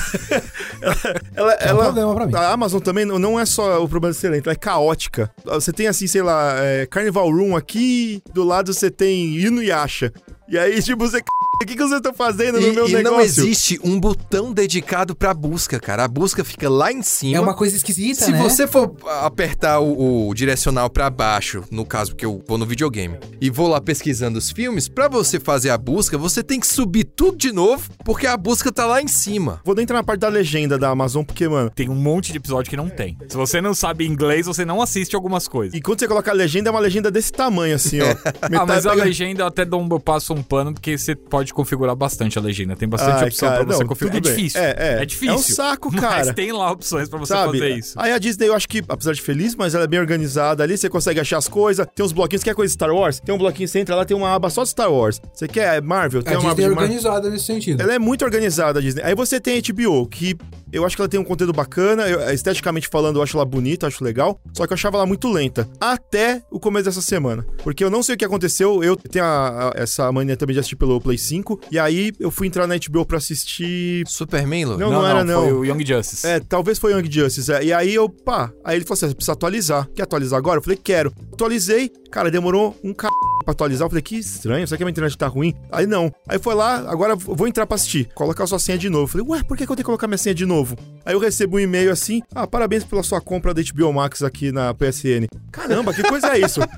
[0.82, 1.04] ela.
[1.36, 2.36] ela, É um ela- problema pra mim.
[2.36, 5.32] a Amazon também não- não é só o problema de ser lenta, ela é caótica.
[5.46, 10.14] Você tem, assim, sei lá, é, Carnival Room aqui, do lado você tem Inuyasha.
[10.48, 11.22] E aí, tipo, você.
[11.56, 13.04] O que, que você tá fazendo no E, meu e negócio?
[13.04, 16.04] não existe um botão dedicado pra busca, cara.
[16.04, 17.38] A busca fica lá em cima.
[17.38, 18.44] É uma coisa esquisita, Se né?
[18.44, 18.94] você for
[19.24, 23.70] apertar o, o direcional pra baixo, no caso que eu vou no videogame, e vou
[23.70, 27.54] lá pesquisando os filmes, pra você fazer a busca, você tem que subir tudo de
[27.54, 29.62] novo, porque a busca tá lá em cima.
[29.64, 31.70] Vou nem entrar na parte da legenda da Amazon, porque, mano.
[31.74, 33.18] Tem um monte de episódio que não tem.
[33.30, 35.74] Se você não sabe inglês, você não assiste algumas coisas.
[35.74, 38.06] E quando você coloca a legenda, é uma legenda desse tamanho, assim, ó.
[38.56, 41.54] Ah, mas a pega- legenda eu até dou um, passo um pano, porque você pode
[41.54, 42.76] configurar bastante a legenda.
[42.76, 44.18] Tem bastante Ai, opção cara, pra você não, configurar.
[44.18, 44.32] É bem.
[44.36, 44.62] difícil.
[44.62, 45.06] É, é.
[45.06, 45.34] difícil.
[45.34, 46.34] É um saco, Mas cara.
[46.34, 47.60] tem lá opções pra você Sabe?
[47.60, 47.94] fazer isso.
[47.98, 50.78] Aí a Disney, eu acho que, apesar de feliz, mas ela é bem organizada ali,
[50.78, 53.20] você consegue achar as coisas, tem uns bloquinhos, quer coisa de Star Wars?
[53.20, 55.22] Tem um bloquinho, você entra lá, tem uma aba só de Star Wars.
[55.34, 56.22] Você quer Marvel?
[56.24, 57.82] Tem A uma aba Disney é organizada nesse sentido.
[57.82, 59.02] Ela é muito organizada, a Disney.
[59.04, 60.36] Aí você tem a HBO, que
[60.72, 63.86] eu acho que ela tem um conteúdo bacana, eu- esteticamente falando, eu acho ela bonita,
[63.86, 65.68] eu acho legal, só que eu achava ela muito lenta.
[65.80, 67.46] Até o começo dessa semana.
[67.64, 70.60] Porque eu não sei o que aconteceu, eu tenho a- a- essa mania também de
[70.60, 74.78] assistir pelo Play 5, e aí eu fui entrar na HBO pra assistir Superman, Lu?
[74.78, 75.42] Não, não era, não.
[75.44, 76.26] Foi o Young Justice.
[76.28, 77.52] é, talvez foi Young Justice.
[77.52, 77.64] é.
[77.64, 78.52] E aí eu, pá.
[78.64, 79.88] Aí ele falou assim: você precisa atualizar.
[79.96, 80.60] Quer atualizar agora?
[80.60, 81.14] Eu falei, quero.
[81.34, 81.92] Atualizei.
[82.12, 83.08] Cara, demorou um c
[83.46, 83.86] pra atualizar.
[83.86, 85.54] Eu falei, que estranho, será que a minha internet tá ruim?
[85.72, 86.12] Aí não.
[86.28, 88.10] Aí foi lá, agora eu vou entrar pra assistir.
[88.14, 89.04] Colocar sua senha de novo.
[89.04, 90.76] Eu falei, ué, por que, que eu tenho que colocar minha senha de novo?
[91.06, 94.52] Aí eu recebo um e-mail assim: ah, parabéns pela sua compra da HBO Max aqui
[94.52, 95.28] na PSN.
[95.52, 96.60] Caramba, que coisa é isso?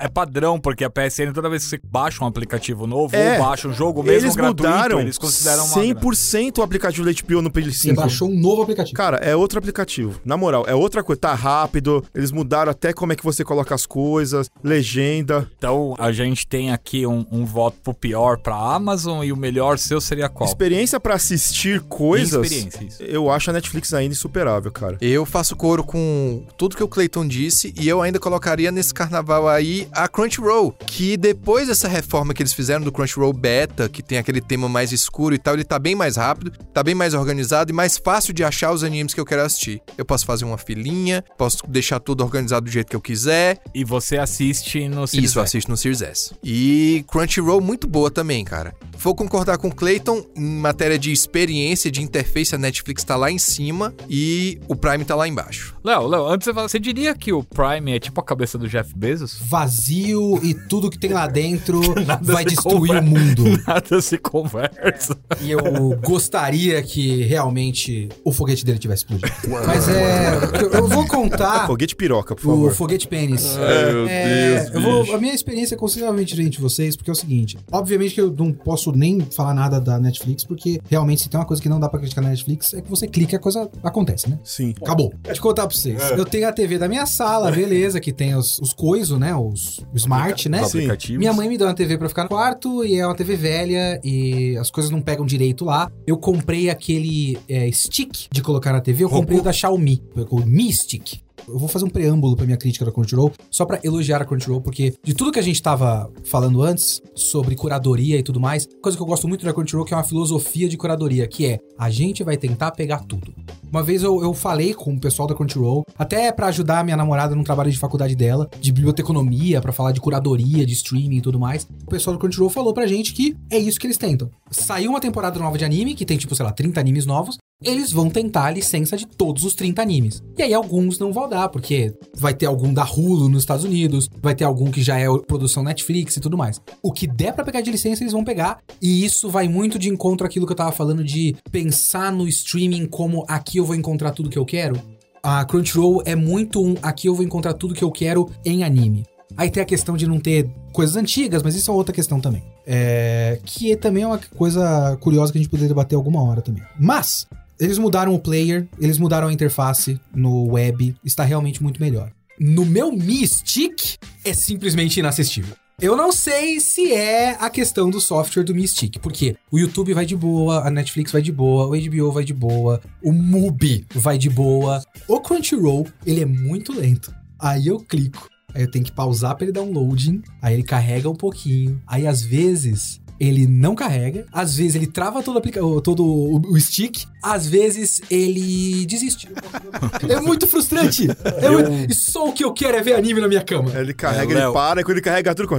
[0.00, 3.38] É padrão, porque a PSN, toda vez que você baixa um aplicativo novo É.
[3.38, 5.76] ou baixa um jogo mesmo eles gratuito, mudaram eles consideram uma...
[5.76, 7.76] 100% o aplicativo da HBO no Play 5.
[7.76, 8.96] Você baixou um novo aplicativo.
[8.96, 10.20] Cara, é outro aplicativo.
[10.24, 11.20] Na moral, é outra coisa.
[11.20, 12.04] Tá rápido.
[12.12, 15.48] Eles mudaram até como é que você coloca as coisas, legenda.
[15.56, 19.78] Então, a gente tem aqui um, um voto pro pior pra Amazon e o melhor
[19.78, 20.48] seu seria qual?
[20.48, 22.42] Experiência pra assistir coisas.
[22.42, 23.02] Experiência, isso.
[23.02, 24.96] Eu acho a Netflix ainda insuperável, cara.
[25.00, 29.48] Eu faço coro com tudo que o Clayton disse e eu ainda colocaria nesse carnaval
[29.48, 34.18] aí a Crunchyroll, que depois dessa reforma que eles fizeram do Crunchyroll Beta, que tem
[34.18, 37.70] aquele tema mais escuro e tal, ele tá bem mais rápido, tá bem mais organizado
[37.70, 39.80] e mais fácil de achar os animes que eu quero assistir.
[39.96, 43.58] Eu posso fazer uma filinha, posso deixar tudo organizado do jeito que eu quiser.
[43.74, 45.44] E você assiste no Series Isso, X.
[45.44, 46.34] assisto no Series S.
[46.42, 48.74] E Crunchyroll muito boa também, cara.
[48.98, 53.30] Vou concordar com o Clayton em matéria de experiência, de interface, a Netflix tá lá
[53.30, 55.76] em cima e o Prime tá lá embaixo.
[55.84, 58.66] Léo, Léo, antes você fala, você diria que o Prime é tipo a cabeça do
[58.66, 59.36] Jeff Bezos?
[59.40, 61.80] Vazio e tudo que tem lá dentro
[62.22, 63.00] vai destruir conversa.
[63.00, 63.62] o mundo.
[63.68, 65.16] Nada se conversa.
[65.42, 65.60] E eu
[66.02, 69.30] gostaria que realmente o foguete dele tivesse explodido.
[69.66, 70.30] Mas é.
[70.72, 72.74] eu- vou contar Foguete piroca, por o favor.
[72.74, 73.44] foguete pênis.
[73.56, 77.10] Ai, meu É, Deus, eu vou- a minha experiência é consideravelmente diferente de vocês, porque
[77.10, 81.22] é o seguinte: obviamente que eu não posso nem falar nada da Netflix, porque realmente
[81.22, 83.34] se tem uma coisa que não dá pra criticar na Netflix é que você clica
[83.34, 84.38] e a coisa acontece, né?
[84.44, 84.74] Sim.
[84.82, 85.12] Acabou.
[85.22, 86.00] Deixa eu contar pra vocês.
[86.10, 89.34] Eu tenho a TV da minha sala, beleza, que tem os, os coisos, né?
[89.34, 90.62] Os o smart, né?
[90.62, 91.18] Os aplicativos.
[91.18, 94.00] Minha mãe me deu uma TV pra ficar no quarto e é uma TV velha
[94.02, 95.90] e as coisas não pegam direito lá.
[96.06, 100.40] Eu comprei aquele é, stick de colocar na TV, eu comprei o da Xiaomi, o
[100.40, 101.25] Mi Stick.
[101.48, 104.60] Eu vou fazer um preâmbulo pra minha crítica da Crunchyroll, só pra elogiar a Crunchyroll,
[104.60, 108.96] porque de tudo que a gente tava falando antes, sobre curadoria e tudo mais, coisa
[108.96, 111.90] que eu gosto muito da Crunchyroll, que é uma filosofia de curadoria, que é, a
[111.90, 113.34] gente vai tentar pegar tudo.
[113.70, 116.96] Uma vez eu, eu falei com o pessoal da Crunchyroll, até pra ajudar a minha
[116.96, 121.20] namorada num trabalho de faculdade dela, de biblioteconomia, pra falar de curadoria, de streaming e
[121.20, 121.66] tudo mais.
[121.82, 124.30] O pessoal do Crunchyroll falou pra gente que é isso que eles tentam.
[124.50, 127.90] Saiu uma temporada nova de anime, que tem tipo, sei lá, 30 animes novos, eles
[127.90, 130.22] vão tentar a licença de todos os 30 animes.
[130.36, 134.08] E aí alguns não vão dar, porque vai ter algum da Hulu nos Estados Unidos,
[134.20, 136.60] vai ter algum que já é produção Netflix e tudo mais.
[136.82, 139.88] O que der pra pegar de licença, eles vão pegar, e isso vai muito de
[139.88, 144.10] encontro àquilo que eu tava falando de pensar no streaming como aqui eu vou encontrar
[144.12, 144.80] tudo que eu quero.
[145.22, 149.04] A Crunchyroll é muito um aqui eu vou encontrar tudo que eu quero em anime.
[149.36, 152.44] Aí tem a questão de não ter coisas antigas, mas isso é outra questão também.
[152.66, 156.62] É, que também é uma coisa curiosa que a gente poderia debater alguma hora também.
[156.78, 157.26] Mas,
[157.58, 162.10] eles mudaram o player, eles mudaram a interface no web, está realmente muito melhor.
[162.38, 165.56] No meu Mi Stick, é simplesmente inassistível.
[165.80, 169.92] Eu não sei se é a questão do software do Mi Stick, porque o YouTube
[169.92, 173.86] vai de boa, a Netflix vai de boa, o HBO vai de boa, o Mubi
[173.94, 177.14] vai de boa, o Crunchyroll, ele é muito lento.
[177.38, 180.62] Aí eu clico, aí eu tenho que pausar para ele dar um loading, aí ele
[180.62, 185.60] carrega um pouquinho, aí às vezes ele não carrega, às vezes ele trava todo, aplica
[185.82, 189.28] todo o, o stick, às vezes ele desiste.
[190.08, 191.08] é muito frustrante.
[191.24, 191.90] É muito...
[191.90, 193.72] E só o que eu quero é ver anime na minha cama.
[193.78, 195.56] Ele carrega, É, ele para, e quando ele carrega tudo, com...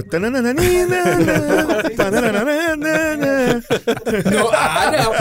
[4.30, 5.12] Não, ah, não.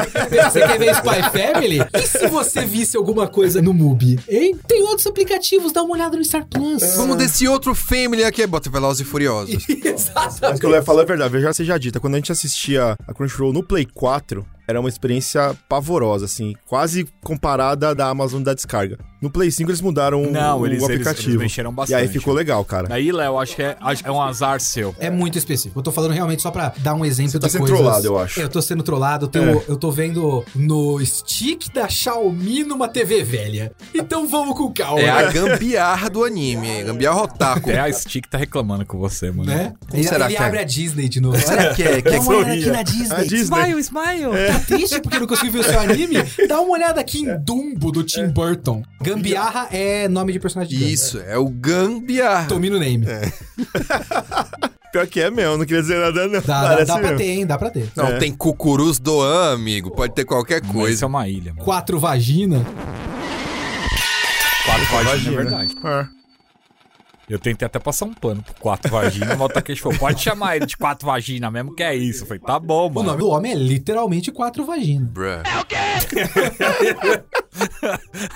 [0.51, 1.79] Você quer ver Spy Family?
[1.93, 4.19] E se você visse alguma coisa no Mubi?
[4.27, 4.57] Hein?
[4.67, 6.95] Tem outros aplicativos, dá uma olhada no Star Plus.
[6.95, 9.65] Vamos desse outro Family aqui, bota Velozes e Furiosos.
[9.67, 10.59] Mas Exatamente.
[10.59, 13.13] que eu ia falar a verdade, eu já seja dita, quando a gente assistia a
[13.13, 18.53] Crunchyroll no Play 4, era uma experiência pavorosa, assim, quase comparada à da Amazon da
[18.53, 18.97] descarga.
[19.21, 21.29] No Play 5 eles mudaram o- Não, o, eles- eles- aplicativo.
[21.31, 21.99] eles mexeram E bastante.
[22.01, 22.93] aí ficou legal, cara.
[22.93, 24.93] Aí, Léo, acho que é, acho que é um azar seu.
[24.99, 25.79] É muito específico.
[25.79, 27.77] Eu tô falando realmente só pra dar um exemplo Você tá sendo coisas...
[27.79, 28.39] trollado, eu acho.
[28.39, 29.25] Eu tô sendo trollado.
[29.25, 29.63] Eu, tenho- É.
[29.67, 33.71] eu tô vendo no stick da Xiaomi numa TV velha.
[33.95, 34.99] Então vamos com calma.
[34.99, 37.71] É a gambiarra do anime, gambiarra otaku.
[37.71, 39.45] É a Stick tá reclamando com você, mano.
[39.45, 39.73] Né?
[39.89, 40.45] Como ele será ele que é?
[40.45, 41.37] abre a Disney de novo.
[41.39, 42.01] Será que é?
[42.01, 43.15] Que é uma olhada aqui na Disney.
[43.15, 43.79] A Disney.
[43.79, 44.56] smile.
[44.59, 46.15] Tá triste porque não conseguiu ver o seu anime?
[46.47, 48.83] Dá uma olhada aqui em Dumbo, do Tim Burton.
[49.01, 50.91] Gambiarra é nome de personagem de.
[50.91, 52.47] Isso, é o gambiarra.
[52.47, 53.05] Domina o name.
[54.91, 56.41] Pior que é mesmo, não queria dizer nada não.
[56.41, 57.17] Dá, dá, dá pra mesmo.
[57.17, 57.45] ter, hein?
[57.45, 57.89] Dá pra ter.
[57.95, 58.17] Não, É.
[58.19, 59.91] tem cucurus doan, amigo.
[59.91, 60.93] Pode ter qualquer Mas coisa.
[60.95, 61.63] Isso é uma ilha, mano.
[61.65, 62.65] Quatro vagina.
[64.65, 65.75] Quatro vaginas, é verdade.
[65.83, 66.16] É.
[67.29, 70.55] Eu tentei até passar um pano por quatro vaginas, mas o Takeshi falou, pode chamar
[70.55, 72.23] ele de quatro vaginas mesmo, que é isso.
[72.23, 73.07] Eu falei, tá bom, O mano.
[73.09, 75.09] nome do homem é literalmente quatro vaginas.
[75.09, 75.43] Bruh.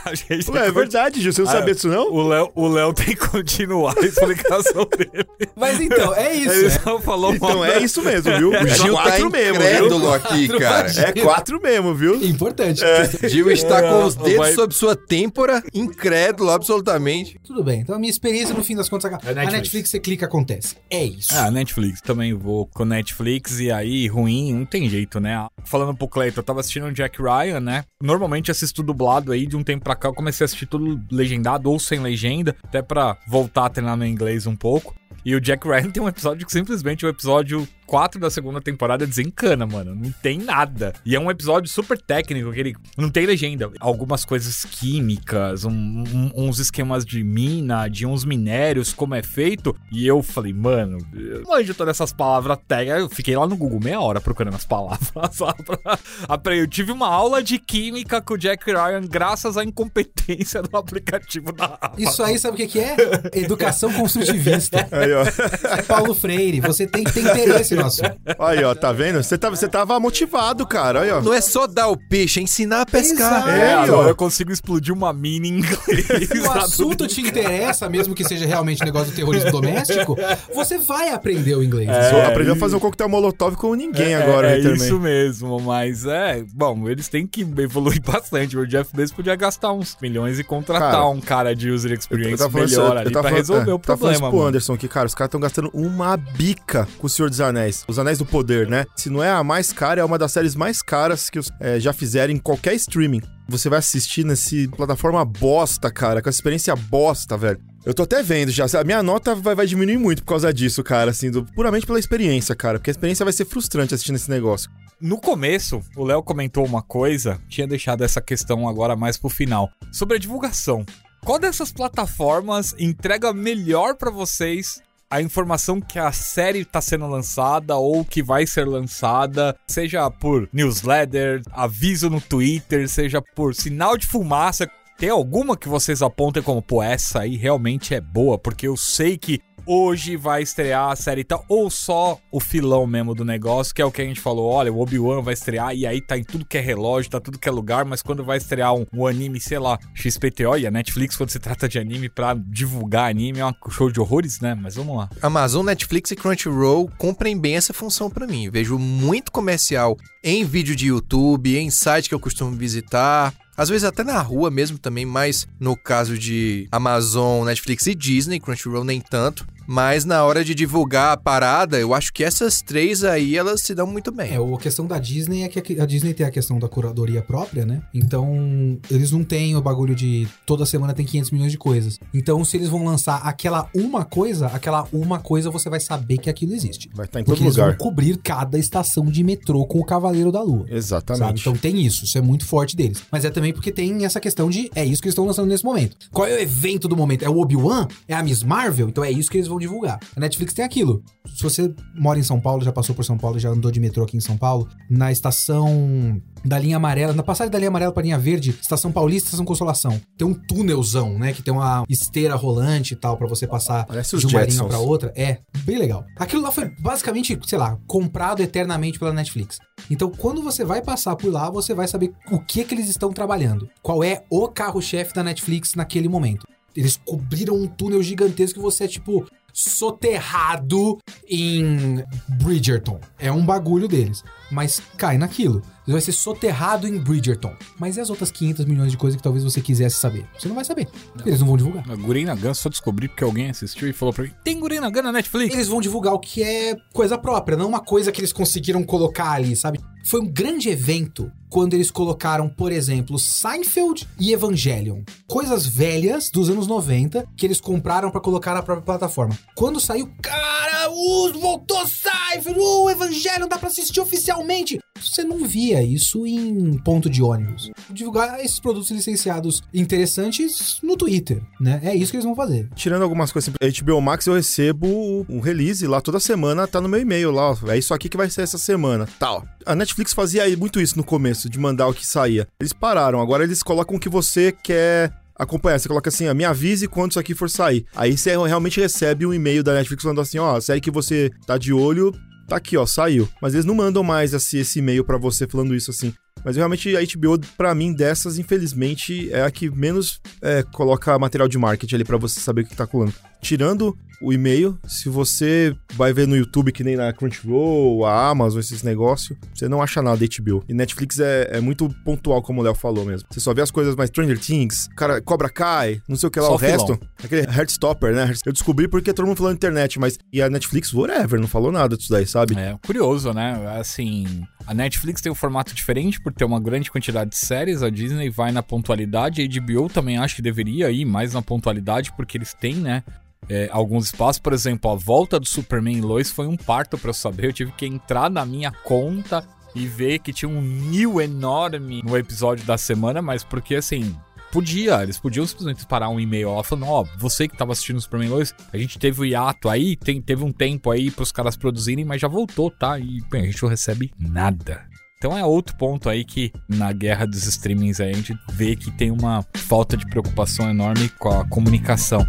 [0.04, 2.12] A gente Ué, é verdade, Gil, você não Ah, sabia disso não?
[2.12, 5.26] O Léo, o Léo tem que continuar a explicação dele.
[5.56, 6.52] Mas então, é isso.
[6.52, 6.70] Ele é.
[6.72, 8.50] só falou Então mal é isso mesmo, viu?
[8.52, 9.68] O É Gil tá quatro mesmo, viu?
[9.70, 10.84] incrédulo aqui, Quatro cara.
[10.88, 11.10] vaginas.
[11.10, 12.16] É quatro mesmo, viu?
[12.26, 12.82] Importante.
[13.30, 17.40] Gil está com os É, dedos vai- sob sua têmpora, incrédulo, absolutamente.
[17.44, 17.82] Tudo bem.
[17.82, 19.54] Então a minha experiência, no fim das contas, acaba- É Netflix.
[19.54, 20.76] a Netflix você clica, acontece.
[20.90, 21.34] É isso.
[21.36, 22.02] Ah, Netflix.
[22.02, 25.48] Também vou com Netflix e aí, ruim, não tem jeito, né?
[25.66, 27.84] Falando pro Cleiton, eu tava assistindo o Jack Ryan, né?
[28.02, 31.70] Normalmente assisto dublado aí, de um tempo pra cá eu comecei a assistir tudo legendado
[31.70, 34.96] ou sem legenda, até pra voltar a treinar no inglês um pouco.
[35.24, 39.06] E o Jack Ryan tem um episódio que simplesmente o episódio 4 da segunda temporada
[39.06, 39.94] desencana, mano.
[39.94, 40.94] Não tem nada.
[41.06, 43.70] E é um episódio super técnico, que ele não tem legenda.
[43.82, 49.76] Algumas coisas químicas, um- um- uns esquemas de mina, de uns minérios, como é feito.
[49.92, 53.02] E eu falei, mano, eu manjo todas essas palavras técnicas.
[53.02, 55.12] Eu fiquei lá no Google meia hora procurando as palavras.
[55.36, 56.56] Só pra.
[56.56, 61.52] Eu tive uma aula de química com o Jack Ryan graças à incompetência do aplicativo
[61.52, 62.00] da Amazon.
[62.08, 62.96] Isso aí, sabe o que que é?
[63.34, 64.88] Educação construtivista.
[64.92, 65.84] Aí, ó.
[65.84, 66.62] Paulo Freire.
[66.62, 68.16] Você tem que ter interesse no assunto.
[68.40, 69.22] Aí, ó, tá vendo?
[69.24, 71.02] Você tava, você tava motivado, cara.
[71.02, 71.22] Aí, ó.
[71.22, 73.48] Não é só dar o peixe, é ensinar a pescar.
[73.48, 73.50] Exato.
[73.50, 74.08] É, É, ó.
[74.08, 76.28] eu consigo explodir uma mina em inglês.
[76.32, 80.18] Se o assunto te interessa, mesmo que seja realmente negócio do terrorismo doméstico,
[80.54, 81.90] você vai aprender o inglês.
[81.90, 84.76] É, aprendeu a fazer um coquetel molotov com ninguém agora é, aí é também.
[84.78, 86.44] isso mesmo, mas é.
[86.54, 88.58] Bom, eles têm que evoluir bastante.
[88.58, 92.38] O Jeff Bezos podia gastar uns milhões e contratar Cara, um cara de user experience
[92.38, 94.14] tava falando melhor isso- ali tava pra falando- resolver é, o tava falando problema.
[94.14, 94.48] isso pro mano.
[94.50, 95.08] Anderson aqui, cara.
[95.08, 97.71] Os caras estão gastando uma bica com o Senhor dos Anéis.
[97.88, 98.86] Os Anéis do Poder, né?
[98.96, 101.94] Se não é a mais cara, é uma das séries mais caras que é, já
[101.94, 103.22] fizeram em qualquer streaming.
[103.48, 107.60] Você vai assistir nesse plataforma bosta, cara, com essa experiência bosta, velho.
[107.84, 108.66] Eu tô até vendo já.
[108.80, 111.98] A minha nota vai, vai diminuir muito por causa disso, cara, assim, do- puramente pela
[112.00, 112.78] experiência, cara.
[112.78, 114.70] Porque a experiência vai ser frustrante assistindo esse negócio.
[115.02, 119.68] No começo, o Léo comentou uma coisa, tinha deixado essa questão agora mais pro final,
[119.92, 120.86] sobre a divulgação.
[121.26, 124.80] Qual dessas plataformas entrega melhor pra vocês
[125.12, 130.48] a informação que a série tá sendo lançada ou que vai ser lançada, seja por
[130.54, 134.72] newsletter, aviso no Twitter, seja por sinal de fumaça?
[134.98, 138.38] Tem alguma que vocês apontem como, pô, essa aí realmente é boa?
[138.38, 143.14] Porque eu sei que hoje vai estrear a série tal, ou só o filão mesmo
[143.14, 145.86] do negócio, que é o que a gente falou, olha, o Obi-Wan vai estrear e
[145.86, 148.38] aí tá em tudo que é relógio, tá tudo que é lugar, mas quando vai
[148.38, 152.10] estrear um, um anime, sei lá, XPTO e a Netflix, quando se trata de anime
[152.10, 154.56] pra divulgar anime, é um show de horrores, né?
[154.56, 155.10] Mas vamos lá.
[155.22, 158.50] Amazon, Netflix e Crunchyroll comprem bem essa função pra mim.
[158.50, 163.34] Vejo muito comercial em vídeo de YouTube, em site que eu costumo visitar.
[163.58, 168.40] Às vezes até na rua mesmo também, mas no caso de Amazon, Netflix e Disney,
[168.40, 169.46] Crunchyroll nem tanto.
[169.72, 173.74] Mas na hora de divulgar a parada, eu acho que essas três aí, elas se
[173.74, 174.34] dão muito bem.
[174.34, 177.66] É, a questão da Disney é que a Disney tem a questão da curadoria própria,
[177.66, 177.82] né?
[177.94, 181.98] Então, eles não têm o bagulho de toda semana tem 500 milhões de coisas.
[182.14, 186.30] Então, se eles vão lançar aquela uma coisa, aquela uma coisa você vai saber que
[186.30, 186.90] aquilo existe.
[186.94, 187.70] Vai estar em Porque todo eles lugar.
[187.70, 190.66] vão cobrir cada estação de metrô com o Cavaleiro da Lua.
[190.70, 191.26] Exatamente.
[191.26, 191.40] Sabe?
[191.40, 193.04] Então tem isso, isso é muito forte deles.
[193.10, 195.64] Mas é também porque tem essa questão de é isso que eles estão lançando nesse
[195.64, 195.96] momento.
[196.12, 197.24] Qual é o evento do momento?
[197.24, 197.88] É o Obi-Wan?
[198.06, 198.90] É a Miss Marvel?
[198.90, 200.00] Então é isso que eles vão divulgar.
[200.16, 201.04] A Netflix tem aquilo.
[201.36, 204.04] Se você mora em São Paulo, já passou por São Paulo, já andou de metrô
[204.04, 208.02] aqui em São Paulo, na estação da linha amarela, na passagem da linha amarela pra
[208.02, 210.02] linha verde, estação Paulista, estação Consolação.
[210.18, 214.18] Tem um túnelzão, né, que tem uma esteira rolante e tal pra você passar Parece
[214.18, 215.14] de uma linha pra outra.
[215.16, 216.04] É, bem legal.
[216.18, 219.60] Aquilo lá foi basicamente, sei lá, comprado eternamente pela Netflix.
[219.90, 223.12] Então, quando você vai passar por lá, você vai saber o que que eles estão
[223.12, 223.70] trabalhando.
[223.82, 226.48] Qual é o carro-chefe da Netflix naquele momento.
[226.76, 230.98] Eles cobriram um túnel gigantesco que você é tipo soterrado
[231.30, 233.00] em Bridgerton.
[233.20, 234.24] É um bagulho deles.
[234.50, 235.62] Mas cai naquilo.
[235.86, 237.56] Você vai ser soterrado em Bridgerton.
[237.80, 240.26] Mas e as outras 500 milhões de coisas que talvez você quisesse saber?
[240.38, 240.88] Você não vai saber.
[241.14, 241.84] Porque Eles não vão divulgar.
[241.90, 245.04] A Gurren Lagann só descobri porque alguém assistiu e falou pra mim, tem Gurren Lagann
[245.04, 245.54] na Netflix?
[245.54, 249.32] Eles vão divulgar o que é coisa própria, não uma coisa que eles conseguiram colocar
[249.32, 249.80] ali, sabe?
[250.06, 255.02] Foi um grande evento quando eles colocaram, por exemplo, Seinfeld e Evangelion.
[255.28, 259.38] Coisas velhas dos anos 90 que eles compraram pra colocar na própria plataforma.
[259.56, 264.80] Quando saiu, cara, uh, voltou Seinfeld, uh, Evangelion dá pra assistir oficialmente.
[265.02, 267.72] Você não via isso em ponto de ônibus.
[267.90, 271.80] Divulgar esses produtos licenciados interessantes no Twitter, né?
[271.84, 272.70] É isso que eles vão fazer.
[272.76, 276.90] Tirando algumas coisas, assim, HBO Max eu recebo um release lá toda semana, tá no
[276.90, 279.46] meu e-mail lá, ó, é isso aqui que vai ser essa semana, tal.
[279.66, 282.48] A Netflix fazia muito isso no começo, de mandar o que saía.
[282.60, 285.80] Eles pararam, agora eles colocam o que você quer acompanhar.
[285.80, 287.86] Você coloca assim, ó, me avise quando isso aqui for sair.
[287.96, 291.32] Aí você realmente recebe um e-mail da Netflix falando assim, ó, a série que você
[291.46, 292.14] tá de olho,
[292.52, 293.30] tá aqui, ó, saiu.
[293.42, 296.14] Mas eles não mandam mais esse, esse e-mail pra você falando isso assim.
[296.44, 301.48] Mas realmente a HBO, pra mim, dessas, infelizmente, é a que menos é, coloca material
[301.48, 303.14] de marketing ali pra você saber o que tá colando.
[303.42, 308.60] Tirando o e-mail, se você vai ver no YouTube, que nem na Crunchyroll, a Amazon,
[308.60, 310.64] esses negócios, você não acha nada da HBO.
[310.68, 313.28] E Netflix é, é muito pontual, como o Léo falou mesmo.
[313.30, 316.40] Você só vê as coisas mais Stranger Things, cara, Cobra Kai, não sei o que
[316.40, 316.72] lá, Só o filão.
[316.72, 317.00] resto.
[317.24, 318.34] Aquele Heartstopper, né?
[318.46, 320.18] Eu descobri porque todo mundo falou na internet, mas...
[320.32, 322.58] E a Netflix, whatever, não falou nada disso daí, sabe?
[322.58, 323.76] É, curioso, né?
[323.80, 327.90] Assim, a Netflix tem um formato diferente por ter uma grande quantidade de séries, a
[327.90, 332.38] Disney vai na pontualidade, a HBO também acho que deveria ir mais na pontualidade, porque
[332.38, 333.04] eles têm, né?
[333.50, 337.10] É, alguns espaços, por exemplo, a volta do Superman e Lois foi um parto pra
[337.10, 337.48] eu saber.
[337.48, 339.46] Eu tive que entrar na minha conta
[339.76, 344.16] e ver que tinha um new enorme no episódio da semana, mas porque assim,
[344.52, 348.02] podia, eles podiam simplesmente parar um e-mail lá falando, ó, você que tava assistindo o
[348.02, 351.56] Superman Lois, a gente teve o hiato aí, tem, teve um tempo aí pros caras
[351.56, 353.00] produzirem, mas já voltou, tá?
[353.00, 354.86] E bem, a gente não recebe nada.
[355.18, 358.92] Então é outro ponto aí que na guerra dos streamings aí a gente vê que
[358.92, 362.28] tem uma falta de preocupação enorme com a comunicação.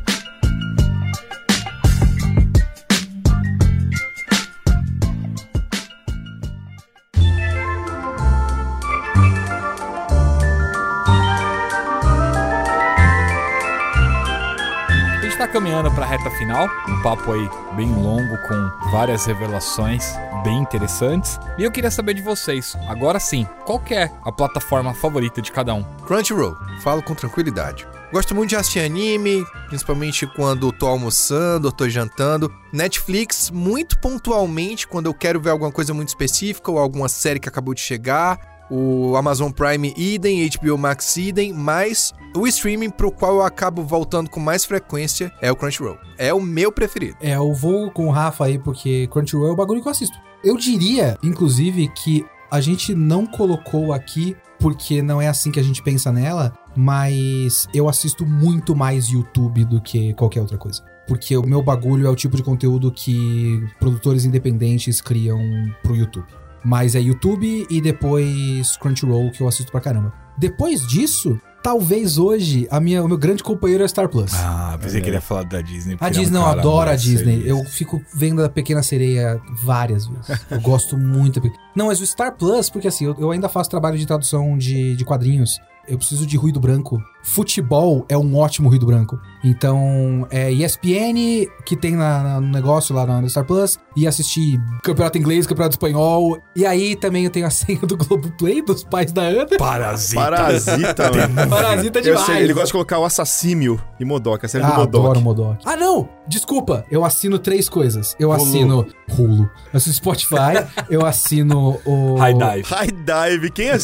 [15.43, 20.15] A gente tá caminhando pra reta final, um papo aí bem longo com várias revelações
[20.45, 21.37] bem interessantes.
[21.59, 25.51] E eu queria saber de vocês, agora sim, qual que é a plataforma favorita de
[25.51, 25.83] cada um?
[26.07, 27.89] Crunchyroll, falo com tranquilidade.
[28.13, 32.53] Gosto muito de assistir anime, principalmente quando tô almoçando ou tô jantando.
[32.73, 37.49] Netflix, muito pontualmente, quando eu quero ver alguma coisa muito específica ou alguma série que
[37.49, 38.39] acabou de chegar.
[38.75, 44.31] O Amazon Prime idem, HBO Max idem, mas o streaming pro qual eu acabo voltando
[44.31, 45.99] com mais frequência é o Crunchyroll.
[46.17, 47.19] É o meu preferido.
[47.21, 50.17] É, eu vou com o Rafa aí, porque Crunchyroll é o bagulho que eu assisto.
[50.43, 55.63] Eu diria, inclusive, que a gente não colocou aqui porque não é assim que a
[55.63, 60.83] gente pensa nela, mas eu assisto muito mais YouTube do que qualquer outra coisa.
[61.07, 65.39] Porque o meu bagulho é o tipo de conteúdo que produtores independentes criam
[65.83, 66.27] pro YouTube.
[66.65, 70.13] Mas é YouTube e depois Crunchyroll que eu assisto pra caramba.
[70.39, 74.33] Depois disso, talvez hoje a minha, o meu grande companheiro é Star Plus.
[74.35, 75.97] Ah, pensei que ele ia falar da Disney.
[76.01, 77.43] A é um Disney, eu cara adoro a Disney.
[77.45, 80.41] Eu fico vendo a Pequena Sereia várias vezes.
[80.51, 81.41] Eu gosto muito.
[81.75, 84.97] Não, mas o Star Plus, porque assim, eu, eu ainda faço trabalho de tradução de,
[84.97, 85.59] de quadrinhos.
[85.87, 87.03] Eu preciso de ruído branco.
[87.23, 89.19] Futebol é um ótimo ruído branco.
[89.45, 94.61] Então, é ESPN, que tem na- na- no negócio lá na Star Plus, e assistir
[94.83, 96.39] campeonato inglês, campeonato espanhol.
[96.55, 99.47] E aí também eu tenho a senha do Globoplay, dos pais da Ana.
[99.59, 100.21] Parasita.
[100.21, 101.51] Parasita, mano.
[101.51, 102.27] Parasita Eu demais.
[102.27, 104.97] sei, ele gosta de colocar o assassímio e Modok, a série do Ah, Modok.
[104.99, 105.59] adoro o Modok.
[105.65, 106.09] Ah, não!
[106.29, 108.15] Desculpa, eu assino três coisas.
[108.19, 108.43] Eu Hulu.
[108.43, 108.87] assino
[109.19, 109.43] Hulu,
[109.73, 112.15] eu assino Spotify, eu assino o...
[112.17, 112.63] High dive.
[112.63, 113.77] High Dive, quem é?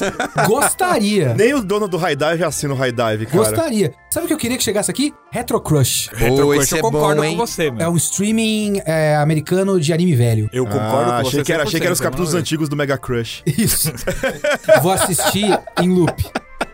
[0.46, 1.34] Gostaria.
[1.34, 3.38] Nem o dono do High Dive assina o High Dive, cara.
[3.38, 3.92] Gostaria.
[4.10, 5.12] Sabe o que eu queria que chegasse aqui?
[5.48, 6.10] Retro Crush.
[6.12, 7.36] Retro Crush, esse eu é concordo bom, hein?
[7.38, 7.80] com você, meu.
[7.86, 10.50] É um streaming é, americano de anime velho.
[10.52, 11.28] Eu concordo Ah, com você.
[11.28, 12.40] achei que, era, achei que eram os 100%, capítulos mano.
[12.40, 13.42] antigos do Mega Crush.
[13.46, 13.90] Isso.
[14.82, 16.22] Vou assistir em loop.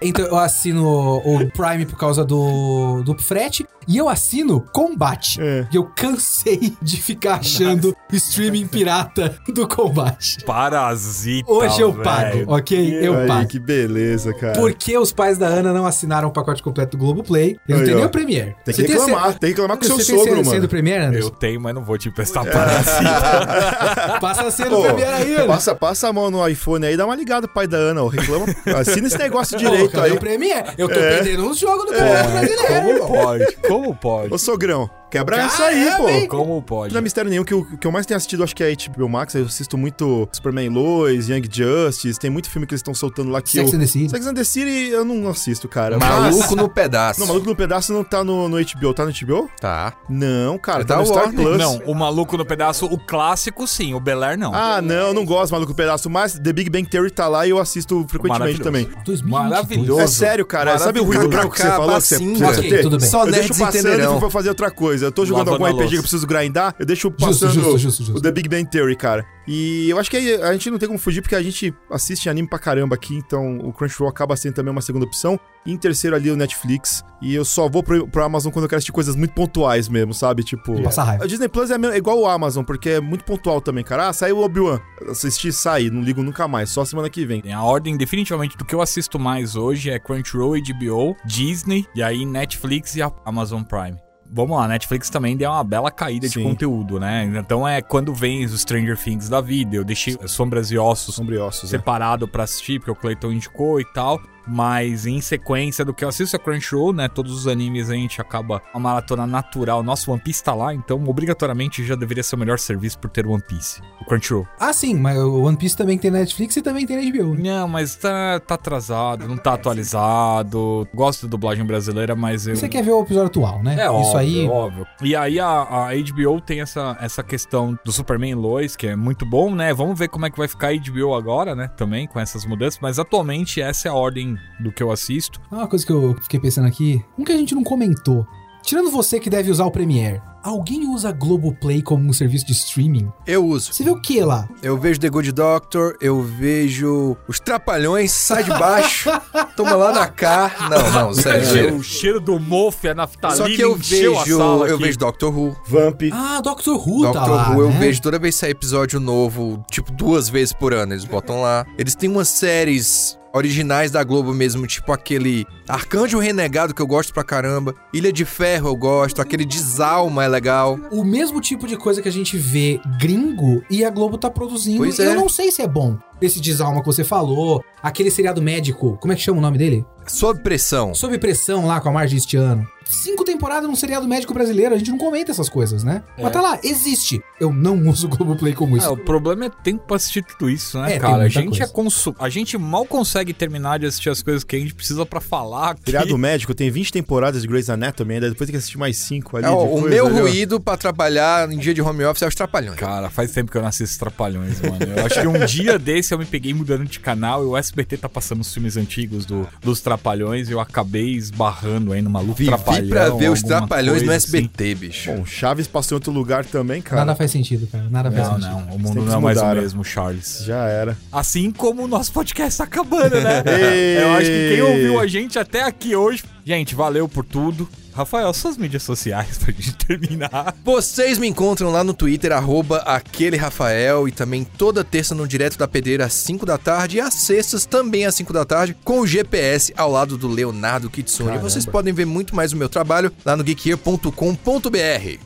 [0.04, 0.84] Então eu assino
[1.24, 5.40] o Prime por causa do, do frete e eu assino Combate.
[5.40, 5.66] É.
[5.72, 10.38] E eu cansei de ficar achando streaming pirata do Combate.
[10.44, 11.50] Parasita.
[11.50, 12.04] Hoje eu velho.
[12.04, 12.98] pago, ok?
[13.06, 13.48] Eu Aí, pago.
[13.48, 14.54] que beleza, cara.
[14.58, 17.56] Porque os pais da Ana não assinaram o pacote completo do Globoplay.
[17.68, 18.54] Eu não tenho nem o Premiere.
[18.64, 20.54] Tem que Você reclamar, se- tem que reclamar com seu Você tem sogro, senha- senha
[20.56, 20.62] mano.
[20.62, 21.28] do Premiere, Anderson?
[21.28, 22.10] Eu tenho, mas não vou te É.
[22.10, 24.18] emprestar Parasita.
[24.20, 25.46] Passa a Pô, Premiere aí, Ana.
[25.46, 28.08] passa, passa a mão no iPhone aí, dá uma ligada pro pai da Ana, ó.
[28.08, 28.46] Reclama.
[28.78, 29.64] Assina esse negócio Pô,
[29.94, 30.16] cadê aí.
[30.16, 30.68] o Premiere?
[30.78, 31.16] Eu tô É.
[31.16, 32.98] perdendo uns jogos do povo brasileiro.
[32.98, 33.56] Como pode?
[33.68, 34.34] Como pode?
[34.34, 36.28] Ô, sogrão, quebra essa aí, Caramba, hein?
[36.28, 36.36] pô.
[36.38, 36.92] Como pode?
[36.92, 38.90] Não é mistério nenhum, que o que eu mais tenho assistido, acho que é a
[38.90, 39.34] HBO Max.
[39.34, 42.18] Eu assisto muito Superman Lois, Young Justice.
[42.18, 43.78] Tem muito filme que eles estão soltando lá que Sex eu...
[43.78, 44.10] and the City.
[44.10, 45.98] Sex and the City eu não assisto, cara.
[45.98, 47.20] Maluco Mas- no pedaço.
[47.20, 48.92] Não, Maluco no Pedaço não tá no, no HBO.
[48.94, 49.48] Tá no HBO?
[49.60, 49.92] Tá.
[50.08, 50.82] Não, cara.
[50.82, 51.40] É Tá no Star Warner.
[51.46, 51.58] Plus.
[51.58, 54.52] Não, o Maluco no Pedaço, o clássico sim, o Bel Air não.
[54.54, 56.10] Ah, não, eu não gosto do Maluco no Pedaço.
[56.10, 58.84] Mas The Big Bang Theory tá lá e eu assisto frequentemente também.
[59.04, 59.22] 2022.
[59.22, 60.00] Maravilhoso.
[60.00, 60.78] É sério, cara.
[60.78, 62.82] Sabe o ruído branco que você falou que você Sim, precisa ok, ter?
[62.82, 63.08] tudo bem.
[63.08, 65.03] Só eu deixo passando e vou fazer outra coisa.
[65.06, 68.04] Eu tô jogando Lavando algum RPG que eu preciso grindar, eu deixo passando justo, justo,
[68.04, 68.18] justo.
[68.18, 69.24] o The Big Bang Theory, cara.
[69.46, 72.48] E eu acho que a gente não tem como fugir porque a gente assiste anime
[72.48, 75.38] pra caramba aqui, então o Crunchyroll acaba sendo também uma segunda opção.
[75.66, 77.02] E em terceiro ali o Netflix.
[77.22, 80.12] E eu só vou pro, pro Amazon quando eu quero assistir coisas muito pontuais mesmo,
[80.12, 80.42] sabe?
[80.42, 80.82] Tipo.
[80.82, 81.24] Passa raiva.
[81.24, 84.08] A Disney Plus é, é igual o Amazon, porque é muito pontual também, cara.
[84.08, 84.80] Ah, saiu o Obi-Wan.
[85.08, 87.42] Assisti, sai, não ligo nunca mais, só semana que vem.
[87.52, 92.26] A ordem, definitivamente, do que eu assisto mais hoje é Crunchyroll, HBO, Disney, e aí
[92.26, 94.03] Netflix e a Amazon Prime.
[94.34, 96.40] Vamos lá, Netflix também deu uma bela caída Sim.
[96.40, 97.24] de conteúdo, né?
[97.36, 99.76] Então é quando vem os Stranger Things da vida.
[99.76, 101.78] Eu deixei Sombras e Ossos Sombriossos, né?
[101.78, 104.20] separado pra assistir, porque o Clayton indicou e tal.
[104.46, 107.08] Mas em sequência do que eu assisto a Crunchyroll, né?
[107.08, 109.82] Todos os animes a gente acaba uma maratona natural.
[109.82, 113.26] Nosso One Piece tá lá, então obrigatoriamente já deveria ser o melhor serviço por ter
[113.26, 113.80] One Piece.
[114.00, 114.46] O Crunchyroll.
[114.58, 117.34] Ah, sim, mas o One Piece também tem Netflix e também tem HBO.
[117.34, 117.42] né?
[117.54, 120.86] Não, mas tá, tá atrasado, não tá atualizado.
[120.94, 122.56] Gosto da dublagem brasileira, mas eu.
[122.56, 123.74] Você quer ver o episódio atual, né?
[123.78, 124.48] É Isso óbvio, aí.
[124.48, 124.86] óbvio.
[125.02, 129.24] E aí a, a HBO tem essa, essa questão do Superman Lois, que é muito
[129.26, 129.72] bom, né?
[129.72, 131.68] Vamos ver como é que vai ficar a HBO agora, né?
[131.76, 132.78] Também com essas mudanças.
[132.80, 135.40] Mas atualmente essa é a ordem do que eu assisto.
[135.50, 138.26] Ah, Uma coisa que eu fiquei pensando aqui, um que a gente não comentou.
[138.62, 143.10] Tirando você que deve usar o Premiere, alguém usa Globoplay como um serviço de streaming?
[143.26, 143.72] Eu uso.
[143.72, 144.46] Você vê o que lá?
[144.62, 149.10] Eu vejo The Good Doctor, eu vejo os Trapalhões, sai de baixo,
[149.56, 150.54] toma lá na cá.
[150.70, 151.76] Não, não, sério.
[151.76, 154.84] o cheiro do mofo e a naftalina Só que eu vejo, eu aqui.
[154.84, 155.56] vejo Doctor Who.
[155.66, 156.02] Vamp.
[156.12, 157.78] Ah, Doctor Who tá Doctor lá, Who eu né?
[157.78, 161.64] vejo toda vez que sai episódio novo, tipo duas vezes por ano, eles botam lá.
[161.78, 167.12] Eles têm umas séries originais da Globo mesmo, tipo aquele Arcanjo Renegado que eu gosto
[167.12, 170.78] pra caramba, Ilha de Ferro eu gosto, aquele Desalma é legal.
[170.90, 174.78] O mesmo tipo de coisa que a gente vê gringo e a Globo tá produzindo.
[174.78, 175.14] Pois Eu é.
[175.14, 175.96] não sei se é bom.
[176.20, 179.84] Esse desalma que você falou, aquele seriado médico, como é que chama o nome dele?
[180.06, 180.94] Sob pressão.
[180.94, 182.66] Sob pressão lá com a Marge este ano.
[182.84, 186.02] Cinco temporadas num seriado médico brasileiro, a gente não comenta essas coisas, né?
[186.20, 187.20] Mas tá lá, existe.
[187.40, 188.86] Eu não uso o Globoplay como isso.
[188.86, 191.24] É, o problema é tempo pra assistir tudo isso, né, É, cara?
[191.24, 191.64] A gente, coisa.
[191.64, 192.14] é consu...
[192.18, 195.70] a gente mal consegue terminar de assistir as coisas que a gente precisa pra falar
[195.70, 195.82] aqui.
[195.86, 199.36] Seriado médico tem 20 temporadas de Grey's Anatomy, ainda depois tem que assistir mais 5
[199.36, 199.46] ali.
[199.46, 202.34] É, o coisa meu ali, ruído pra trabalhar em dia de home office é os
[202.34, 202.78] Trapalhões.
[202.78, 204.78] Cara, faz tempo que eu não assisto Trapalhões, mano.
[204.96, 207.96] Eu acho que um dia desse eu me peguei mudando de canal e o SBT
[207.98, 212.34] tá passando os filmes antigos do, dos Trapalhões e eu acabei esbarrando aí no maluco
[212.34, 212.88] Vivi Trapalhão.
[212.88, 214.36] pra ver os Trapalhões no coisa assim.
[214.38, 215.12] SBT, bicho.
[215.12, 217.04] Bom, Chaves passou em outro lugar também, cara.
[217.04, 217.84] Nada faz sentido, cara.
[217.90, 218.50] Nada faz Não, sentido.
[218.50, 219.58] não, o mundo não é mais mudaram.
[219.60, 220.42] o mesmo, Charles.
[220.44, 220.96] Já era.
[221.12, 223.42] Assim como o nosso podcast tá acabando, né?
[224.02, 226.22] Eu acho que quem ouviu a gente até aqui hoje.
[226.44, 227.68] Gente, valeu por tudo.
[227.94, 230.54] Rafael, suas mídias sociais pra gente terminar.
[230.64, 235.56] Vocês me encontram lá no Twitter, arroba aquele Rafael, e também toda terça no Direto
[235.56, 239.00] da Pedreira às 5 da tarde, e às sextas também às 5 da tarde, com
[239.00, 241.28] o GPS ao lado do Leonardo Kitsune.
[241.28, 241.48] Caramba.
[241.48, 244.10] Vocês podem ver muito mais o meu trabalho lá no geekyear.com.br.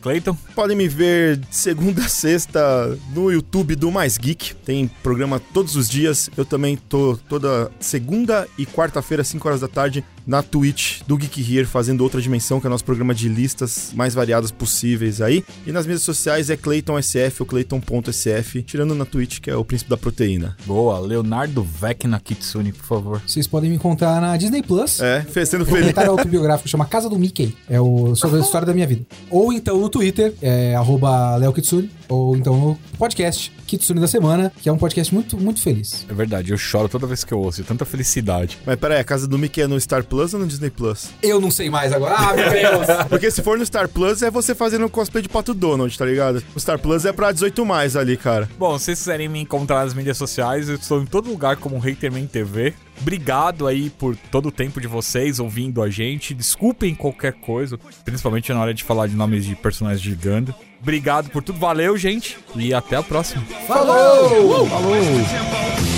[0.03, 0.37] Cleiton?
[0.55, 4.55] Podem me ver segunda a sexta no YouTube do Mais Geek.
[4.57, 6.29] Tem programa todos os dias.
[6.37, 11.41] Eu também tô toda segunda e quarta-feira, 5 horas da tarde, na Twitch do Geek
[11.41, 15.43] Here, fazendo outra dimensão, que é o nosso programa de listas mais variadas possíveis aí.
[15.67, 19.89] E nas mídias sociais é ClaytonSF ou Clayton.sf, tirando na Twitch, que é o príncipe
[19.91, 20.57] da proteína.
[20.67, 23.23] Boa, Leonardo Vecna Kitsune, por favor.
[23.27, 25.01] Vocês podem me encontrar na Disney Plus.
[25.01, 25.79] É, sendo Um feliz.
[25.81, 27.57] documentário autobiográfico chama Casa do Mickey.
[27.69, 29.07] É o, sobre a história da minha vida.
[29.31, 31.91] Ou então no Twitter, é arroba Leo Kitsune.
[32.09, 36.07] Ou então no podcast Kitsune da Semana, que é um podcast muito, muito feliz.
[36.09, 38.59] É verdade, eu choro toda vez que eu ouço, tanta felicidade.
[38.67, 41.11] Mas peraí, a casa do Mickey é no Star Plus ou no Disney Plus?
[41.23, 42.15] Eu não sei mais agora.
[42.17, 42.87] Ah, meu Deus!
[43.09, 46.43] Porque se for no Star Plus, é você fazendo cosplay de Pato Donald, tá ligado?
[46.55, 48.49] O Star Plus é pra 18 mais ali, cara.
[48.59, 51.77] Bom, se vocês quiserem me encontrar nas mídias sociais, eu estou em todo lugar como
[51.77, 52.75] Haterman TV.
[53.01, 56.35] Obrigado aí por todo o tempo de vocês ouvindo a gente.
[56.35, 60.55] Desculpem qualquer coisa, principalmente na hora de falar de nomes de personagens de Ganda.
[60.81, 63.43] Obrigado por tudo, valeu, gente, e até a próxima.
[63.67, 64.67] Falou!
[64.69, 65.98] Vou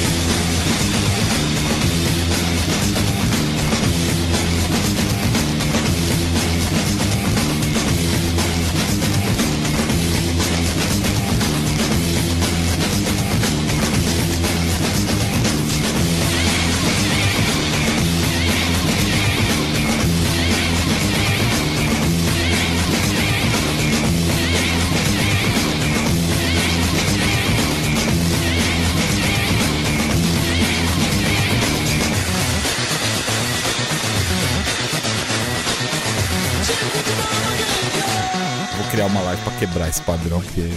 [39.91, 40.69] esse padrão, porque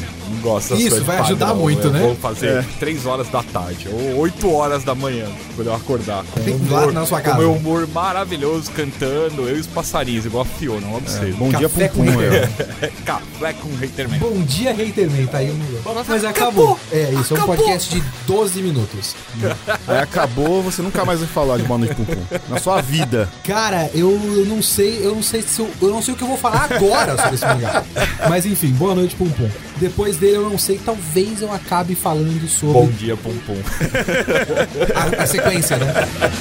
[0.48, 1.62] eu não Isso, vai ajudar padrão.
[1.62, 2.00] muito, eu né?
[2.02, 2.66] Vou fazer É.
[2.80, 5.26] 3 horas da tarde ou 8 horas da manhã,
[5.56, 6.24] quando eu acordar.
[6.34, 7.38] Com Tem um lá humor, na sua com casa.
[7.40, 11.36] meu humor maravilhoso, cantando, eu e os passarinhos, igual a Fiona, um absurdo.
[11.38, 12.20] Bom dia, Café Pum com Pum.
[12.20, 12.50] hater.
[12.82, 12.88] é.
[13.06, 14.20] Café com Haterman.
[14.20, 15.26] Bom dia, Haterman.
[15.28, 16.06] Tá aí o negócio.
[16.08, 16.80] Mas acabou.
[16.92, 19.16] É, isso é um podcast de 12 minutos.
[19.88, 22.22] Aí acabou, você nunca mais vai falar de Boa Noite Pum Pum.
[22.50, 23.30] Na sua vida.
[23.44, 24.12] Cara, eu
[24.48, 26.68] não sei, eu não sei se eu, eu não sei o que eu vou falar
[26.72, 27.84] agora sobre esse mangá.
[28.30, 29.50] Mas enfim, boa noite, Pum Pum.
[29.78, 33.34] Depois dele eu não sei, talvez eu acabe falando sobre Bom dia, Pum.
[35.20, 35.94] a, a sequência, né?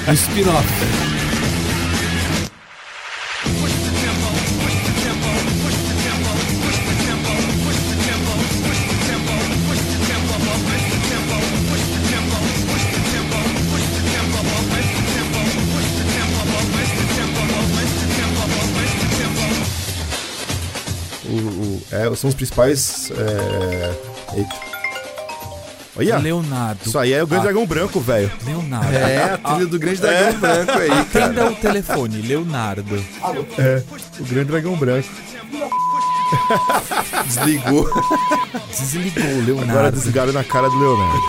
[0.09, 1.32] O spin-off.
[22.11, 23.11] É, são os principais.
[23.13, 24.37] É...
[24.39, 24.73] Eita.
[25.95, 26.81] Olha, Leonardo.
[26.87, 27.51] isso aí é o Grande Ah.
[27.51, 28.31] Dragão Branco, velho.
[28.47, 28.95] Leonardo.
[28.97, 31.01] É, a trilha do Grande Dragão Branco aí, cara.
[31.03, 33.05] Atenda o telefone, Leonardo.
[33.59, 33.83] É,
[34.19, 35.09] o Grande Dragão Branco.
[37.27, 37.89] Desligou.
[38.71, 39.97] Desligou, Agora Leonardo.
[39.97, 41.23] desligaram na cara do Leonardo.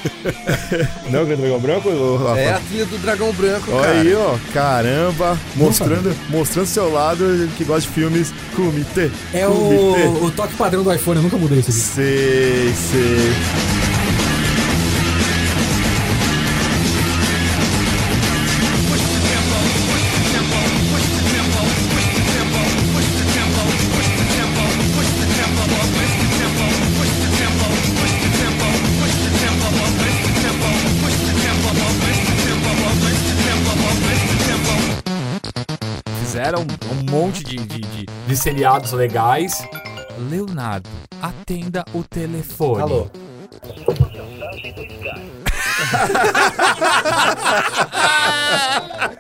[1.10, 2.40] Não é o Dragão Branco, Rafa?
[2.40, 4.00] É a trilha do Dragão Branco, Olha cara.
[4.02, 4.36] aí, ó.
[4.54, 5.38] Caramba.
[5.56, 8.34] Mostrando, mostrando seu lado que gosta de filmes.
[8.56, 9.10] Comitê.
[9.34, 11.80] É o, o toque padrão do iPhone, eu nunca mudei isso aqui.
[11.80, 13.93] Sei, sei.
[37.56, 39.64] De, de, de, de seriados legais.
[40.30, 40.90] Leonardo,
[41.22, 42.82] atenda o telefone.
[42.82, 43.08] Alô?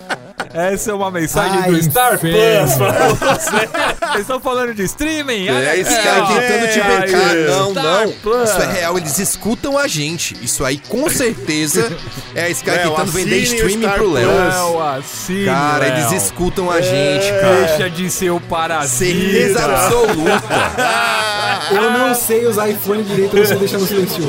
[0.53, 2.19] Essa é uma mensagem Ai, do Star.
[2.19, 3.69] Plus pra você.
[4.09, 5.47] Eles estão falando de streaming?
[5.49, 7.35] É, esse cara tentando te É, brincar.
[7.35, 8.11] é, Não, Star não.
[8.13, 8.49] Plus.
[8.49, 10.38] Isso é real, eles escutam a gente.
[10.41, 11.91] Isso aí, com certeza,
[12.35, 14.81] é esse cara Léo, tentando vender assine o streaming Star pro Léo.
[14.84, 15.93] Assine, Cara, Léo.
[15.97, 17.65] eles escutam a gente, cara.
[17.65, 19.05] Deixa de ser o parasita.
[19.05, 20.43] Certeza absoluta.
[21.71, 24.27] Eu não sei usar iPhone direito, eu só deixar no silencioso.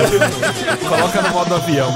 [0.88, 1.92] Coloca no modo avião.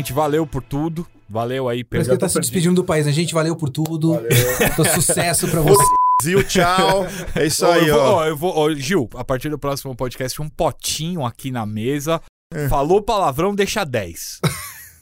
[0.00, 1.06] Gente, valeu por tudo.
[1.28, 2.14] Valeu aí Parece que pelo.
[2.14, 3.12] ele tá se despedindo do país, né?
[3.12, 4.18] Gente, valeu por tudo.
[4.74, 5.84] Tô sucesso pra você.
[6.22, 7.06] Zil, tchau.
[7.36, 8.14] É isso aí, eu vou, ó.
[8.14, 12.18] ó, eu vou, ó, Gil, a partir do próximo podcast, um potinho aqui na mesa.
[12.52, 12.66] É.
[12.68, 14.40] Falou palavrão, deixa 10.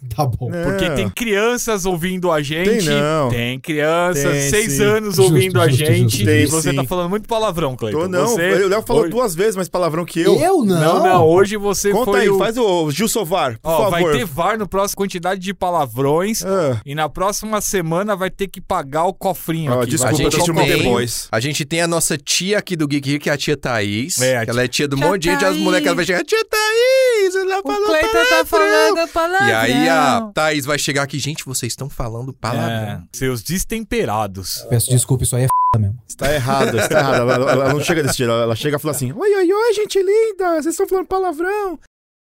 [0.15, 0.53] Tá bom.
[0.53, 0.65] É.
[0.65, 2.87] Porque tem crianças ouvindo a gente.
[2.87, 3.29] Tem não.
[3.31, 4.83] Tem crianças, Tem, seis sim.
[4.85, 6.03] anos Justo, ouvindo a justo, gente.
[6.03, 6.23] justo.
[6.23, 6.77] e Tem, você sim.
[6.77, 8.01] tá falando muito palavrão, Cleiton.
[8.03, 10.37] Tô, não, Você, o Léo falou hoje- duas vezes mais palavrão que eu.
[10.41, 10.81] Eu não?
[10.81, 12.39] Não, não, hoje você Conta foi aí, o...
[12.39, 13.91] faz o Gil Sovar, por Ó, favor.
[14.12, 16.43] vai ter VAR no próximo, quantidade de palavrões.
[16.45, 19.91] Ah, E na próxima semana vai ter que pagar o cofrinho Ó, aqui.
[19.91, 21.29] desculpa, a eu botar tô gente tem- depois.
[21.31, 24.20] A gente tem a nossa tia aqui do Geek que é a tia Thaís.
[24.20, 26.45] É, a ela é tia do Tia monte de gente, as molecadas vai chegar, tia
[26.45, 29.09] Thaís, ela falou palavrão.
[29.09, 29.48] palavrão.
[29.48, 32.70] E aí a Thaís vai chegar aqui, gente, vocês estão falando palavrão.
[32.70, 34.64] É, seus destemperados.
[34.68, 35.98] Peço desculpa, isso aí é f mesmo.
[36.06, 37.16] Você tá errado, você tá errado.
[37.30, 39.74] Ela, ela- não chega desse jeito, ela, ela chega e fala assim: Oi, oi, oi,
[39.74, 41.78] gente linda, vocês estão falando palavrão.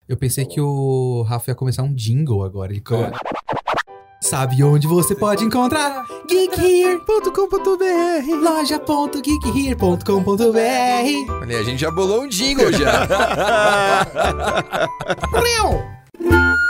[0.09, 2.73] Eu pensei que o Rafa ia começar um jingle agora.
[2.73, 2.83] Ele...
[4.31, 6.07] Sabe onde você pode encontrar?
[6.29, 13.09] geekhere.com.br loja.geekhere.com.br Olha, a gente já bolou um jingle já.